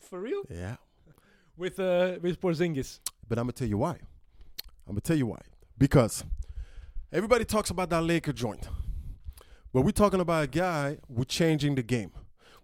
[0.10, 0.44] For real?
[0.50, 0.76] Yeah.
[1.58, 3.00] With uh, with Porzingis.
[3.28, 3.98] But I'm gonna tell you why.
[4.88, 5.42] I'm gonna tell you why.
[5.78, 6.24] Because
[7.12, 8.68] everybody talks about that Laker joint,
[9.74, 12.12] but we're talking about a guy who's changing the game.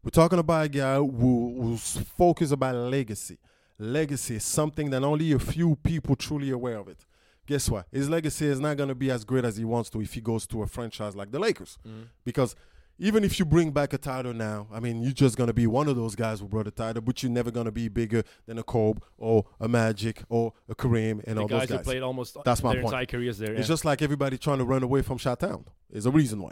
[0.04, 3.38] We're talking about a guy who, who's focused about legacy.
[3.78, 7.06] Legacy is something that only a few people truly aware of it.
[7.48, 7.86] Guess what?
[7.92, 10.46] His legacy is not gonna be as great as he wants to if he goes
[10.48, 11.78] to a franchise like the Lakers,
[12.24, 12.56] because.
[13.04, 15.88] Even if you bring back a title now, I mean, you're just gonna be one
[15.88, 18.64] of those guys who brought a title, but you're never gonna be bigger than a
[18.64, 21.86] Kobe or a Magic or a Kareem and the all guys, those guys.
[21.86, 22.94] played almost That's my their point.
[22.94, 23.54] entire careers there.
[23.54, 23.74] It's yeah.
[23.74, 25.66] just like everybody trying to run away from Chi-Town.
[25.90, 26.52] There's a reason why.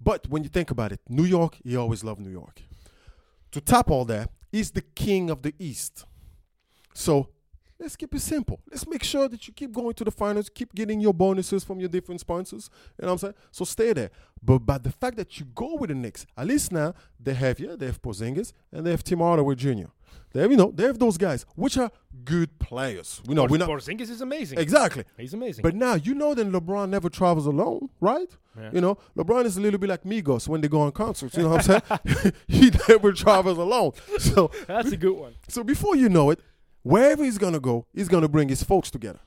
[0.00, 2.62] But when you think about it, New York, he always loved New York.
[3.50, 6.06] To top all that, he's the king of the East.
[6.94, 7.28] So
[7.82, 8.60] let's keep it simple.
[8.70, 11.80] Let's make sure that you keep going to the finals, keep getting your bonuses from
[11.80, 12.70] your different sponsors.
[12.98, 13.34] You know what I'm saying?
[13.50, 14.10] So stay there.
[14.42, 17.60] But by the fact that you go with the Knicks, at least now they have
[17.60, 19.90] yeah, they have Porzingis and they have Tim Hardaway Jr.
[20.32, 21.90] They have, you know, they have those guys, which are
[22.24, 23.20] good players.
[23.26, 24.58] We know Porz- we're not Porzingis is amazing.
[24.58, 25.04] exactly.
[25.18, 25.62] He's amazing.
[25.62, 28.34] But now you know that LeBron never travels alone, right?
[28.58, 28.70] Yeah.
[28.72, 31.36] You know, LeBron is a little bit like Migos when they go on concerts.
[31.36, 32.32] You know what I'm saying?
[32.48, 33.92] he never travels alone.
[34.18, 35.34] So, That's a good one.
[35.48, 36.40] so before you know it,
[36.82, 39.20] wherever he's gonna go, he's gonna bring his folks together.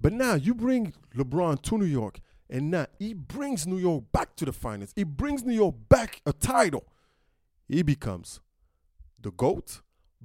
[0.00, 2.20] But now you bring LeBron to New York,
[2.50, 4.92] and now he brings New York back to the finals.
[4.96, 6.84] He brings New York back a title.
[7.68, 8.40] He becomes
[9.20, 9.80] the GOAT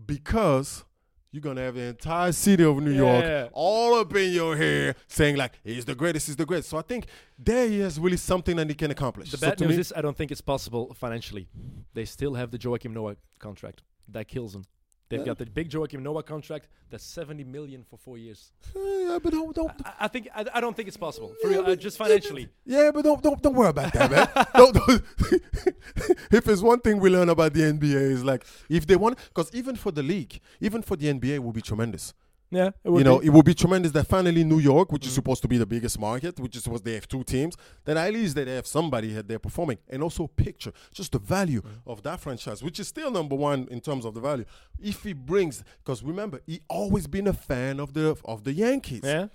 [0.06, 0.84] because
[1.32, 5.36] you're gonna have the entire city of New York all up in your hair saying
[5.36, 6.70] like he's the greatest, he's the greatest.
[6.70, 7.06] So I think
[7.38, 9.30] there he has really something that he can accomplish.
[9.32, 11.48] The bad to news me- is I don't think it's possible financially.
[11.94, 13.84] They still have the Joakim Noah contract.
[14.10, 14.64] That kills them.
[15.10, 15.26] They've Yeah.
[15.28, 16.68] got the big Joakim Noah contract.
[16.90, 18.52] That's 70 million for four years.
[18.76, 21.58] Yeah, but don't, don't, I, I think I, I don't think it's possible for Yeah,
[21.60, 22.50] real, uh, just financially.
[22.66, 24.46] Yeah, but don't don't don't worry about that, man.
[24.56, 25.04] don't, don't.
[26.32, 29.50] if there's one thing we learn about the NBA is like if they want, because
[29.54, 32.14] even for the league, even for the NBA, it will be tremendous.
[32.50, 33.28] Yeah, it you know, be.
[33.28, 36.00] it will be tremendous that finally New York, which is supposed to be the biggest
[36.00, 39.28] market, which is supposed they have two teams, then at least they have somebody that
[39.28, 43.36] they're performing, and also picture just the value of that franchise, which is still number
[43.36, 44.46] one in terms of the value.
[44.80, 49.02] If he brings, because remember, he always been a fan of the of the Yankees.
[49.04, 49.28] yeah.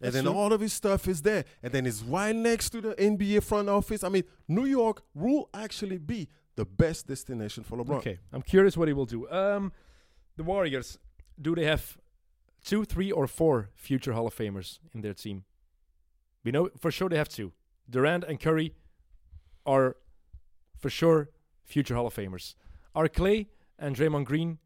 [0.00, 0.34] And That's then true.
[0.34, 1.44] all of his stuff is there.
[1.62, 4.02] And then it's right next to the NBA front office.
[4.02, 7.98] I mean, New York will actually be the best destination for LeBron.
[7.98, 9.30] Okay, I'm curious what he will do.
[9.30, 9.72] Um,
[10.36, 10.98] the Warriors,
[11.40, 11.96] do they have
[12.64, 15.44] two, three, or four future Hall of Famers in their team?
[16.44, 17.52] We know for sure they have two.
[17.88, 18.74] Durant and Curry
[19.66, 19.96] are
[20.78, 21.30] for sure
[21.64, 22.54] future Hall of Famers.
[22.94, 23.46] Are Klay
[23.78, 24.58] and Draymond Green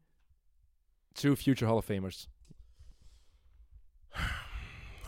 [1.13, 2.27] two future Hall of Famers?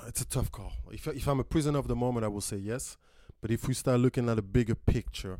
[0.07, 0.73] It's a tough call.
[0.91, 2.97] If, if I'm a prisoner of the moment, I will say yes.
[3.39, 5.39] But if we start looking at a bigger picture,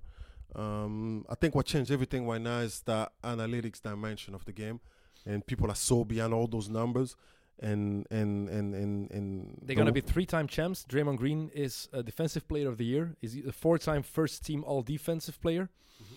[0.54, 4.82] Um, I think what changed everything right now is the analytics dimension of the game,
[5.26, 7.16] and people are so beyond all those numbers.
[7.64, 10.84] And and and and, and They're the gonna w- be three-time champs.
[10.90, 13.16] Draymond Green is a defensive player of the year.
[13.22, 15.70] Is a four-time first-team All-Defensive player.
[16.02, 16.16] Mm-hmm.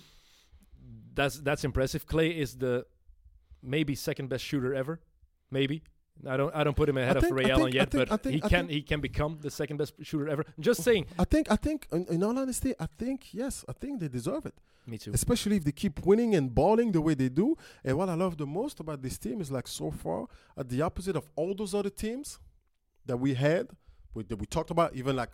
[1.15, 2.07] That's that's impressive.
[2.07, 2.87] Klay is the
[3.63, 5.01] maybe second-best shooter ever.
[5.51, 5.83] Maybe
[6.27, 8.43] I don't I don't put him ahead think- of Ray Allen yet, think- but think-
[8.43, 10.45] he can he can become the second-best shooter ever.
[10.59, 11.07] Just saying.
[11.19, 14.47] I think I think in, in all honesty, I think yes, I think they deserve
[14.47, 14.55] it.
[14.87, 15.13] Me too.
[15.15, 17.57] especially if they keep winning and balling the way they do.
[17.83, 20.27] And what I love the most about this team is like so far,
[20.59, 22.39] at the opposite of all those other teams
[23.07, 23.69] that we had,
[24.15, 25.31] that we talked about, even like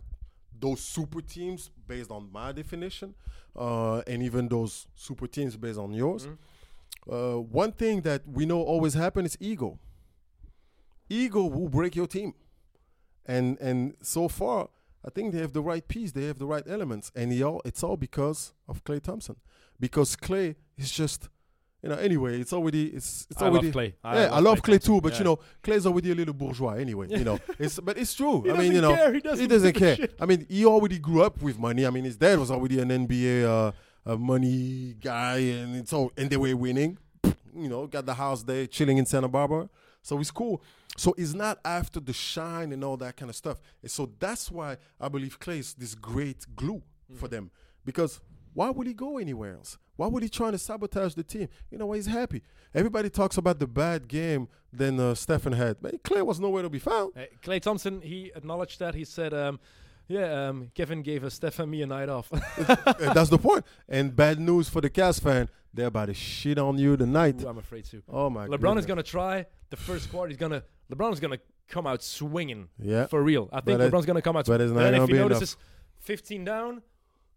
[0.58, 3.14] those super teams based on my definition,
[3.56, 6.28] uh, and even those super teams based on yours.
[7.10, 9.78] Uh, one thing that we know always happen is ego.
[11.10, 12.32] Ego will break your team,
[13.26, 14.68] and and so far,
[15.04, 17.60] I think they have the right piece, they have the right elements, and he all,
[17.64, 19.36] it's all because of Klay Thompson,
[19.78, 21.28] because Klay is just,
[21.82, 21.96] you know.
[21.96, 23.66] Anyway, it's already it's it's I already.
[23.72, 23.92] love Klay.
[24.04, 24.94] yeah, I love Klay Thompson.
[24.94, 25.18] too, but Yeah.
[25.18, 27.06] you know, Klay's already a little bourgeois anyway.
[27.10, 28.44] You know, it's but it's true.
[28.50, 29.96] I mean, you doesn't know, care, he doesn't doesn't care.
[29.96, 30.14] shit.
[30.20, 31.84] I mean, he already grew up with money.
[31.86, 33.72] I mean, his dad was already an NBA uh,
[34.06, 36.98] a money guy, and it's all and they were winning.
[37.52, 39.68] You know, got the house there, chilling in Santa Barbara.
[40.02, 40.62] So it's cool.
[40.96, 43.58] So it's not after the shine and all that kind of stuff.
[43.82, 46.82] And so that's why I believe Klay is this great glue
[47.14, 47.50] for them.
[47.84, 48.20] Because
[48.54, 49.78] why would he go anywhere else?
[49.96, 51.48] Why would he try to sabotage the team?
[51.70, 52.42] You know, he's happy.
[52.74, 55.82] Everybody talks about the bad game then uh, Stephen had.
[55.82, 57.12] Man, Klay was nowhere to be found.
[57.16, 58.94] Uh, Klay Thompson, he acknowledged that.
[58.94, 59.58] He said, um,
[60.16, 62.28] "Yeah, um, Kevin gave us Steph and me a night off."
[63.16, 63.64] That's the point.
[63.88, 67.42] And bad news for the Cavs fan, they're about to shit on you tonight.
[67.42, 68.02] Ooh, I'm afraid to.
[68.08, 68.50] Oh my God.
[68.58, 68.82] LeBron goodness.
[68.84, 70.28] is gonna try the first quarter.
[70.30, 70.62] He's gonna
[70.92, 71.38] LeBron is gonna
[71.68, 73.06] come out swinging Yeah.
[73.06, 73.48] for real.
[73.52, 74.46] I think But it- LeBron's gonna come out.
[74.46, 75.30] but it's not then gonna if he be enough.
[75.30, 75.56] notices
[76.00, 76.82] 15 down,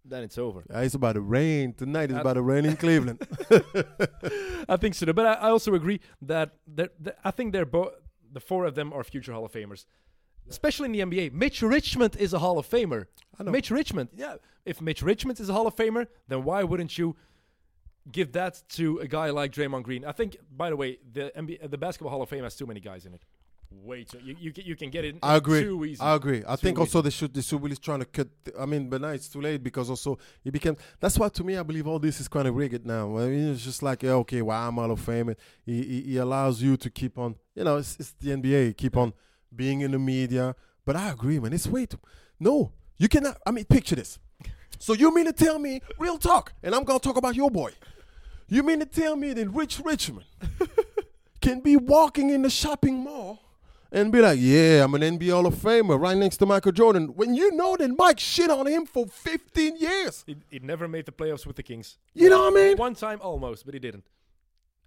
[0.03, 0.61] then it's over.
[0.73, 2.09] Uh, It's about to rain tonight.
[2.09, 3.19] It's Uh, about to rain in Cleveland.
[4.67, 5.11] I think so.
[5.13, 6.89] But I, I also agree that they're,
[7.23, 7.91] I think they're both
[8.31, 9.85] the four of them are future Hall of Famers,
[10.49, 11.33] especially in the NBA.
[11.33, 13.05] Mitch Richmond is a Hall of Famer.
[13.39, 13.51] I know.
[13.51, 14.35] Mitch Richmond, yeah.
[14.65, 17.15] If Mitch Richmond is a Hall of Famer, then why wouldn't you
[18.11, 20.05] give that to a guy like Draymond Green?
[20.05, 22.79] I think, by the way, the NBA, the Basketball Hall of Fame has too many
[22.79, 23.21] guys in it.
[23.71, 24.19] Way too.
[24.23, 25.15] You, you, can- you can get it.
[25.23, 25.63] I agree.
[25.63, 25.99] Too easy.
[25.99, 26.43] I agree.
[26.47, 27.03] I Too think also easy.
[27.05, 28.27] they should they should really trying to cut.
[28.59, 30.77] I mean, but now it's too late because also it became.
[30.99, 33.17] That's why to me I believe all this is kind of rigged now.
[33.17, 35.35] I mean, it's just like yeah, okay, well I'm Hall of Fame.
[35.65, 37.35] He, he, he allows you to keep on.
[37.55, 38.77] You know, it's, it's the NBA.
[38.77, 39.11] Keep on
[39.55, 40.55] being in the media.
[40.85, 41.53] But I agree, man.
[41.53, 41.99] It's way too.
[42.39, 43.37] No, you cannot.
[43.45, 44.19] I mean, picture this.
[44.79, 47.71] So you mean to tell me real talk, and I'm gonna talk about your boy.
[48.49, 50.25] You mean to tell me that Rich Richmond
[51.41, 53.39] can be walking in the shopping mall
[53.93, 57.07] and be like, yeah, I'm an NBA Hall of Famer right next to Michael Jordan
[57.15, 60.23] when you know that Mike shit on him for 15 years?
[60.25, 61.97] He, he never made the playoffs with the Kings.
[62.13, 62.77] You know what I mean?
[62.77, 64.03] One time almost, but he didn't.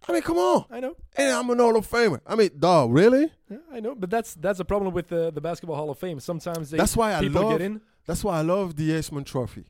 [0.09, 0.65] I mean, come on.
[0.71, 0.95] I know.
[1.17, 2.21] And I'm an Hall of Famer.
[2.27, 3.33] I mean, dog, really?
[3.51, 3.95] Yeah, I know.
[3.95, 6.21] But that's that's a problem with the, the Basketball Hall of Fame.
[6.21, 7.53] Sometimes they, That's why I people love.
[7.53, 7.81] get in.
[8.07, 9.67] That's why I love the Heisman Trophy,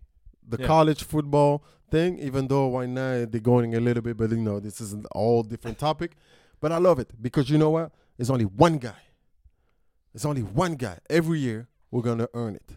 [0.47, 0.67] the Yeah.
[0.67, 2.19] college football thing.
[2.19, 5.07] Even though right now they're going a little bit, but you know this is an
[5.13, 6.13] all different topic.
[6.61, 7.93] But I love it because you know what?
[8.17, 9.01] There's only one guy.
[10.13, 10.99] There's only one guy.
[11.11, 12.73] Every year we're gonna earn it.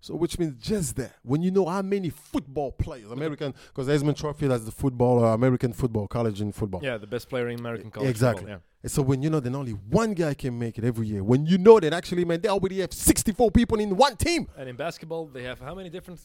[0.00, 4.16] So which means just that when you know how many football players, American, because Heisman
[4.16, 6.80] Trophy that's the football, uh, American football, college in football.
[6.82, 8.44] Yeah, the best player in American college Exactly.
[8.44, 8.62] football.
[8.82, 11.46] And so when you know that only one guy can make it every year, when
[11.46, 14.46] you know that actually, man, they already have 64 people in one team.
[14.56, 16.20] And in basketball, they have how many different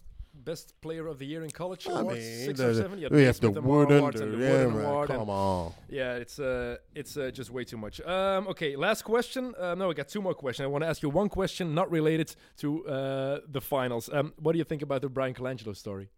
[0.46, 2.20] best player of the year in college I awards?
[2.20, 3.00] mean, Six the- or seven.
[3.00, 5.08] Yeah, we have the Wooden, Awards and the yeah, Wooden man, Award.
[5.10, 5.74] come on.
[5.90, 8.02] Yeah, it's uh, it's uh, just way too much.
[8.02, 9.54] Um, okay, last question.
[9.58, 10.64] Uh, no, I got two more questions.
[10.66, 14.10] I want to ask you one question, not related to uh, the finals.
[14.12, 16.10] Um, what do you think about the Bryan Colangelo story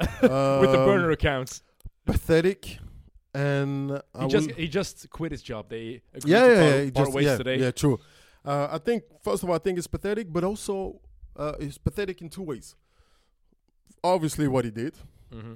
[0.00, 1.62] with the Um, burner accounts?
[2.04, 2.78] pathetic,
[3.34, 5.68] and I He just he just quit his job.
[5.68, 7.56] They agreed yeah, to yeah, part, yeah, part just, ways yeah, today.
[7.58, 7.98] yeah, true.
[8.44, 11.00] Uh, I think first of all, I think it's pathetic, but also
[11.36, 12.76] uh, it's pathetic in two ways.
[14.14, 14.94] Obviously, what he did,
[15.32, 15.54] hmm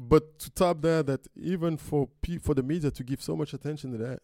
[0.00, 3.52] but to top that, that even for pe- for the media to give so much
[3.54, 4.20] attention to that,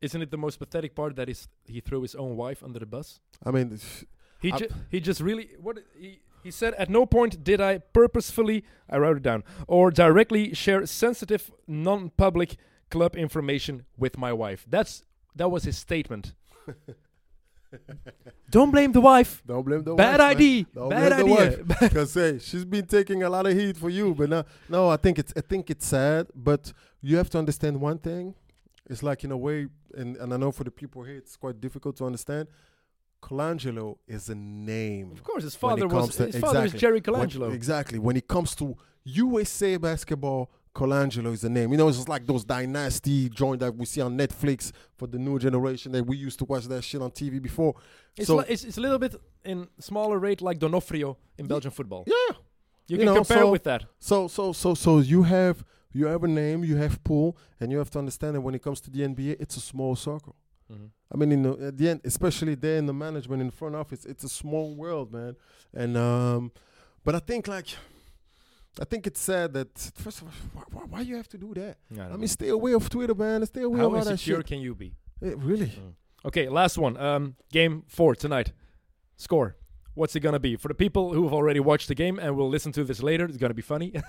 [0.00, 2.86] Isn't it the most pathetic part that is he threw his own wife under the
[2.86, 3.20] bus?
[3.44, 3.78] I mean,
[4.40, 6.74] He ju- he just really what he he said.
[6.74, 8.62] At no point did I purposefully
[8.94, 12.56] I wrote it down or directly share sensitive non-public
[12.90, 14.66] club information with my wife.
[14.70, 15.02] That's
[15.38, 16.34] that was his statement.
[18.50, 19.42] Don't blame the wife.
[19.46, 20.36] don't blame the Bad wife, man.
[20.36, 20.66] idea.
[20.74, 21.64] Don't Bad idea.
[21.80, 24.96] Because hey, she's been taking a lot of heat for you, but no, no, I
[24.96, 26.72] think it's I think it's sad, but
[27.02, 28.34] you have to understand one thing.
[28.88, 31.60] It's like in a way, and, and I know for the people here, it's quite
[31.60, 32.46] difficult to understand.
[33.22, 35.10] Colangelo is a name.
[35.12, 36.78] Of course, his father was to- his father was exactly.
[36.78, 37.52] Jerry When- Colangelo.
[37.52, 37.98] exactly.
[37.98, 41.72] When it comes to USA basketball, Colangelo is the name.
[41.72, 45.18] You know, it's just like those dynasty joint that we see on Netflix for the
[45.18, 47.74] new generation that we used to watch that shit on TV before.
[48.16, 51.70] It's, so li- it's, it's a little bit in smaller rate like Donofrio in Belgian
[51.70, 52.04] football.
[52.06, 52.36] yeah.
[52.88, 53.84] You you can know, compare so- with that.
[53.98, 57.78] So so so so you have you have a name, you have pool, and you
[57.78, 60.36] have to understand that when it comes to the NBA, it's a small circle.
[61.12, 63.76] I mean, in the, at the end, especially there in the management in the front
[63.76, 65.36] office, it's a small world, man.
[65.72, 66.50] And um,
[67.04, 67.68] but I think like,
[68.80, 71.54] I think it's sad that first of all, why, why, why you have to do
[71.54, 71.78] that?
[71.90, 73.44] Yeah, I I mean, stay away of Twitter, man.
[73.46, 73.86] Stay away know.
[73.86, 74.46] of how all that insecure shit.
[74.46, 74.94] can you be?
[75.22, 75.72] Eh, really?
[76.24, 76.96] Okay, last one.
[76.96, 78.52] Um, game four tonight.
[79.16, 79.56] Score.
[79.94, 82.50] What's it gonna be for the people who have already watched the game and will
[82.50, 83.24] listen to this later?
[83.24, 83.94] It's gonna be funny,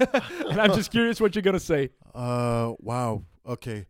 [0.49, 1.91] and I'm just curious what you're gonna say.
[2.13, 3.23] Uh, wow.
[3.45, 3.85] Okay.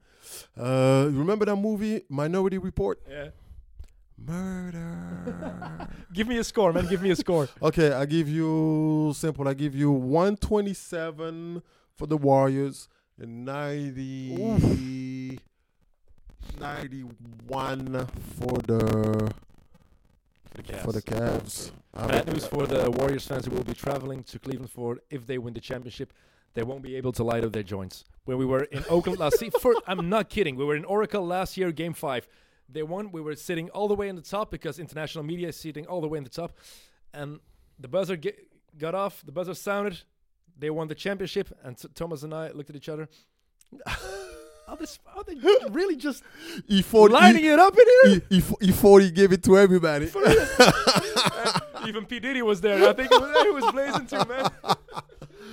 [0.55, 2.99] Uh, remember that movie Minority Report?
[3.09, 3.29] Yeah.
[4.25, 5.87] Murder.
[6.13, 6.87] Give me a score, man.
[6.87, 7.47] Give me a score.
[7.61, 9.47] Okay, I give you simple.
[9.47, 11.61] I give you 127
[11.95, 12.87] for the Warriors
[13.19, 15.39] and 90
[16.59, 18.07] 91
[18.39, 19.31] for the
[20.83, 21.71] for the Cavs.
[21.93, 24.99] I Bad don't- news for the Warriors fans who will be traveling to Cleveland for
[25.09, 26.13] if they win the championship.
[26.53, 28.03] They won't be able to light up their joints.
[28.25, 30.55] When we were in Oakland last for, I'm not kidding.
[30.55, 32.27] We were in Oracle last year, game five.
[32.69, 33.11] They won.
[33.11, 36.01] We were sitting all the way in the top because international media is sitting all
[36.01, 36.57] the way in the top.
[37.13, 37.39] And
[37.79, 38.35] the buzzer ge-
[38.77, 40.01] got off, the buzzer sounded.
[40.59, 41.49] They won the championship.
[41.63, 43.07] And Thomas and I looked at each other.
[44.67, 45.35] Are, this, are they
[45.69, 46.23] really just
[46.69, 48.21] E40, lining it up in here?
[48.29, 50.11] E, E, E40 give it to everybody.
[51.87, 52.89] Even P Diddy was there.
[52.89, 54.49] I think he was, he was blazing too, man.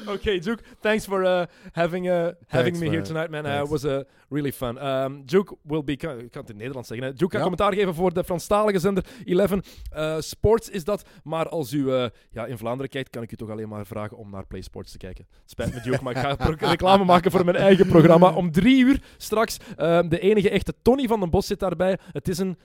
[0.08, 3.46] okay, Duke, thanks for uh, having uh, having Thanks, me here tonight, man.
[3.46, 4.86] Uh, it was uh, really fun.
[4.86, 7.06] Um, Duke will be, kan- ik kan het in Nederlands zeggen.
[7.06, 7.12] Hè?
[7.12, 7.46] Duke kan Ja.
[7.48, 9.52] commentaar geven voor de Franstalige zender 11.
[9.96, 11.08] Uh, sports is dat.
[11.24, 11.90] Maar als u
[12.30, 14.92] ja, in Vlaanderen kijkt, kan ik u toch alleen maar vragen om naar Play Sports
[14.92, 15.26] te kijken.
[15.40, 16.36] Het spijt me, Duke, maar ik ga
[16.70, 18.32] reclame maken voor mijn eigen programma.
[18.32, 19.56] Om drie uur straks.
[19.78, 21.98] Uh, de enige echte Tony van den Bos zit daarbij.
[22.12, 22.58] Het is een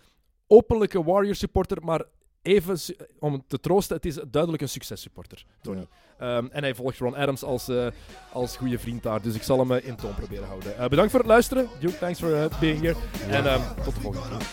[0.48, 2.04] openlijke Warrior supporter, maar
[2.42, 2.78] even
[3.20, 5.88] om te troosten, het is duidelijk een successupporter, Tony.
[6.20, 7.88] Ehm, en hij volgt Ron Adams als, eh,
[8.32, 10.78] als goede vriend daar, dus ik zal hem eh, in toon proberen houden.
[10.78, 11.68] Eh, bedankt voor het luisteren.
[11.80, 12.96] Duke, thanks for uh, being here.
[13.30, 14.48] En ehm, tot de volgende keer.